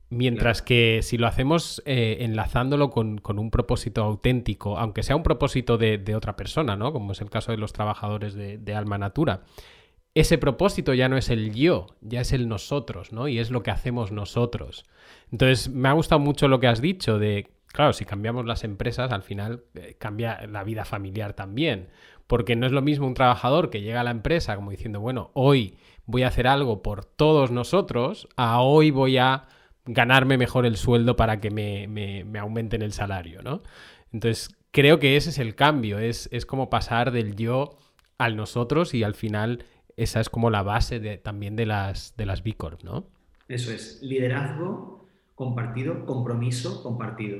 Mientras 0.09 0.61
que 0.61 1.01
si 1.01 1.17
lo 1.17 1.27
hacemos 1.27 1.81
eh, 1.85 2.17
enlazándolo 2.21 2.89
con, 2.89 3.21
un 3.25 3.51
propósito 3.51 4.03
auténtico, 4.03 4.77
aunque 4.77 5.03
sea 5.03 5.15
un 5.15 5.23
propósito 5.23 5.77
de, 5.77 6.15
otra 6.15 6.35
persona, 6.35 6.75
¿no? 6.75 6.91
Como 6.91 7.11
es 7.11 7.21
el 7.21 7.29
caso 7.29 7.51
de 7.51 7.57
los 7.57 7.73
trabajadores 7.73 8.35
de, 8.35 8.57
de 8.57 8.75
Alma 8.75 8.97
Natura, 8.97 9.43
ese 10.15 10.37
propósito 10.37 10.93
ya 10.93 11.09
no 11.09 11.17
es 11.17 11.29
el 11.29 11.53
yo, 11.53 11.87
ya 12.01 12.21
es 12.21 12.33
el 12.33 12.47
nosotros, 12.47 13.11
¿no? 13.11 13.27
Y 13.27 13.39
es 13.39 13.49
lo 13.49 13.63
que 13.63 13.71
hacemos 13.71 14.11
nosotros. 14.11 14.85
Entonces, 15.31 15.69
me 15.69 15.89
ha 15.89 15.93
gustado 15.93 16.19
mucho 16.19 16.47
lo 16.47 16.59
que 16.59 16.67
has 16.67 16.81
dicho 16.81 17.17
de, 17.17 17.49
claro, 17.67 17.93
si 17.93 18.05
cambiamos 18.05 18.45
las 18.45 18.63
empresas, 18.63 19.11
al 19.11 19.23
final 19.23 19.63
eh, 19.73 19.95
cambia 19.97 20.45
la 20.47 20.63
vida 20.63 20.85
familiar 20.85 21.33
también. 21.33 21.89
Porque 22.27 22.55
no 22.55 22.65
es 22.65 22.71
lo 22.71 22.81
mismo 22.81 23.07
un 23.07 23.15
trabajador 23.15 23.69
que 23.69 23.81
llega 23.81 24.01
a 24.01 24.03
la 24.03 24.11
empresa 24.11 24.55
como 24.55 24.71
diciendo, 24.71 24.99
bueno, 24.99 25.31
hoy 25.33 25.77
voy 26.05 26.23
a 26.23 26.27
hacer 26.27 26.47
algo 26.47 26.81
por 26.81 27.05
todos 27.05 27.51
nosotros, 27.51 28.27
a 28.37 28.61
hoy 28.61 28.91
voy 28.91 29.17
a 29.17 29.47
ganarme 29.85 30.37
mejor 30.37 30.65
el 30.65 30.77
sueldo 30.77 31.15
para 31.15 31.41
que 31.41 31.51
me, 31.51 31.87
me, 31.87 32.39
aumenten 32.39 32.81
el 32.81 32.93
salario, 32.93 33.41
¿no? 33.41 33.63
Entonces, 34.13 34.55
creo 34.71 34.99
que 34.99 35.17
ese 35.17 35.31
es 35.31 35.39
el 35.39 35.55
cambio, 35.55 35.99
es, 35.99 36.29
es 36.31 36.45
como 36.45 36.69
pasar 36.69 37.11
del 37.11 37.35
yo 37.35 37.77
al 38.17 38.37
nosotros 38.37 38.93
y 38.93 39.03
al 39.03 39.15
final 39.15 39.65
esa 39.97 40.19
es 40.19 40.29
como 40.29 40.49
la 40.49 40.63
base 40.63 40.99
de, 40.99 41.17
también 41.17 41.55
de 41.55 41.65
las, 41.65 42.15
de 42.17 42.25
las 42.25 42.43
B 42.43 42.53
Corp, 42.53 42.83
¿no? 42.83 43.07
Eso 43.47 43.71
es, 43.71 44.01
liderazgo 44.01 45.07
compartido, 45.35 46.05
compromiso 46.05 46.81
compartido. 46.83 47.39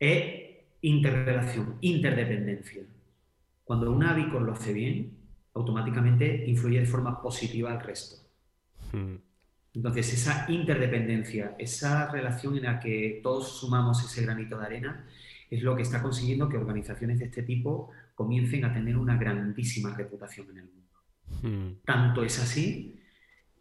E 0.00 0.66
interrelación, 0.80 1.78
interdependencia. 1.80 2.82
Cuando 3.64 3.90
una 3.90 4.12
B 4.12 4.28
Corp 4.30 4.46
lo 4.46 4.52
hace 4.52 4.72
bien, 4.72 5.18
automáticamente 5.54 6.44
influye 6.46 6.80
de 6.80 6.86
forma 6.86 7.22
positiva 7.22 7.72
al 7.72 7.80
resto. 7.80 8.16
Hmm. 8.92 9.16
Entonces, 9.74 10.12
esa 10.12 10.46
interdependencia, 10.48 11.56
esa 11.58 12.10
relación 12.12 12.56
en 12.56 12.64
la 12.64 12.78
que 12.78 13.20
todos 13.22 13.58
sumamos 13.58 14.04
ese 14.04 14.22
granito 14.22 14.58
de 14.58 14.66
arena, 14.66 15.06
es 15.50 15.62
lo 15.62 15.74
que 15.74 15.82
está 15.82 16.00
consiguiendo 16.00 16.48
que 16.48 16.56
organizaciones 16.56 17.18
de 17.18 17.26
este 17.26 17.42
tipo 17.42 17.90
comiencen 18.14 18.64
a 18.64 18.72
tener 18.72 18.96
una 18.96 19.16
grandísima 19.16 19.94
reputación 19.94 20.50
en 20.50 20.58
el 20.58 20.64
mundo. 20.64 20.84
Hmm. 21.42 21.74
Tanto 21.84 22.24
es 22.24 22.38
así 22.38 23.00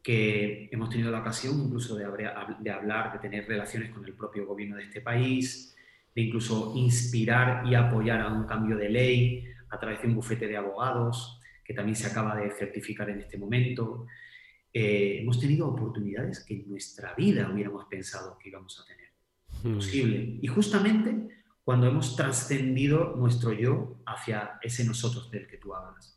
que 0.01 0.69
hemos 0.71 0.89
tenido 0.89 1.09
la 1.11 1.19
ocasión 1.19 1.59
incluso 1.61 1.95
de, 1.95 2.05
hablar, 2.05 3.13
de 3.13 3.19
tener 3.19 3.47
relaciones 3.47 3.91
con 3.91 4.05
el 4.05 4.13
propio 4.13 4.45
gobierno 4.45 4.75
de 4.75 4.83
este 4.83 5.01
país, 5.01 5.75
de 6.13 6.21
incluso 6.21 6.73
inspirar 6.75 7.65
y 7.65 7.75
apoyar 7.75 8.21
a 8.21 8.27
un 8.27 8.45
cambio 8.45 8.75
de 8.75 8.89
ley 8.89 9.45
a 9.69 9.79
través 9.79 10.01
de 10.01 10.07
un 10.07 10.15
bufete 10.15 10.47
de 10.47 10.57
abogados 10.57 11.39
que 11.63 11.73
también 11.73 11.95
se 11.95 12.07
acaba 12.07 12.35
de 12.35 12.51
certificar 12.51 13.09
en 13.09 13.21
este 13.21 13.37
momento. 13.37 14.05
Eh, 14.73 15.19
hemos 15.21 15.39
tenido 15.39 15.67
oportunidades 15.67 16.43
que 16.43 16.55
en 16.55 16.69
nuestra 16.69 17.13
vida 17.15 17.49
hubiéramos 17.51 17.85
pensado 17.85 18.37
que 18.37 18.49
íbamos 18.49 18.79
a 18.79 18.85
tener. 18.85 19.09
Hmm. 19.63 19.75
Posible. 19.75 20.37
Y 20.41 20.47
justamente 20.47 21.43
cuando 21.63 21.87
hemos 21.87 22.15
trascendido 22.15 23.15
nuestro 23.15 23.53
yo 23.53 24.01
hacia 24.05 24.59
ese 24.61 24.83
nosotros 24.83 25.31
del 25.31 25.47
que 25.47 25.57
tú 25.57 25.73
hablas. 25.73 26.12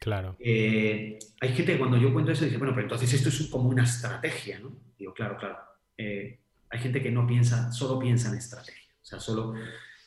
Claro. 0.00 0.36
Eh, 0.38 1.18
hay 1.40 1.48
gente 1.50 1.72
que 1.72 1.78
cuando 1.78 1.96
yo 1.96 2.12
cuento 2.12 2.32
eso 2.32 2.44
dice, 2.44 2.56
bueno, 2.56 2.72
pero 2.74 2.84
entonces 2.84 3.12
esto 3.12 3.28
es 3.28 3.48
como 3.48 3.68
una 3.68 3.84
estrategia, 3.84 4.58
¿no? 4.60 4.72
Digo, 4.98 5.12
claro, 5.12 5.36
claro. 5.36 5.58
Eh, 5.96 6.38
hay 6.70 6.78
gente 6.78 7.02
que 7.02 7.10
no 7.10 7.26
piensa, 7.26 7.72
solo 7.72 7.98
piensa 7.98 8.28
en 8.28 8.36
estrategia. 8.36 8.88
O 9.02 9.04
sea, 9.04 9.20
solo 9.20 9.54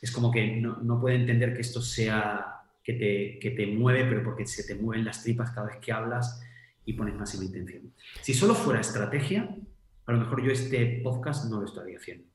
es 0.01 0.11
como 0.11 0.31
que 0.31 0.57
no, 0.57 0.77
no 0.77 0.99
puede 0.99 1.15
entender 1.15 1.53
que 1.53 1.61
esto 1.61 1.81
sea 1.81 2.61
que 2.83 2.93
te, 2.93 3.39
que 3.39 3.51
te 3.51 3.67
mueve, 3.67 4.05
pero 4.05 4.23
porque 4.23 4.45
se 4.45 4.63
te 4.63 4.79
mueven 4.79 5.05
las 5.05 5.23
tripas 5.23 5.51
cada 5.51 5.67
vez 5.67 5.77
que 5.77 5.91
hablas 5.91 6.41
y 6.85 6.93
pones 6.93 7.15
máxima 7.15 7.45
intención. 7.45 7.93
Si 8.21 8.33
solo 8.33 8.55
fuera 8.55 8.79
estrategia, 8.79 9.55
a 10.05 10.11
lo 10.11 10.19
mejor 10.19 10.43
yo 10.43 10.51
este 10.51 11.01
podcast 11.03 11.49
no 11.49 11.59
lo 11.59 11.65
estaría 11.65 11.97
haciendo. 11.97 12.25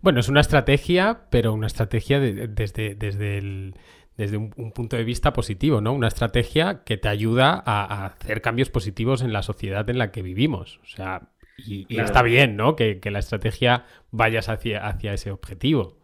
Bueno, 0.00 0.20
es 0.20 0.28
una 0.28 0.40
estrategia, 0.40 1.28
pero 1.30 1.52
una 1.52 1.68
estrategia 1.68 2.18
desde, 2.18 2.94
desde, 2.94 3.72
desde 4.18 4.36
un, 4.36 4.50
punto 4.50 4.96
de 4.96 5.04
vista 5.04 5.32
positivo, 5.32 5.80
¿no? 5.80 5.92
Una 5.92 6.08
estrategia 6.08 6.82
que 6.84 6.96
te 6.96 7.08
ayuda 7.08 7.62
a, 7.64 8.04
hacer 8.04 8.42
cambios 8.42 8.68
positivos 8.68 9.22
en 9.22 9.32
la 9.32 9.42
sociedad 9.42 9.88
en 9.88 9.96
la 9.96 10.10
que 10.10 10.22
vivimos. 10.22 10.80
O 10.82 10.86
sea, 10.86 11.30
y, 11.56 11.86
está 11.88 12.22
bien, 12.22 12.56
¿no? 12.56 12.74
Que, 12.74 13.00
la 13.04 13.20
estrategia 13.20 13.84
vayas 14.10 14.48
hacia, 14.48 14.86
hacia 14.86 15.14
ese 15.14 15.30
objetivo. 15.30 15.96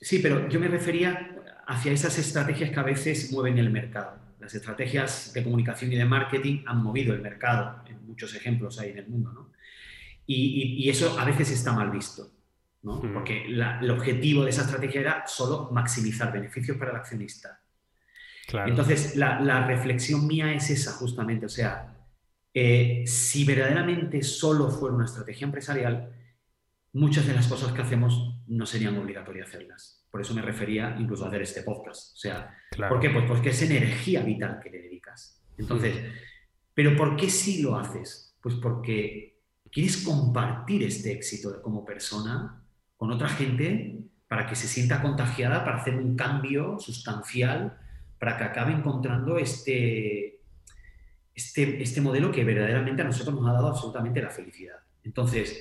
Sí, 0.00 0.18
pero 0.18 0.48
yo 0.48 0.58
me 0.58 0.66
refería 0.66 1.30
hacia 1.68 1.92
esas 1.92 2.18
estrategias 2.18 2.70
que 2.70 2.80
a 2.80 2.82
veces 2.82 3.32
mueven 3.32 3.56
el 3.58 3.70
mercado. 3.70 4.18
Las 4.40 4.52
estrategias 4.52 5.32
de 5.32 5.44
comunicación 5.44 5.92
y 5.92 5.96
de 5.96 6.04
marketing 6.04 6.64
han 6.66 6.82
movido 6.82 7.14
el 7.14 7.22
mercado, 7.22 7.82
en 7.88 8.04
muchos 8.04 8.34
ejemplos 8.34 8.80
hay 8.80 8.90
en 8.90 8.98
el 8.98 9.08
mundo, 9.08 9.32
¿no? 9.32 9.50
y, 10.26 10.88
eso 10.88 11.18
a 11.18 11.24
veces 11.24 11.50
está 11.52 11.72
mal 11.72 11.90
visto. 11.90 12.33
Porque 12.84 13.46
el 13.46 13.90
objetivo 13.90 14.44
de 14.44 14.50
esa 14.50 14.62
estrategia 14.62 15.00
era 15.00 15.26
solo 15.26 15.70
maximizar 15.72 16.32
beneficios 16.32 16.76
para 16.76 16.90
el 16.90 16.96
accionista. 16.98 17.60
Entonces, 18.66 19.16
la, 19.16 19.66
reflexión 19.66 20.26
mía 20.26 20.52
es 20.52 20.68
esa 20.70 20.92
justamente, 20.92 21.46
o 21.46 21.48
sea, 21.48 21.96
eh, 22.52 23.04
si 23.06 23.44
verdaderamente 23.44 24.22
solo 24.22 24.70
fuera 24.70 24.94
una 24.94 25.06
estrategia 25.06 25.46
empresarial, 25.46 26.12
muchas 26.92 27.26
de 27.26 27.34
las 27.34 27.46
cosas 27.46 27.72
que 27.72 27.80
hacemos 27.80 28.38
no 28.46 28.66
serían 28.66 28.98
obligatorias 28.98 29.48
hacerlas. 29.48 30.06
Por 30.10 30.20
eso 30.20 30.34
me 30.34 30.42
refería 30.42 30.94
incluso 30.98 31.24
a 31.24 31.28
hacer 31.28 31.42
este 31.42 31.62
podcast. 31.62 32.12
O 32.12 32.16
sea, 32.16 32.54
¿por 32.88 33.00
qué? 33.00 33.10
Pues 33.10 33.24
porque 33.26 33.48
es 33.48 33.62
energía 33.62 34.22
vital 34.22 34.60
que 34.62 34.70
le 34.70 34.82
dedicas. 34.82 35.42
Entonces, 35.56 35.96
¿pero 36.74 36.96
por 36.96 37.16
qué 37.16 37.30
sí 37.30 37.62
lo 37.62 37.76
haces? 37.76 38.36
Pues 38.40 38.56
porque 38.56 39.40
quieres 39.72 39.96
compartir 40.04 40.84
este 40.84 41.12
éxito 41.12 41.60
como 41.62 41.84
persona 41.84 42.63
con 42.96 43.10
otra 43.10 43.28
gente 43.28 43.98
para 44.28 44.46
que 44.46 44.56
se 44.56 44.68
sienta 44.68 45.02
contagiada, 45.02 45.64
para 45.64 45.78
hacer 45.78 45.94
un 45.94 46.16
cambio 46.16 46.78
sustancial, 46.78 47.78
para 48.18 48.36
que 48.36 48.44
acabe 48.44 48.72
encontrando 48.72 49.38
este, 49.38 50.40
este, 51.34 51.82
este 51.82 52.00
modelo 52.00 52.32
que 52.32 52.44
verdaderamente 52.44 53.02
a 53.02 53.04
nosotros 53.04 53.34
nos 53.34 53.48
ha 53.48 53.52
dado 53.52 53.68
absolutamente 53.68 54.22
la 54.22 54.30
felicidad. 54.30 54.76
Entonces, 55.04 55.60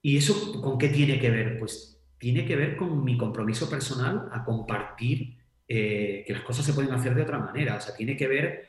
¿y 0.00 0.16
eso 0.16 0.60
con 0.62 0.78
qué 0.78 0.88
tiene 0.88 1.18
que 1.18 1.30
ver? 1.30 1.58
Pues 1.58 2.00
tiene 2.18 2.46
que 2.46 2.56
ver 2.56 2.76
con 2.76 3.04
mi 3.04 3.18
compromiso 3.18 3.68
personal 3.68 4.28
a 4.32 4.44
compartir 4.44 5.36
eh, 5.68 6.24
que 6.26 6.32
las 6.32 6.42
cosas 6.42 6.64
se 6.64 6.72
pueden 6.72 6.92
hacer 6.92 7.14
de 7.14 7.22
otra 7.22 7.38
manera. 7.38 7.76
O 7.76 7.80
sea, 7.80 7.94
tiene 7.94 8.16
que 8.16 8.28
ver 8.28 8.68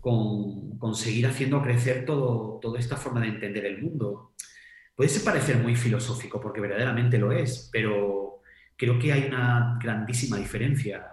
con, 0.00 0.78
con 0.78 0.94
seguir 0.94 1.26
haciendo 1.26 1.62
crecer 1.62 2.04
todo, 2.04 2.58
toda 2.60 2.78
esta 2.78 2.96
forma 2.96 3.20
de 3.20 3.28
entender 3.28 3.66
el 3.66 3.82
mundo. 3.82 4.32
Puede 4.94 5.20
parecer 5.20 5.56
muy 5.58 5.76
filosófico 5.76 6.40
porque 6.40 6.60
verdaderamente 6.60 7.18
lo 7.18 7.32
es, 7.32 7.68
pero 7.72 8.42
creo 8.76 8.98
que 8.98 9.12
hay 9.12 9.24
una 9.24 9.78
grandísima 9.82 10.36
diferencia. 10.36 11.06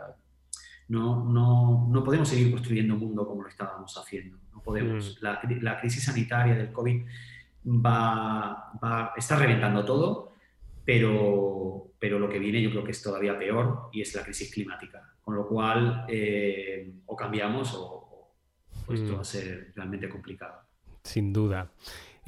No, 0.89 1.25
no, 1.25 1.87
no 1.89 2.03
podemos 2.03 2.29
seguir 2.29 2.51
construyendo 2.51 2.93
un 2.93 3.01
mundo 3.01 3.27
como 3.27 3.43
lo 3.43 3.49
estábamos 3.49 3.97
haciendo. 3.97 4.37
No 4.53 4.61
podemos. 4.61 5.17
Mm. 5.21 5.23
La, 5.23 5.41
la, 5.61 5.79
crisis 5.79 6.05
sanitaria 6.05 6.55
del 6.55 6.71
COVID 6.71 7.05
va, 7.67 8.71
va, 8.81 9.13
está 9.17 9.35
reventando 9.35 9.83
todo, 9.83 10.31
pero, 10.85 11.91
pero 11.99 12.19
lo 12.19 12.29
que 12.29 12.39
viene 12.39 12.61
yo 12.61 12.71
creo 12.71 12.83
que 12.83 12.91
es 12.91 13.01
todavía 13.01 13.37
peor 13.37 13.89
y 13.91 14.01
es 14.01 14.15
la 14.15 14.23
crisis 14.23 14.51
climática. 14.53 15.13
Con 15.21 15.35
lo 15.35 15.45
cual, 15.45 16.05
eh, 16.07 16.89
o 17.05 17.15
cambiamos 17.17 17.73
o, 17.75 18.31
esto 18.93 19.11
mm. 19.11 19.15
va 19.17 19.21
a 19.21 19.25
ser 19.25 19.73
realmente 19.75 20.07
complicado. 20.07 20.61
Sin 21.03 21.33
duda. 21.33 21.69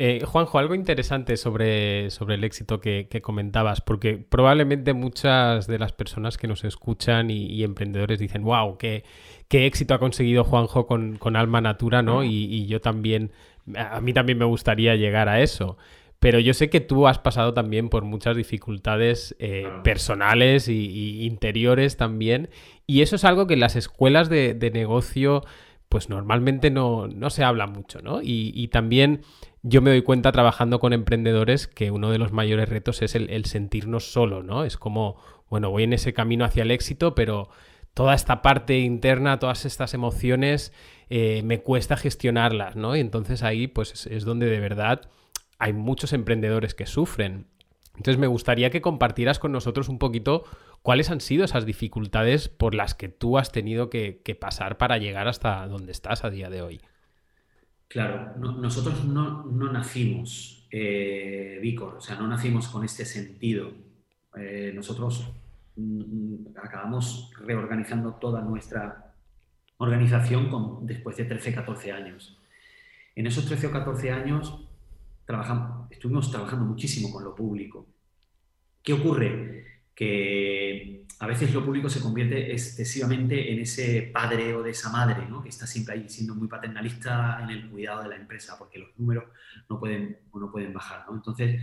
Eh, 0.02 0.24
Juanjo, 0.26 0.60
algo 0.60 0.76
interesante 0.76 1.36
sobre, 1.36 2.10
sobre 2.10 2.36
el 2.36 2.46
éxito 2.46 2.80
que, 2.80 3.10
comentabas, 3.22 3.82
porque 3.82 4.18
probablemente 4.18 4.94
muchas 4.94 5.68
de 5.68 5.78
las 5.78 5.92
personas 5.92 6.38
que 6.38 6.48
nos 6.48 6.64
escuchan 6.64 7.30
y, 7.30 7.62
emprendedores 7.66 8.18
dicen, 8.18 8.44
wow, 8.44 8.78
qué, 8.78 9.04
qué, 9.50 9.66
éxito 9.66 9.94
ha 9.94 10.00
conseguido 10.00 10.46
Juanjo 10.46 10.88
con, 10.88 11.36
Alma 11.36 11.60
Natura, 11.60 12.02
¿no? 12.02 12.24
Y, 12.24 12.66
yo 12.68 12.80
también, 12.80 13.34
a 13.76 14.00
mí 14.00 14.14
también 14.14 14.38
me 14.38 14.46
gustaría 14.46 14.96
llegar 14.96 15.28
a 15.28 15.42
eso. 15.42 15.78
Pero 16.20 16.40
yo 16.40 16.54
sé 16.54 16.70
que 16.70 16.80
tú 16.80 17.06
has 17.06 17.20
pasado 17.20 17.54
también 17.54 17.90
por 17.90 18.06
muchas 18.06 18.38
dificultades 18.38 19.36
eh, 19.40 19.68
personales 19.84 20.70
y, 20.70 21.26
interiores 21.26 21.98
también. 21.98 22.50
Y 22.88 23.02
eso 23.02 23.18
es 23.18 23.26
algo 23.26 23.48
que 23.48 23.56
en 23.56 23.62
las 23.62 23.76
escuelas 23.76 24.30
de, 24.30 24.72
negocio, 24.74 25.44
pues 25.90 26.10
normalmente 26.10 26.70
no, 26.70 27.10
se 27.30 27.44
habla 27.44 27.68
mucho, 27.68 28.02
¿no? 28.02 28.22
y 28.22 28.68
también 28.70 29.22
yo 29.62 29.82
me 29.82 29.90
doy 29.90 30.02
cuenta 30.02 30.32
trabajando 30.32 30.80
con 30.80 30.94
emprendedores 30.94 31.68
que 31.68 31.92
uno 31.92 32.12
de 32.12 32.18
los 32.18 32.32
mayores 32.32 32.70
retos 32.70 33.02
es 33.02 33.16
el, 33.16 33.46
sentirnos 33.46 34.12
solo, 34.12 34.42
¿no? 34.42 34.64
Es 34.64 34.78
como, 34.78 35.18
bueno, 35.50 35.70
voy 35.70 35.84
en 35.84 35.94
ese 35.94 36.14
camino 36.14 36.46
hacia 36.46 36.64
el 36.64 36.72
éxito, 36.72 37.14
pero 37.14 37.50
toda 37.94 38.14
esta 38.14 38.42
parte 38.42 38.80
interna, 38.80 39.40
todas 39.40 39.66
estas 39.66 39.94
emociones, 39.94 40.72
eh, 41.10 41.42
me 41.44 41.62
cuesta 41.62 41.98
gestionarlas, 41.98 42.78
¿no? 42.78 42.96
Y 42.96 43.02
entonces 43.02 43.44
ahí, 43.44 43.68
pues 43.68 44.06
es, 44.06 44.24
donde 44.24 44.46
de 44.46 44.60
verdad 44.60 45.10
hay 45.58 45.74
muchos 45.74 46.14
emprendedores 46.14 46.74
que 46.74 46.86
sufren. 46.86 47.48
Entonces 48.00 48.18
me 48.18 48.28
gustaría 48.28 48.70
que 48.70 48.80
compartieras 48.80 49.40
con 49.40 49.52
nosotros 49.52 49.90
un 49.90 50.00
poquito 50.00 50.46
cuáles 50.82 51.12
han 51.12 51.20
sido 51.20 51.44
esas 51.44 51.66
dificultades 51.66 52.48
por 52.48 52.74
las 52.74 52.96
que 52.96 53.10
tú 53.10 53.38
has 53.38 53.52
tenido 53.52 53.90
que, 53.90 54.38
pasar 54.40 54.78
para 54.78 54.98
llegar 54.98 55.28
hasta 55.28 55.68
donde 55.68 55.92
estás 55.92 56.24
a 56.24 56.30
día 56.30 56.50
de 56.50 56.62
hoy. 56.62 56.82
Claro, 57.90 58.38
nosotros 58.38 59.04
no, 59.04 59.44
nacimos 59.46 60.66
eh, 60.72 61.60
Vicor, 61.62 61.96
o 61.96 62.02
sea, 62.02 62.16
no 62.16 62.26
nacimos 62.26 62.70
con 62.70 62.86
este 62.86 63.04
sentido. 63.04 63.74
Eh, 64.38 64.72
nosotros 64.74 65.30
mm, 65.76 66.56
acabamos 66.56 67.32
reorganizando 67.46 68.14
toda 68.14 68.40
nuestra 68.40 69.14
organización 69.78 70.88
después 70.88 71.18
de 71.18 71.26
13, 71.26 71.54
14 71.54 71.92
años. 71.92 72.40
En 73.14 73.28
esos 73.28 73.46
13 73.46 73.68
o 73.68 73.72
14 73.72 74.12
años 74.12 74.69
estuvimos 75.90 76.32
trabajando 76.32 76.66
muchísimo 76.66 77.12
con 77.12 77.24
lo 77.24 77.36
público. 77.36 77.88
¿Qué 78.82 78.94
ocurre? 78.94 79.82
Que 79.94 81.06
a 81.20 81.28
veces 81.28 81.54
lo 81.54 81.64
público 81.64 81.90
se 81.90 82.02
convierte 82.02 82.52
excesivamente 82.52 83.52
en 83.52 83.60
ese 83.60 84.10
padre 84.14 84.56
o 84.56 84.64
de 84.64 84.72
esa 84.72 84.90
madre, 84.90 85.28
¿no? 85.30 85.44
que 85.44 85.50
está 85.50 85.68
siempre 85.68 85.96
ahí 85.96 86.10
siendo 86.10 86.34
muy 86.34 86.48
paternalista 86.48 87.42
en 87.44 87.50
el 87.50 87.70
cuidado 87.70 88.04
de 88.04 88.10
la 88.10 88.16
empresa, 88.16 88.58
porque 88.58 88.80
los 88.80 88.90
números 88.98 89.26
no 89.70 89.80
pueden, 89.80 90.18
no 90.34 90.52
pueden 90.52 90.74
bajar. 90.74 91.06
¿no? 91.08 91.16
Entonces, 91.16 91.62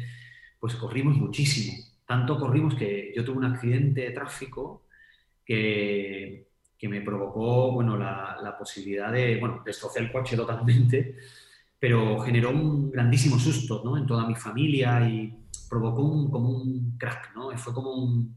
pues 0.61 0.75
corrimos 0.75 1.17
muchísimo. 1.17 1.77
Tanto 2.05 2.39
corrimos 2.39 2.75
que 2.75 3.13
yo 3.17 3.25
tuve 3.25 3.39
un 3.39 3.47
accidente 3.47 4.03
de 4.03 4.11
tráfico 4.11 4.85
que, 5.45 6.49
que 6.79 6.89
me 6.89 7.01
provocó 7.01 7.73
bueno, 7.73 7.97
la, 7.97 8.39
la, 8.43 8.57
posibilidad 8.59 9.11
de, 9.11 9.39
bueno, 9.39 9.63
destrocé 9.65 10.01
el 10.01 10.13
coche 10.13 10.37
totalmente, 10.37 11.17
pero 11.79 12.19
generó 12.21 12.51
un 12.51 12.91
grandísimo 12.91 13.39
susto 13.39 13.83
¿no? 13.85 13.97
en 13.97 14.07
toda 14.07 14.27
mi 14.27 14.35
familia 14.35 15.09
y 15.09 15.37
provocó 15.69 16.03
un, 16.03 16.31
como 16.31 16.51
un 16.51 16.97
crack, 16.99 17.35
¿no? 17.35 17.57
fue 17.59 17.75
como 17.75 17.93
un 17.93 18.37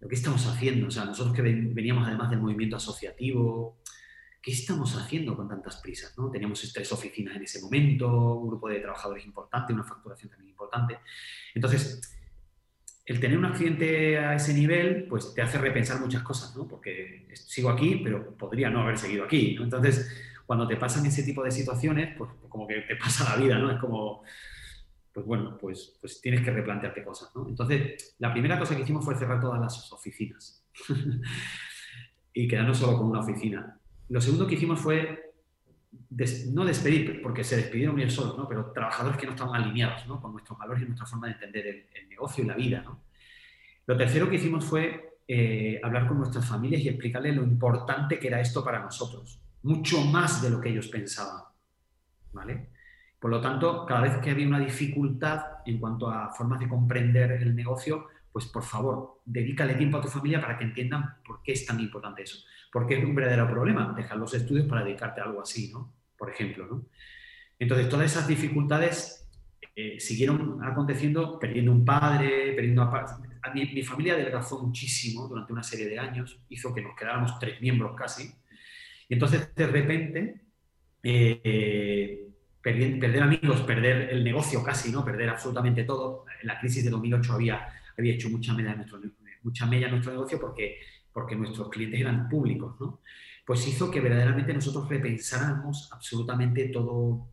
¿Pero 0.00 0.08
qué 0.08 0.16
estamos 0.16 0.46
haciendo? 0.46 0.88
O 0.88 0.90
sea, 0.90 1.04
nosotros 1.04 1.36
que 1.36 1.42
veníamos 1.42 2.08
además 2.08 2.30
del 2.30 2.40
movimiento 2.40 2.76
asociativo, 2.76 3.82
¿qué 4.40 4.50
estamos 4.50 4.96
haciendo 4.96 5.36
con 5.36 5.46
tantas 5.46 5.76
prisas? 5.76 6.16
¿no? 6.16 6.30
Teníamos 6.30 6.72
tres 6.72 6.90
oficinas 6.90 7.36
en 7.36 7.42
ese 7.42 7.60
momento, 7.60 8.36
un 8.36 8.48
grupo 8.48 8.70
de 8.70 8.80
trabajadores 8.80 9.26
importante, 9.26 9.74
una 9.74 9.84
facturación 9.84 10.30
también 10.30 10.48
importante. 10.48 10.98
Entonces, 11.54 12.00
el 13.04 13.20
tener 13.20 13.36
un 13.36 13.44
accidente 13.44 14.18
a 14.18 14.36
ese 14.36 14.54
nivel, 14.54 15.04
pues 15.04 15.34
te 15.34 15.42
hace 15.42 15.58
repensar 15.58 16.00
muchas 16.00 16.22
cosas, 16.22 16.56
¿no? 16.56 16.66
Porque 16.66 17.28
sigo 17.34 17.68
aquí, 17.68 18.00
pero 18.02 18.34
podría 18.38 18.70
no 18.70 18.80
haber 18.80 18.96
seguido 18.96 19.24
aquí. 19.24 19.58
Entonces, 19.60 20.10
cuando 20.50 20.66
te 20.66 20.74
pasan 20.74 21.06
ese 21.06 21.22
tipo 21.22 21.44
de 21.44 21.52
situaciones, 21.52 22.16
pues 22.18 22.28
como 22.48 22.66
que 22.66 22.80
te 22.80 22.96
pasa 22.96 23.22
la 23.22 23.40
vida, 23.40 23.56
¿no? 23.56 23.70
Es 23.70 23.78
como, 23.78 24.24
pues 25.12 25.24
bueno, 25.24 25.56
pues, 25.56 25.96
pues 26.00 26.20
tienes 26.20 26.40
que 26.40 26.50
replantearte 26.50 27.04
cosas, 27.04 27.30
¿no? 27.36 27.46
Entonces, 27.46 28.16
la 28.18 28.32
primera 28.32 28.58
cosa 28.58 28.74
que 28.74 28.82
hicimos 28.82 29.04
fue 29.04 29.14
cerrar 29.14 29.40
todas 29.40 29.60
las 29.60 29.92
oficinas 29.92 30.66
y 32.34 32.48
quedarnos 32.48 32.78
solo 32.78 32.98
con 32.98 33.06
una 33.06 33.20
oficina. 33.20 33.78
Lo 34.08 34.20
segundo 34.20 34.48
que 34.48 34.56
hicimos 34.56 34.80
fue 34.80 35.34
no 36.48 36.64
despedir, 36.64 37.22
porque 37.22 37.44
se 37.44 37.54
despidieron 37.54 37.94
bien 37.94 38.10
solos, 38.10 38.36
¿no? 38.36 38.48
pero 38.48 38.72
trabajadores 38.72 39.18
que 39.18 39.26
no 39.26 39.34
estaban 39.34 39.54
alineados 39.54 40.02
con 40.02 40.32
nuestros 40.32 40.58
valores 40.58 40.82
y 40.82 40.86
nuestra 40.86 41.06
forma 41.06 41.28
de 41.28 41.34
entender 41.34 41.66
el, 41.94 42.08
negocio 42.08 42.42
y 42.42 42.48
la 42.48 42.56
vida. 42.56 42.82
¿no? 42.82 43.04
Lo 43.86 43.96
tercero 43.96 44.28
que 44.28 44.34
hicimos 44.34 44.64
fue 44.64 45.20
eh, 45.28 45.80
hablar 45.80 46.08
con 46.08 46.18
nuestras 46.18 46.44
familias 46.44 46.82
y 46.82 46.88
explicarles 46.88 47.36
lo 47.36 47.44
importante 47.44 48.18
que 48.18 48.26
era 48.26 48.40
esto 48.40 48.64
para 48.64 48.80
nosotros, 48.80 49.40
mucho 49.62 50.00
más 50.02 50.42
de 50.42 50.50
lo 50.50 50.60
que 50.60 50.70
ellos 50.70 50.88
pensaban. 50.88 51.42
¿vale? 52.32 52.68
Por 53.18 53.30
lo 53.30 53.40
tanto, 53.40 53.84
cada 53.84 54.00
vez 54.00 54.16
que 54.18 54.30
había 54.30 54.46
una 54.46 54.58
dificultad 54.58 55.58
en 55.66 55.78
cuanto 55.78 56.08
a 56.10 56.32
formas 56.32 56.58
de 56.60 56.68
comprender 56.68 57.32
el 57.32 57.54
negocio, 57.54 58.08
pues 58.32 58.46
por 58.46 58.62
favor, 58.62 59.20
dedícale 59.24 59.74
tiempo 59.74 59.98
a 59.98 60.00
tu 60.00 60.08
familia 60.08 60.40
para 60.40 60.56
que 60.56 60.64
entiendan 60.64 61.16
por 61.24 61.42
qué 61.42 61.52
es 61.52 61.66
tan 61.66 61.78
importante 61.80 62.22
eso. 62.22 62.38
Porque 62.72 62.98
es 62.98 63.04
un 63.04 63.14
verdadero 63.14 63.48
problema 63.48 63.92
dejar 63.94 64.16
los 64.16 64.32
estudios 64.32 64.66
para 64.66 64.84
dedicarte 64.84 65.20
a 65.20 65.24
algo 65.24 65.42
así, 65.42 65.70
¿no? 65.72 65.92
Por 66.16 66.30
ejemplo, 66.30 66.66
¿no? 66.66 66.84
Entonces, 67.58 67.88
todas 67.88 68.10
esas 68.10 68.26
dificultades 68.26 69.28
eh, 69.76 70.00
siguieron 70.00 70.64
aconteciendo, 70.64 71.38
perdiendo 71.38 71.72
un 71.72 71.84
padre, 71.84 72.52
perdiendo 72.54 72.82
a, 72.82 73.20
mi, 73.52 73.66
mi, 73.66 73.82
familia 73.82 74.14
adelgazó 74.14 74.62
muchísimo 74.62 75.28
durante 75.28 75.52
una 75.52 75.62
serie 75.62 75.86
de 75.86 75.98
años, 75.98 76.38
hizo 76.48 76.72
que 76.72 76.82
nos 76.82 76.96
quedáramos 76.96 77.38
tres 77.38 77.60
miembros 77.60 77.94
casi. 77.96 78.32
Y 79.10 79.14
entonces, 79.14 79.52
de 79.56 79.66
repente, 79.66 80.40
eh, 81.02 82.28
perder, 82.62 83.22
amigos, 83.22 83.62
perder 83.62 84.10
el 84.10 84.22
negocio 84.22 84.62
casi, 84.62 84.92
¿no? 84.92 85.04
Perder 85.04 85.30
absolutamente 85.30 85.82
todo. 85.82 86.26
En 86.40 86.46
la 86.46 86.60
crisis 86.60 86.84
de 86.84 86.90
2008 86.90 87.32
había, 87.32 87.68
había 87.98 88.14
hecho 88.14 88.30
mucha 88.30 88.52
en 88.52 88.64
nuestro, 88.76 89.00
mucha 89.42 89.64
en 89.64 89.90
nuestro 89.90 90.12
negocio 90.12 90.40
porque 90.40 90.78
porque 91.12 91.34
nuestros 91.34 91.68
clientes 91.70 92.00
eran 92.00 92.28
públicos, 92.28 92.76
¿no? 92.80 93.00
Pues 93.44 93.66
hizo 93.66 93.90
que 93.90 94.00
verdaderamente 94.00 94.54
nosotros 94.54 94.88
repensáramos 94.88 95.90
absolutamente 95.92 96.68
todo, 96.68 97.32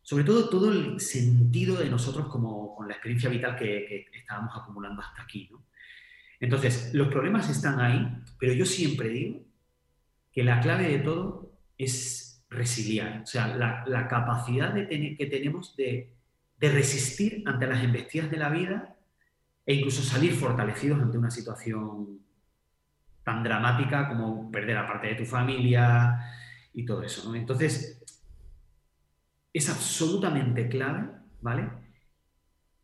sobre 0.00 0.24
todo 0.24 0.48
todo 0.48 0.72
el 0.72 0.98
sentido 0.98 1.76
de 1.76 1.90
nosotros 1.90 2.28
como 2.28 2.74
con 2.74 2.88
la 2.88 2.94
experiencia 2.94 3.28
vital 3.28 3.54
que, 3.56 4.06
estábamos 4.14 4.56
acumulando 4.56 5.02
hasta 5.02 5.24
aquí, 5.24 5.50
¿no? 5.52 5.62
Entonces, 6.40 6.94
los 6.94 7.08
problemas 7.08 7.50
están 7.50 7.80
ahí, 7.80 8.08
pero 8.38 8.54
yo 8.54 8.64
siempre 8.64 9.10
digo 9.10 9.51
que 10.32 10.42
la 10.42 10.60
clave 10.60 10.88
de 10.88 10.98
todo 10.98 11.52
es 11.76 12.44
resiliar, 12.48 13.22
o 13.22 13.26
sea, 13.26 13.48
la, 13.48 14.08
capacidad 14.08 14.72
de 14.72 15.16
que 15.16 15.26
tenemos 15.26 15.76
de, 15.76 16.14
resistir 16.60 17.42
ante 17.46 17.66
las 17.66 17.82
embestidas 17.82 18.30
de 18.30 18.36
la 18.36 18.48
vida 18.48 18.96
e 19.66 19.74
incluso 19.74 20.02
salir 20.02 20.32
fortalecidos 20.32 21.00
ante 21.00 21.18
una 21.18 21.30
situación 21.30 22.20
tan 23.24 23.42
dramática 23.42 24.08
como 24.08 24.50
perder 24.50 24.76
a 24.76 24.86
parte 24.86 25.08
de 25.08 25.14
tu 25.16 25.24
familia 25.24 26.20
y 26.72 26.84
todo 26.84 27.02
eso. 27.02 27.34
Entonces, 27.34 28.00
es 29.52 29.68
absolutamente 29.68 30.68
clave, 30.68 31.10
¿vale? 31.40 31.68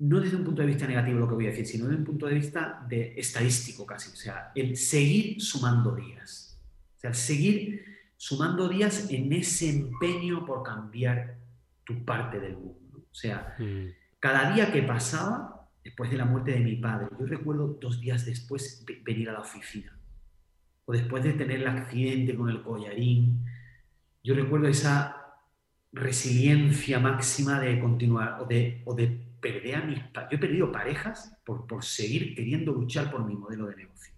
No 0.01 0.21
desde 0.21 0.37
un 0.37 0.45
punto 0.45 0.63
de 0.63 0.69
vista 0.69 0.87
negativo 0.87 1.19
lo 1.19 1.29
que 1.29 1.35
voy 1.35 1.47
a 1.47 1.51
decir, 1.51 1.67
sino 1.67 1.87
desde 1.87 1.99
un 1.99 2.05
punto 2.05 2.27
de 2.27 2.35
vista 2.35 2.85
de 2.89 3.15
estadístico 3.17 3.85
casi. 3.87 4.13
O 4.13 4.17
sea, 4.17 4.53
el 4.55 4.77
seguir 4.77 5.41
sumando 5.41 5.95
días. 5.95 6.48
O 6.99 7.01
sea, 7.01 7.11
el 7.11 7.17
seguir 7.17 7.85
sumando 8.17 8.69
días 8.69 9.09
en 9.11 9.33
ese 9.33 9.71
empeño 9.71 10.45
por 10.45 10.65
cambiar 10.65 11.39
tu 11.85 12.05
parte 12.05 12.41
del 12.41 12.57
mundo. 12.57 13.07
O 13.09 13.15
sea, 13.15 13.55
mm. 13.57 13.87
cada 14.19 14.53
día 14.53 14.73
que 14.73 14.83
pasaba, 14.83 15.71
después 15.85 16.11
de 16.11 16.17
la 16.17 16.25
muerte 16.25 16.51
de 16.51 16.59
mi 16.59 16.75
padre, 16.75 17.07
yo 17.19 17.25
recuerdo 17.25 17.79
dos 17.81 18.01
días 18.01 18.27
después 18.27 18.85
venir 19.05 19.31
a 19.31 19.35
la 19.35 19.41
oficina 19.41 19.97
o 20.87 20.93
después 20.93 21.23
de 21.23 21.35
tener 21.35 21.61
el 21.61 21.69
accidente 21.69 22.35
con 22.35 22.49
el 22.49 22.63
collarín, 22.63 23.45
yo 24.25 24.35
recuerdo 24.35 24.67
esa 24.67 25.37
resiliencia 25.93 26.99
máxima 26.99 27.61
de 27.61 27.79
continuar 27.79 28.41
o 28.41 28.47
de, 28.47 28.83
o 28.87 28.95
de 28.95 29.07
perder 29.41 29.77
a 29.77 29.83
mis... 29.83 29.99
Yo 29.99 30.27
he 30.33 30.39
perdido 30.39 30.73
parejas 30.73 31.39
por, 31.45 31.69
por 31.69 31.85
seguir 31.85 32.35
queriendo 32.35 32.73
luchar 32.73 33.09
por 33.09 33.25
mi 33.25 33.37
modelo 33.37 33.67
de 33.67 33.77
negocio. 33.77 34.18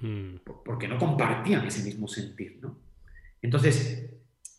Hmm. 0.00 0.36
Porque 0.64 0.88
no 0.88 0.98
compartían 0.98 1.66
ese 1.66 1.82
mismo 1.82 2.06
sentir, 2.08 2.58
¿no? 2.60 2.78
Entonces, 3.40 4.10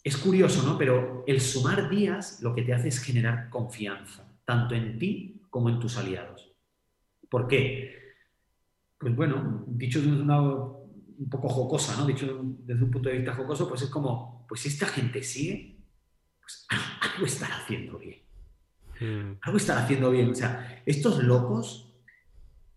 es 0.03 0.17
curioso, 0.17 0.63
¿no? 0.63 0.77
Pero 0.77 1.23
el 1.27 1.41
sumar 1.41 1.89
días 1.89 2.41
lo 2.41 2.55
que 2.55 2.61
te 2.61 2.73
hace 2.73 2.87
es 2.87 2.99
generar 2.99 3.49
confianza, 3.49 4.25
tanto 4.45 4.73
en 4.75 4.97
ti 4.97 5.41
como 5.49 5.69
en 5.69 5.79
tus 5.79 5.97
aliados. 5.97 6.51
¿Por 7.29 7.47
qué? 7.47 7.95
Pues 8.97 9.15
bueno, 9.15 9.65
dicho 9.67 10.01
de 10.01 10.07
una 10.07 10.41
un 10.41 11.29
poco 11.29 11.49
jocosa, 11.49 11.97
¿no? 11.97 12.05
Dicho 12.05 12.41
desde 12.43 12.83
un 12.83 12.91
punto 12.91 13.09
de 13.09 13.17
vista 13.17 13.35
jocoso, 13.35 13.67
pues 13.67 13.81
es 13.81 13.89
como, 13.89 14.45
pues 14.47 14.61
si 14.61 14.69
esta 14.69 14.87
gente 14.87 15.23
sigue, 15.23 15.77
pues 16.39 16.67
algo 17.01 17.25
estará 17.25 17.57
haciendo 17.57 17.97
bien. 17.97 18.21
Hmm. 18.99 19.37
Algo 19.41 19.57
estará 19.57 19.83
haciendo 19.83 20.11
bien. 20.11 20.29
O 20.29 20.35
sea, 20.35 20.81
estos 20.85 21.23
locos 21.23 21.87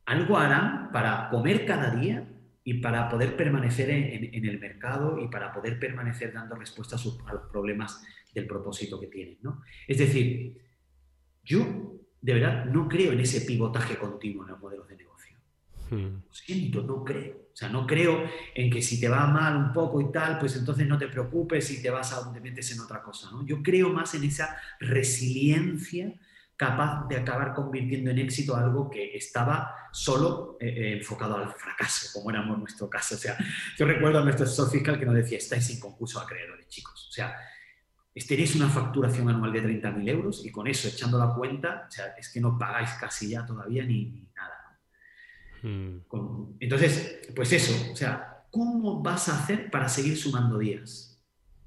algo 0.05 0.37
harán 0.37 0.91
para 0.93 1.31
comer 1.31 1.65
cada 1.65 1.95
día 1.95 2.27
y 2.65 2.75
para 2.75 3.09
poder 3.09 3.37
permanecer 3.37 3.91
en, 3.91 4.45
el 4.45 4.59
mercado 4.59 5.19
y 5.19 5.29
para 5.29 5.53
poder 5.53 5.79
permanecer 5.79 6.33
dando 6.33 6.55
respuesta 6.55 6.97
a, 6.97 7.33
los 7.33 7.49
problemas 7.51 8.03
del 8.35 8.47
propósito 8.47 9.01
que 9.01 9.07
tienen, 9.07 9.39
¿no? 9.43 9.63
Es 9.89 9.99
decir, 9.99 10.61
yo 11.43 12.01
de 12.21 12.35
verdad 12.35 12.67
no 12.67 12.89
creo 12.89 13.13
en 13.13 13.21
ese 13.21 13.41
pivotaje 13.43 13.97
continuo 13.97 14.45
en 14.45 14.51
los 14.51 14.61
modelos 14.61 14.89
de 14.89 14.97
negocio. 14.97 15.37
Hmm. 15.91 16.23
Lo 16.27 16.33
siento, 16.33 16.83
no 16.83 17.03
creo. 17.03 17.49
O 17.53 17.57
sea, 17.57 17.69
no 17.69 17.87
creo 17.87 18.25
en 18.55 18.71
que 18.71 18.83
si 18.83 19.01
te 19.01 19.09
va 19.09 19.27
mal 19.27 19.57
un 19.57 19.73
poco 19.73 20.01
y 20.01 20.13
tal, 20.13 20.39
pues 20.39 20.57
entonces 20.57 20.87
no 20.87 20.99
te 20.99 21.09
preocupes 21.09 21.71
y 21.71 21.83
te 21.83 21.91
vas 21.91 22.13
a 22.13 22.21
donde 22.21 22.41
metes 22.41 22.71
en 22.73 22.81
otra 22.81 23.03
cosa. 23.03 23.31
¿no? 23.31 23.45
Yo 23.45 23.63
creo 23.63 23.89
más 23.91 24.15
en 24.15 24.25
esa 24.25 24.57
resiliencia 24.79 26.15
capaz 26.61 27.09
de 27.09 27.17
acabar 27.17 27.55
convirtiendo 27.55 28.11
en 28.11 28.19
éxito 28.19 28.55
algo 28.55 28.91
que 28.91 29.17
estaba 29.17 29.75
solo 29.91 30.59
eh, 30.61 30.69
eh, 30.69 30.99
enfocado 30.99 31.39
al 31.39 31.49
fracaso, 31.55 32.11
como 32.13 32.29
éramos 32.29 32.57
en 32.57 32.61
nuestro 32.61 32.91
caso. 32.91 33.15
O 33.15 33.19
sea, 33.19 33.35
yo 33.79 33.87
recuerdo 33.87 34.19
a 34.19 34.25
nuestro 34.25 34.45
asesor 34.45 34.71
fiscal 34.71 34.99
que 34.99 35.07
nos 35.07 35.15
decía, 35.15 35.39
estáis 35.39 35.65
sin 35.65 35.81
concurso 35.81 36.21
acreedores, 36.21 36.69
chicos. 36.69 37.09
O 37.09 37.13
sea, 37.13 37.35
tenéis 38.29 38.57
una 38.57 38.69
facturación 38.69 39.31
anual 39.31 39.55
de 39.55 39.63
30.000 39.63 40.11
euros 40.11 40.45
y 40.45 40.53
con 40.53 40.67
eso, 40.67 40.89
echando 40.89 41.19
la 41.19 41.33
cuenta, 41.33 41.87
o 41.89 41.91
sea, 41.91 42.09
es 42.19 42.31
que 42.31 42.43
no 42.43 42.59
pagáis 42.59 42.91
casi 43.01 43.31
ya 43.31 43.47
todavía 43.47 43.83
ni 43.83 44.29
nada. 44.37 44.79
Hmm. 45.63 46.57
Entonces, 46.61 47.23
pues 47.35 47.55
eso, 47.55 47.91
o 47.91 47.97
sea, 47.97 48.45
¿cómo 48.51 49.03
vas 49.03 49.31
a 49.31 49.43
hacer 49.43 49.71
para 49.71 49.89
seguir 49.89 50.15
sumando 50.15 50.59
días? 50.59 51.10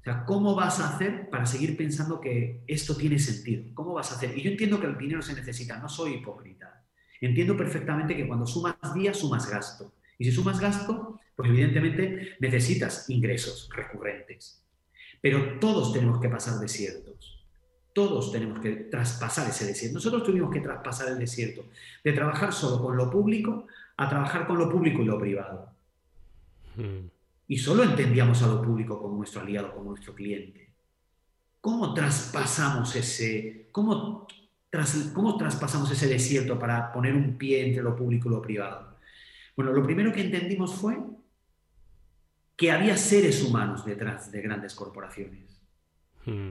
Sea, 0.04 0.26
¿cómo 0.26 0.54
vas 0.54 0.80
a 0.80 0.94
hacer 0.94 1.30
para 1.30 1.46
seguir 1.46 1.78
pensando 1.78 2.20
que 2.20 2.62
esto 2.66 2.94
tiene 2.94 3.18
sentido? 3.18 3.64
¿Cómo 3.72 3.94
vas 3.94 4.12
a 4.12 4.16
hacer? 4.16 4.36
Y 4.36 4.42
yo 4.42 4.50
entiendo 4.50 4.78
que 4.78 4.86
el 4.86 4.98
dinero 4.98 5.22
se 5.22 5.32
necesita, 5.32 5.78
no 5.78 5.88
soy 5.88 6.16
hipócrita. 6.16 6.84
Entiendo 7.22 7.56
perfectamente 7.56 8.14
que 8.14 8.28
cuando 8.28 8.46
sumas 8.46 8.76
días, 8.94 9.16
sumas 9.16 9.48
gasto. 9.50 9.94
Y 10.18 10.26
si 10.26 10.32
sumas 10.32 10.60
gasto, 10.60 11.20
pues 11.34 11.48
evidentemente 11.48 12.36
necesitas 12.38 13.08
ingresos 13.08 13.70
recurrentes. 13.74 14.62
Pero 15.22 15.58
todos 15.58 15.94
tenemos 15.94 16.20
que 16.20 16.28
pasar 16.28 16.60
desiertos. 16.60 17.42
Todos 17.94 18.30
tenemos 18.30 18.60
que 18.60 18.72
traspasar 18.72 19.48
ese 19.48 19.64
desierto. 19.64 19.94
Nosotros 19.94 20.22
tuvimos 20.22 20.52
que 20.52 20.60
traspasar 20.60 21.08
el 21.08 21.18
desierto 21.18 21.64
de 22.04 22.12
trabajar 22.12 22.52
solo 22.52 22.82
con 22.82 22.94
lo 22.94 23.10
público 23.10 23.68
a 23.96 24.06
trabajar 24.06 24.46
con 24.46 24.58
lo 24.58 24.68
público 24.68 25.00
y 25.00 25.06
lo 25.06 25.18
privado. 25.18 25.70
Hmm. 26.76 27.13
Y 27.48 27.58
solo 27.58 27.82
entendíamos 27.82 28.42
a 28.42 28.46
lo 28.46 28.62
público 28.62 29.00
como 29.00 29.16
nuestro 29.16 29.42
aliado, 29.42 29.74
como 29.74 29.90
nuestro 29.90 30.14
cliente. 30.14 30.72
¿Cómo 31.60 31.94
traspasamos 31.94 32.94
ese, 32.96 33.68
cómo, 33.72 34.26
cómo 35.14 35.36
traspasamos 35.36 35.90
ese 35.90 36.08
desierto 36.08 36.58
para 36.58 36.92
poner 36.92 37.14
un 37.14 37.36
pie 37.36 37.66
entre 37.66 37.82
lo 37.82 37.96
público 37.96 38.28
y 38.28 38.32
lo 38.32 38.42
privado? 38.42 38.98
Bueno, 39.56 39.72
lo 39.72 39.82
primero 39.82 40.12
que 40.12 40.22
entendimos 40.22 40.74
fue 40.74 40.98
que 42.56 42.70
había 42.70 42.96
seres 42.96 43.42
humanos 43.42 43.84
detrás 43.84 44.30
de 44.30 44.42
grandes 44.42 44.74
corporaciones, 44.74 45.60
hmm. 46.24 46.50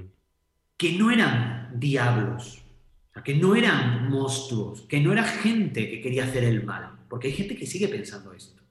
que 0.78 0.98
no 0.98 1.12
eran 1.12 1.80
diablos, 1.80 2.64
que 3.24 3.36
no 3.36 3.56
eran 3.56 4.10
monstruos, 4.10 4.82
que 4.82 5.00
no 5.00 5.12
era 5.14 5.24
gente 5.24 5.90
que 5.90 6.02
quería 6.02 6.26
hacer 6.26 6.44
el 6.44 6.64
mal, 6.64 7.06
porque 7.08 7.28
hay 7.28 7.34
gente 7.34 7.56
que 7.56 7.68
sigue 7.68 7.88
pensando 7.88 8.34
esto. 8.34 8.63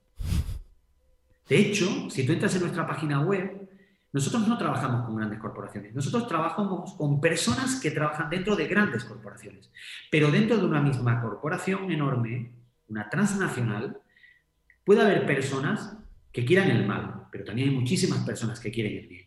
De 1.53 1.59
hecho, 1.59 2.09
si 2.09 2.25
tú 2.25 2.33
entras 2.33 2.55
en 2.55 2.63
nuestra 2.63 2.87
página 2.87 3.21
web, 3.21 3.69
nosotros 4.11 4.49
no 4.49 4.57
trabajamos 4.57 5.05
con 5.05 5.17
grandes 5.17 5.39
corporaciones, 5.39 5.95
nosotros 5.95 6.27
trabajamos 6.27 6.95
con 6.95 7.21
personas 7.21 7.79
que 7.79 7.91
trabajan 7.91 8.31
dentro 8.31 8.57
de 8.57 8.67
grandes 8.67 9.05
corporaciones, 9.05 9.71
pero 10.11 10.31
dentro 10.31 10.57
de 10.57 10.65
una 10.65 10.81
misma 10.81 11.21
corporación 11.21 11.93
enorme, 11.93 12.53
una 12.89 13.11
transnacional, 13.11 13.99
puede 14.83 15.03
haber 15.03 15.27
personas 15.27 15.95
que 16.33 16.47
quieran 16.47 16.71
el 16.71 16.87
mal, 16.87 17.27
pero 17.31 17.45
también 17.45 17.69
hay 17.69 17.75
muchísimas 17.75 18.21
personas 18.21 18.59
que 18.59 18.71
quieren 18.71 18.97
el 18.97 19.09
bien. 19.09 19.27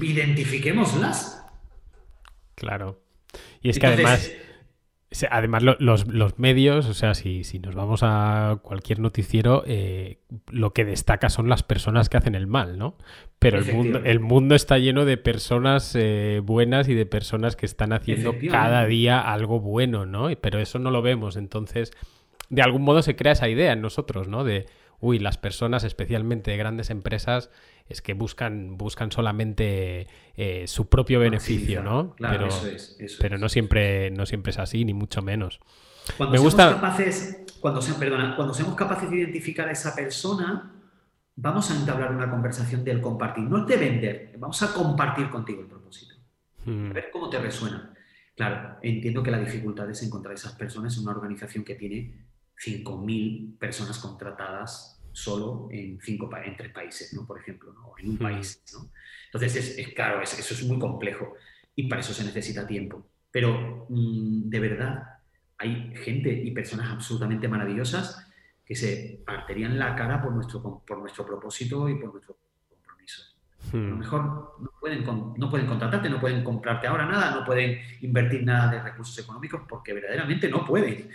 Identifiquémoslas. 0.00 1.46
Claro. 2.56 3.00
Y 3.60 3.70
es 3.70 3.78
que 3.78 3.86
además 3.86 4.32
Además, 5.30 5.62
los, 5.62 6.38
medios, 6.38 6.88
o 6.88 6.94
sea, 6.94 7.14
si, 7.14 7.44
si, 7.44 7.58
nos 7.58 7.74
vamos 7.74 8.00
a 8.02 8.58
cualquier 8.62 8.98
noticiero, 8.98 9.62
eh, 9.66 10.18
lo 10.50 10.72
que 10.72 10.84
destaca 10.84 11.28
son 11.28 11.48
las 11.48 11.62
personas 11.62 12.08
que 12.08 12.16
hacen 12.16 12.34
el 12.34 12.46
mal, 12.46 12.78
¿no? 12.78 12.96
Pero 13.38 13.58
el 13.58 13.72
mundo, 13.72 14.00
el 14.04 14.20
mundo 14.20 14.54
está 14.54 14.78
lleno 14.78 15.04
de 15.04 15.16
personas 15.16 15.94
eh, 15.94 16.40
buenas 16.42 16.88
y 16.88 16.94
de 16.94 17.06
personas 17.06 17.56
que 17.56 17.66
están 17.66 17.92
haciendo 17.92 18.34
cada 18.50 18.86
día 18.86 19.20
algo 19.20 19.60
bueno, 19.60 20.06
¿no? 20.06 20.28
Pero 20.40 20.60
eso 20.60 20.78
no 20.78 20.90
lo 20.90 21.02
vemos. 21.02 21.36
Entonces, 21.36 21.92
de 22.48 22.62
algún 22.62 22.82
modo 22.82 23.02
se 23.02 23.16
crea 23.16 23.32
esa 23.32 23.48
idea 23.48 23.72
en 23.72 23.80
nosotros, 23.80 24.28
¿no? 24.28 24.44
De, 24.44 24.66
uy, 25.02 25.18
las 25.18 25.36
personas, 25.36 25.82
especialmente 25.82 26.52
de 26.52 26.56
grandes 26.56 26.88
empresas, 26.88 27.50
es 27.88 28.00
que 28.00 28.14
buscan, 28.14 28.78
buscan 28.78 29.10
solamente 29.10 30.06
eh, 30.36 30.66
su 30.68 30.88
propio 30.88 31.18
beneficio, 31.18 31.82
¿no? 31.82 32.14
Claro, 32.14 32.38
pero, 32.38 32.48
eso 32.48 32.68
es, 32.68 33.18
pero 33.20 33.36
no, 33.36 33.48
siempre, 33.48 34.12
no 34.12 34.26
siempre 34.26 34.50
es 34.50 34.58
así, 34.58 34.84
ni 34.84 34.94
mucho 34.94 35.20
menos. 35.20 35.60
Cuando 36.16 36.32
Me 36.32 36.38
gusta... 36.38 36.74
capaces, 36.74 37.42
cuando, 37.60 37.80
perdona, 37.98 38.36
cuando 38.36 38.54
seamos 38.54 38.76
capaces 38.76 39.10
de 39.10 39.18
identificar 39.18 39.68
a 39.68 39.72
esa 39.72 39.92
persona, 39.94 40.72
vamos 41.34 41.68
a 41.72 41.76
entablar 41.76 42.14
una 42.14 42.30
conversación 42.30 42.84
del 42.84 43.00
compartir, 43.00 43.42
no 43.44 43.64
de 43.66 43.76
vender, 43.76 44.34
vamos 44.38 44.62
a 44.62 44.72
compartir 44.72 45.28
contigo 45.30 45.62
el 45.62 45.66
propósito. 45.66 46.14
Hmm. 46.64 46.90
A 46.90 46.92
ver 46.92 47.10
cómo 47.12 47.28
te 47.28 47.40
resuena. 47.40 47.92
Claro, 48.36 48.78
entiendo 48.82 49.20
que 49.20 49.32
la 49.32 49.40
dificultad 49.40 49.90
es 49.90 50.00
encontrar 50.04 50.34
esas 50.34 50.52
personas 50.52 50.96
en 50.96 51.02
una 51.02 51.12
organización 51.12 51.64
que 51.64 51.74
tiene 51.74 52.31
5.000 52.64 53.58
personas 53.58 53.98
contratadas 53.98 55.00
solo 55.12 55.68
en, 55.70 56.00
cinco, 56.00 56.30
en 56.42 56.56
tres 56.56 56.72
países, 56.72 57.12
¿no? 57.12 57.26
por 57.26 57.38
ejemplo, 57.38 57.72
¿no? 57.72 57.88
o 57.88 57.98
en 57.98 58.10
un 58.10 58.18
país. 58.18 58.62
¿no? 58.72 58.90
Entonces, 59.26 59.56
es, 59.56 59.78
es 59.78 59.94
claro, 59.94 60.22
eso 60.22 60.36
es 60.36 60.64
muy 60.64 60.78
complejo 60.78 61.34
y 61.74 61.88
para 61.88 62.00
eso 62.00 62.14
se 62.14 62.24
necesita 62.24 62.66
tiempo. 62.66 63.06
Pero 63.30 63.86
mm, 63.88 64.48
de 64.48 64.60
verdad, 64.60 65.18
hay 65.58 65.92
gente 65.96 66.32
y 66.32 66.50
personas 66.50 66.90
absolutamente 66.90 67.48
maravillosas 67.48 68.26
que 68.64 68.74
se 68.74 69.22
partirían 69.26 69.78
la 69.78 69.94
cara 69.96 70.22
por 70.22 70.32
nuestro, 70.32 70.82
por 70.86 70.98
nuestro 70.98 71.26
propósito 71.26 71.88
y 71.88 71.94
por 71.96 72.12
nuestro 72.12 72.36
compromiso. 72.68 73.22
A 73.72 73.76
lo 73.76 73.96
mejor 73.96 74.56
no 74.60 74.70
pueden, 74.80 75.04
no 75.36 75.50
pueden 75.50 75.66
contratarte, 75.66 76.10
no 76.10 76.20
pueden 76.20 76.44
comprarte 76.44 76.86
ahora 76.86 77.06
nada, 77.06 77.34
no 77.34 77.44
pueden 77.44 77.80
invertir 78.00 78.44
nada 78.44 78.70
de 78.70 78.82
recursos 78.82 79.18
económicos 79.18 79.62
porque 79.68 79.92
verdaderamente 79.92 80.48
no 80.48 80.64
pueden 80.64 81.10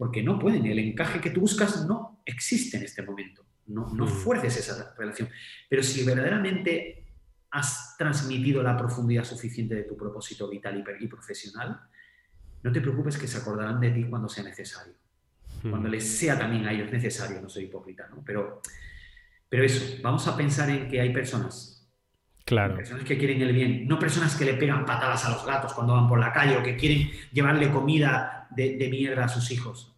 porque 0.00 0.22
no 0.22 0.38
pueden. 0.38 0.64
El 0.64 0.78
encaje 0.78 1.20
que 1.20 1.28
tú 1.28 1.40
buscas 1.40 1.84
no 1.84 2.22
existe 2.24 2.78
en 2.78 2.84
este 2.84 3.02
momento. 3.02 3.44
No, 3.66 3.92
no 3.92 4.06
mm. 4.06 4.08
fuerces 4.08 4.56
esa 4.56 4.94
relación. 4.96 5.28
Pero 5.68 5.82
si 5.82 6.02
verdaderamente 6.04 7.04
has 7.50 7.96
transmitido 7.98 8.62
la 8.62 8.78
profundidad 8.78 9.24
suficiente 9.24 9.74
de 9.74 9.82
tu 9.82 9.98
propósito 9.98 10.48
vital 10.48 10.82
y, 10.98 11.06
profesional, 11.06 11.82
no 12.62 12.72
te 12.72 12.80
preocupes 12.80 13.18
que 13.18 13.28
se 13.28 13.36
acordarán 13.36 13.78
de 13.78 13.90
ti 13.90 14.04
cuando 14.04 14.26
sea 14.30 14.42
necesario. 14.42 14.94
Cuando 15.60 15.90
mm. 15.90 15.92
les 15.92 16.08
sea 16.08 16.38
también 16.38 16.66
a 16.66 16.72
ellos 16.72 16.90
necesario, 16.90 17.38
no 17.42 17.50
soy 17.50 17.64
hipócrita, 17.64 18.08
¿no? 18.08 18.22
Pero, 18.24 18.62
pero 19.50 19.64
eso, 19.64 19.98
vamos 20.02 20.26
a 20.26 20.34
pensar 20.34 20.70
en 20.70 20.88
que 20.88 20.98
hay 20.98 21.12
personas 21.12 21.80
Claro. 22.46 22.74
Personas 22.74 23.04
que 23.04 23.16
quieren 23.16 23.40
el 23.42 23.52
bien, 23.52 23.86
no 23.86 23.98
personas 23.98 24.34
que 24.34 24.44
le 24.44 24.54
pegan 24.54 24.84
patadas 24.84 25.24
a 25.24 25.30
los 25.30 25.46
gatos 25.46 25.72
cuando 25.72 25.92
van 25.92 26.08
por 26.08 26.18
la 26.18 26.32
calle 26.32 26.56
o 26.56 26.62
que 26.64 26.74
quieren 26.74 27.08
llevarle 27.32 27.70
comida 27.70 28.48
de, 28.50 28.88
mierda 28.90 29.24
a 29.24 29.28
sus 29.28 29.50
hijos. 29.50 29.89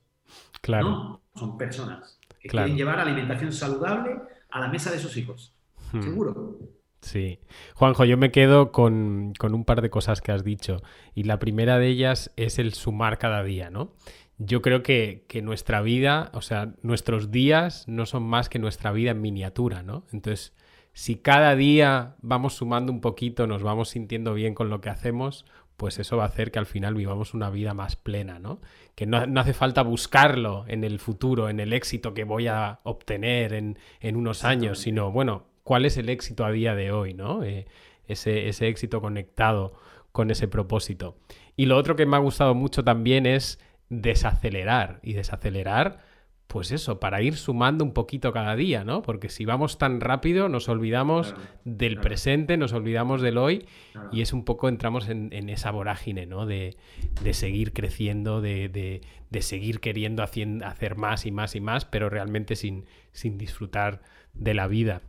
Claro. 0.61 0.91
No, 0.91 1.21
son 1.35 1.59
personas 1.59 2.19
que 2.41 2.49
quieren 2.49 2.77
llevar 2.77 3.01
alimentación 3.01 3.53
saludable 3.53 4.21
a 4.51 4.61
la 4.61 4.69
mesa 4.69 4.91
de 4.91 4.99
sus 4.99 5.17
hijos. 5.17 5.55
Hmm. 5.93 6.03
Seguro. 6.03 6.59
Sí. 7.01 7.41
Juanjo, 7.75 8.05
yo 8.05 8.17
me 8.17 8.31
quedo 8.31 8.71
con, 8.71 9.33
un 9.41 9.65
par 9.65 9.83
de 9.83 9.91
cosas 9.91 10.21
que 10.21 10.33
has 10.33 10.45
dicho. 10.45 10.83
Y 11.15 11.25
la 11.25 11.39
primera 11.39 11.79
de 11.79 11.89
ellas 11.89 12.33
es 12.37 12.59
el 12.59 12.75
sumar 12.75 13.19
cada 13.19 13.43
día, 13.43 13.71
¿no? 13.71 13.93
Yo 14.39 14.63
creo 14.63 14.83
que, 14.83 15.25
que, 15.29 15.43
nuestra 15.43 15.83
vida, 15.83 16.31
o 16.33 16.43
sea, 16.43 16.75
nuestros 16.83 17.31
días 17.31 17.87
no 17.87 18.07
son 18.07 18.23
más 18.25 18.49
que 18.49 18.59
nuestra 18.59 18.93
vida 18.93 19.11
en 19.11 19.21
miniatura, 19.21 19.83
¿no? 19.83 20.05
Entonces, 20.13 20.55
si 20.95 21.17
cada 21.17 21.57
día 21.57 22.17
vamos 22.21 22.55
sumando 22.55 22.93
un 22.93 23.01
poquito, 23.01 23.47
nos 23.47 23.63
vamos 23.63 23.91
sintiendo 23.91 24.35
bien 24.35 24.55
con 24.55 24.69
lo 24.69 24.81
que 24.81 24.91
hacemos, 24.91 25.45
pues 25.77 25.99
eso 25.99 26.17
va 26.17 26.25
a 26.25 26.29
hacer 26.29 26.51
que 26.51 26.59
al 26.59 26.67
final 26.67 26.95
vivamos 26.95 27.35
una 27.35 27.51
vida 27.51 27.75
más 27.75 27.97
plena, 27.97 28.39
¿no? 28.39 28.61
Que 28.95 29.07
no, 29.07 29.19
hace 29.19 29.53
falta 29.53 29.83
buscarlo 29.83 30.65
en 30.69 30.85
el 30.85 30.99
futuro, 30.99 31.49
en 31.49 31.61
el 31.61 31.73
éxito 31.73 32.15
que 32.15 32.25
voy 32.25 32.47
a 32.47 32.81
obtener 32.85 33.53
en, 33.53 33.77
unos 34.17 34.45
años, 34.45 34.79
sino, 34.79 35.11
bueno, 35.11 35.47
¿cuál 35.65 35.85
es 35.85 35.97
el 35.97 36.09
éxito 36.09 36.45
a 36.45 36.53
día 36.53 36.75
de 36.75 36.93
hoy, 36.93 37.15
¿no? 37.15 37.43
Eh, 37.43 37.67
ese, 38.07 38.49
ese 38.49 38.69
éxito 38.69 39.01
conectado 39.01 39.75
con 40.13 40.31
ese 40.31 40.49
propósito. 40.49 41.17
Y 41.57 41.67
lo 41.67 41.77
otro 41.77 41.97
que 41.97 42.07
me 42.07 42.17
ha 42.17 42.21
gustado 42.21 42.55
mucho 42.55 42.85
también 42.85 43.27
es 43.27 43.59
desacelerar. 43.89 45.01
Y 45.03 45.15
desacelerar 45.15 46.12
pues 46.47 46.71
eso, 46.71 47.01
para 47.01 47.23
ir 47.23 47.37
sumando 47.37 47.83
un 47.83 47.95
poquito 47.95 48.31
cada 48.33 48.55
día, 48.57 48.85
¿no? 48.85 49.01
Porque 49.01 49.31
si 49.31 49.47
vamos 49.47 49.79
tan 49.79 50.03
rápido 50.03 50.51
nos 50.51 50.69
olvidamos 50.69 51.35
del 51.65 51.99
presente, 51.99 52.59
nos 52.59 52.75
olvidamos 52.75 53.23
del 53.23 53.39
hoy 53.39 53.65
y 54.13 54.21
es 54.21 54.35
un 54.35 54.45
poco, 54.45 54.69
entramos 54.69 55.09
en, 55.09 55.33
esa 55.49 55.71
vorágine, 55.71 56.27
¿no? 56.27 56.45
De, 56.45 56.77
seguir 57.33 57.73
creciendo, 57.73 58.43
de, 58.43 59.01
seguir 59.41 59.81
queriendo 59.81 60.23
hacer 60.23 60.97
más 60.97 61.25
y 61.25 61.33
más 61.33 61.57
y 61.57 61.61
más, 61.61 61.87
pero 61.87 62.11
realmente 62.11 62.55
sin, 62.55 62.85
sin 63.13 63.39
disfrutar 63.39 64.03
de 64.35 64.53
la 64.53 64.67
vida. 64.67 65.01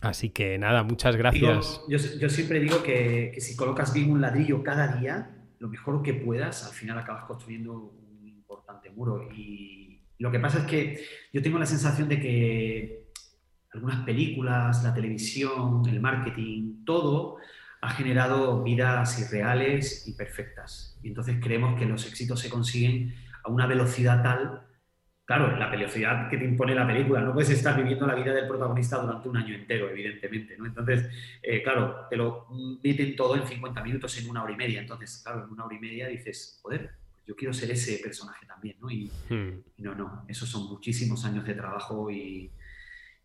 Así 0.00 0.30
que 0.30 0.58
nada, 0.58 0.82
muchas 0.82 1.14
gracias. 1.14 1.82
yo, 1.88 1.98
siempre 2.28 2.58
digo 2.58 2.82
que, 2.82 3.30
que 3.32 3.40
si 3.40 3.54
colocas 3.54 3.94
bien 3.94 4.10
un 4.10 4.20
ladrillo 4.20 4.64
cada 4.64 4.96
día, 4.98 5.30
lo 5.60 5.68
mejor 5.68 6.02
que 6.02 6.14
puedas, 6.14 6.66
al 6.66 6.72
final 6.72 6.98
acabas 6.98 7.24
construyendo 7.24 7.74
un 7.74 8.26
importante 8.26 8.90
muro 8.90 9.28
y 9.32 9.79
lo 10.20 10.30
que 10.30 10.38
pasa 10.38 10.58
es 10.58 10.64
que 10.64 11.04
yo 11.32 11.42
tengo 11.42 11.58
la 11.58 11.66
sensación 11.66 12.08
de 12.08 12.20
que 12.20 13.06
algunas 13.72 14.04
películas, 14.04 14.84
la 14.84 14.92
televisión, 14.92 15.82
el 15.88 16.00
marketing, 16.00 16.84
todo 16.84 17.38
ha 17.80 17.90
generado 17.90 18.62
vidas 18.62 19.18
irreales 19.18 20.06
y 20.06 20.12
perfectas. 20.12 20.98
Y 21.02 21.08
entonces 21.08 21.38
creemos 21.40 21.78
que 21.78 21.86
los 21.86 22.06
éxitos 22.06 22.38
se 22.40 22.50
consiguen 22.50 23.14
a 23.42 23.50
una 23.50 23.66
velocidad 23.66 24.22
tal, 24.22 24.66
claro, 25.24 25.56
la 25.56 25.70
velocidad 25.70 26.28
que 26.28 26.36
te 26.36 26.44
impone 26.44 26.74
la 26.74 26.86
película, 26.86 27.22
no 27.22 27.32
puedes 27.32 27.48
estar 27.48 27.74
viviendo 27.74 28.06
la 28.06 28.14
vida 28.14 28.34
del 28.34 28.46
protagonista 28.46 28.98
durante 28.98 29.26
un 29.26 29.38
año 29.38 29.54
entero, 29.54 29.88
evidentemente, 29.88 30.58
¿no? 30.58 30.66
Entonces, 30.66 31.08
eh, 31.42 31.62
claro, 31.62 32.08
te 32.10 32.16
lo 32.16 32.46
meten 32.82 33.16
todo 33.16 33.36
en 33.36 33.46
50 33.46 33.82
minutos, 33.82 34.18
en 34.18 34.28
una 34.28 34.42
hora 34.42 34.52
y 34.52 34.56
media. 34.56 34.80
Entonces, 34.80 35.22
claro, 35.24 35.44
en 35.44 35.50
una 35.50 35.64
hora 35.64 35.76
y 35.76 35.78
media 35.78 36.08
dices, 36.08 36.58
joder, 36.60 36.99
yo 37.30 37.36
quiero 37.36 37.54
ser 37.54 37.70
ese 37.70 37.98
personaje 38.02 38.44
también, 38.44 38.76
¿no? 38.80 38.90
Y, 38.90 39.08
hmm. 39.28 39.62
no, 39.78 39.94
no, 39.94 40.24
esos 40.26 40.48
son 40.48 40.68
muchísimos 40.68 41.24
años 41.24 41.46
de 41.46 41.54
trabajo 41.54 42.10
y, 42.10 42.50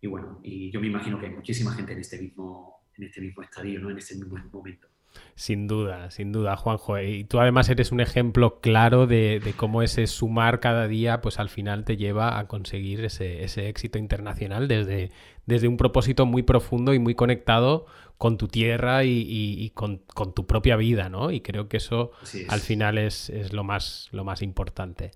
bueno, 0.03 0.39
y 0.43 0.69
yo 0.69 0.79
me 0.79 0.85
imagino 0.85 1.19
que 1.19 1.25
hay 1.25 1.33
muchísima 1.33 1.71
gente 1.73 1.93
en 1.93 1.99
este 2.01 2.21
mismo, 2.21 2.83
en 2.95 3.05
este 3.05 3.19
mismo 3.19 3.41
estadio, 3.41 3.79
¿no? 3.79 3.89
En 3.89 3.97
este 3.97 4.13
mismo 4.13 4.37
momento. 4.53 4.87
Sin 5.33 5.65
duda, 5.65 6.11
sin 6.11 6.31
duda, 6.31 6.55
Juanjo. 6.55 6.99
Y 6.99 7.23
tú 7.23 7.39
además 7.39 7.67
eres 7.69 7.91
un 7.91 7.99
ejemplo 7.99 8.59
claro 8.59 9.07
de, 9.07 9.41
cómo 9.57 9.81
ese 9.81 10.05
sumar 10.05 10.59
cada 10.59 10.87
día, 10.87 11.21
pues 11.21 11.39
al 11.39 11.49
final 11.49 11.83
te 11.83 11.97
lleva 11.97 12.37
a 12.37 12.47
conseguir 12.47 13.03
ese, 13.03 13.43
ese 13.43 13.69
éxito 13.69 13.97
internacional 13.97 14.67
desde, 14.67 15.09
desde 15.47 15.67
un 15.67 15.77
propósito 15.77 16.27
muy 16.27 16.43
profundo 16.43 16.93
y 16.93 16.99
muy 16.99 17.15
conectado 17.15 17.87
con 18.17 18.37
tu 18.37 18.47
tierra 18.47 19.03
y, 19.03 19.71
con, 19.73 20.01
tu 20.33 20.45
propia 20.47 20.75
vida, 20.75 21.09
¿no? 21.09 21.31
Y 21.31 21.41
creo 21.41 21.67
que 21.67 21.77
eso 21.77 22.11
al 22.49 22.59
final 22.59 22.97
es, 22.97 23.31
lo, 23.51 23.63
más, 23.63 24.09
lo 24.11 24.23
más 24.23 24.41
importante. 24.41 25.11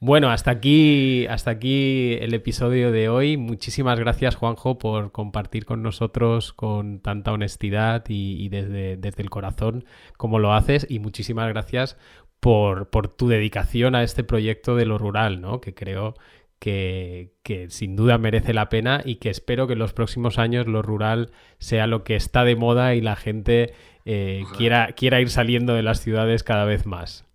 Bueno, 0.00 0.30
hasta 0.30 0.50
aquí, 0.50 1.26
hasta 1.28 1.52
aquí 1.52 2.14
el 2.20 2.34
episodio 2.34 2.90
de 2.90 3.08
hoy. 3.08 3.36
Muchísimas 3.36 4.00
gracias, 4.00 4.34
Juanjo, 4.34 4.76
por 4.76 5.12
compartir 5.12 5.64
con 5.64 5.82
nosotros 5.82 6.52
con 6.52 6.98
tanta 6.98 7.30
honestidad 7.30 8.04
y, 8.08 8.48
desde, 8.48 8.96
desde, 8.96 9.22
el 9.22 9.30
corazón 9.30 9.84
como 10.16 10.40
lo 10.40 10.54
haces. 10.54 10.86
Y 10.90 10.98
muchísimas 10.98 11.48
gracias 11.48 11.96
por, 12.40 12.90
por, 12.90 13.06
tu 13.08 13.28
dedicación 13.28 13.94
a 13.94 14.02
este 14.02 14.24
proyecto 14.24 14.74
de 14.74 14.86
lo 14.86 14.98
rural, 14.98 15.40
¿no? 15.40 15.60
Que 15.60 15.72
creo 15.72 16.14
que, 16.62 17.66
sin 17.70 17.96
duda 17.96 18.18
merece 18.18 18.54
la 18.54 18.68
pena 18.68 19.02
y 19.04 19.16
que 19.16 19.30
espero 19.30 19.66
que 19.66 19.72
en 19.72 19.80
los 19.80 19.92
próximos 19.92 20.38
años 20.38 20.68
lo 20.68 20.80
rural 20.80 21.32
sea 21.58 21.88
lo 21.88 22.04
que 22.04 22.14
está 22.14 22.44
de 22.44 22.54
moda 22.54 22.94
y 22.94 23.00
la 23.00 23.16
gente 23.16 23.74
eh, 24.04 24.44
quiera, 24.56 24.92
quiera 24.92 25.20
ir 25.20 25.28
saliendo 25.28 25.74
de 25.74 25.82
las 25.82 26.00
ciudades 26.00 26.44
cada 26.44 26.64
vez 26.64 26.86
más. 26.86 27.26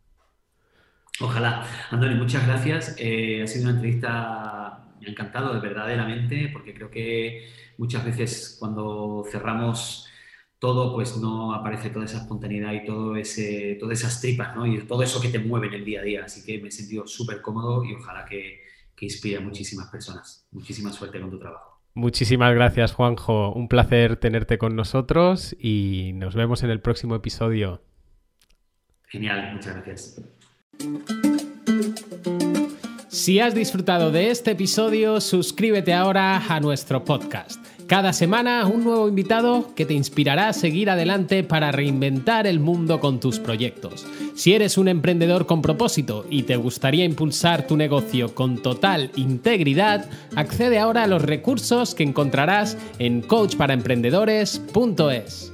Ojalá. 1.20 1.66
Andoni, 1.92 2.16
muchas 2.16 2.48
gracias. 2.48 2.96
Eh, 3.00 3.42
ha 3.44 3.48
sido 3.48 3.66
una 3.66 3.74
entrevista, 3.74 4.86
me 5.02 5.08
ha 5.08 5.12
encantado 5.12 5.60
verdaderamente, 5.60 6.50
porque 6.54 6.74
creo 6.74 6.90
que 6.90 7.50
muchas 7.78 8.06
veces 8.06 8.56
cuando 8.58 9.26
cerramos 9.30 10.08
todo, 10.58 10.96
pues 10.96 11.18
no 11.18 11.54
aparece 11.54 11.90
toda 11.90 12.06
esa 12.06 12.20
espontaneidad 12.20 12.72
y 12.72 12.86
todo 12.86 13.18
ese, 13.18 13.76
todas 13.78 14.00
esas 14.00 14.22
tripas, 14.22 14.56
¿no? 14.56 14.66
Y 14.66 14.80
todo 14.84 15.04
eso 15.04 15.20
que 15.20 15.28
te 15.28 15.40
mueve 15.40 15.68
en 15.68 15.74
el 15.74 15.86
día 15.86 16.00
a 16.00 16.04
día. 16.04 16.24
Así 16.24 16.46
que 16.46 16.62
me 16.62 16.70
he 16.70 16.72
sentido 16.72 17.06
súper 17.06 17.42
cómodo 17.42 17.84
y 17.84 17.94
ojalá 17.94 18.24
que, 18.24 18.67
que 18.98 19.06
inspire 19.06 19.38
a 19.38 19.42
muchísimas 19.42 19.88
personas. 19.90 20.46
Muchísima 20.52 20.92
suerte 20.92 21.22
con 21.22 21.30
tu 21.30 21.40
trabajo. 21.40 21.80
Muchísimas 21.94 22.54
gracias, 22.54 22.92
Juanjo. 22.94 23.54
Un 23.54 23.68
placer 23.68 24.18
tenerte 24.18 24.58
con 24.58 24.76
nosotros 24.76 25.56
y 25.60 26.12
nos 26.16 26.36
vemos 26.36 26.64
en 26.64 26.72
el 26.72 26.82
próximo 26.82 27.16
episodio. 27.16 27.82
Genial, 29.08 29.54
muchas 29.54 29.76
gracias. 29.76 30.22
Si 33.08 33.40
has 33.40 33.56
disfrutado 33.56 34.12
de 34.12 34.32
este 34.32 34.52
episodio, 34.52 35.22
suscríbete 35.22 35.94
ahora 35.94 36.38
a 36.54 36.60
nuestro 36.60 37.04
podcast. 37.04 37.77
Cada 37.88 38.12
semana 38.12 38.68
un 38.68 38.84
nuevo 38.84 39.08
invitado 39.08 39.74
que 39.74 39.86
te 39.86 39.94
inspirará 39.94 40.50
a 40.50 40.54
seguir 40.54 40.90
adelante 40.90 41.44
para 41.44 41.72
reinventar 41.72 42.46
el 42.46 42.60
mundo 42.60 43.00
con 43.00 43.22
tus 43.22 43.40
proyectos. 43.40 44.06
Si 44.36 44.54
eres 44.54 44.78
un 44.78 44.90
emprendedor 44.90 45.46
con 45.46 45.62
propósito 45.62 46.26
y 46.30 46.44
te 46.44 46.58
gustaría 46.58 47.06
impulsar 47.06 47.66
tu 47.66 47.78
negocio 47.78 48.36
con 48.36 48.62
total 48.62 49.12
integridad, 49.16 50.10
accede 50.36 50.80
ahora 50.80 51.04
a 51.04 51.08
los 51.08 51.22
recursos 51.22 51.96
que 51.96 52.04
encontrarás 52.04 52.78
en 53.00 53.22
coachparaemprendedores.es. 53.22 55.54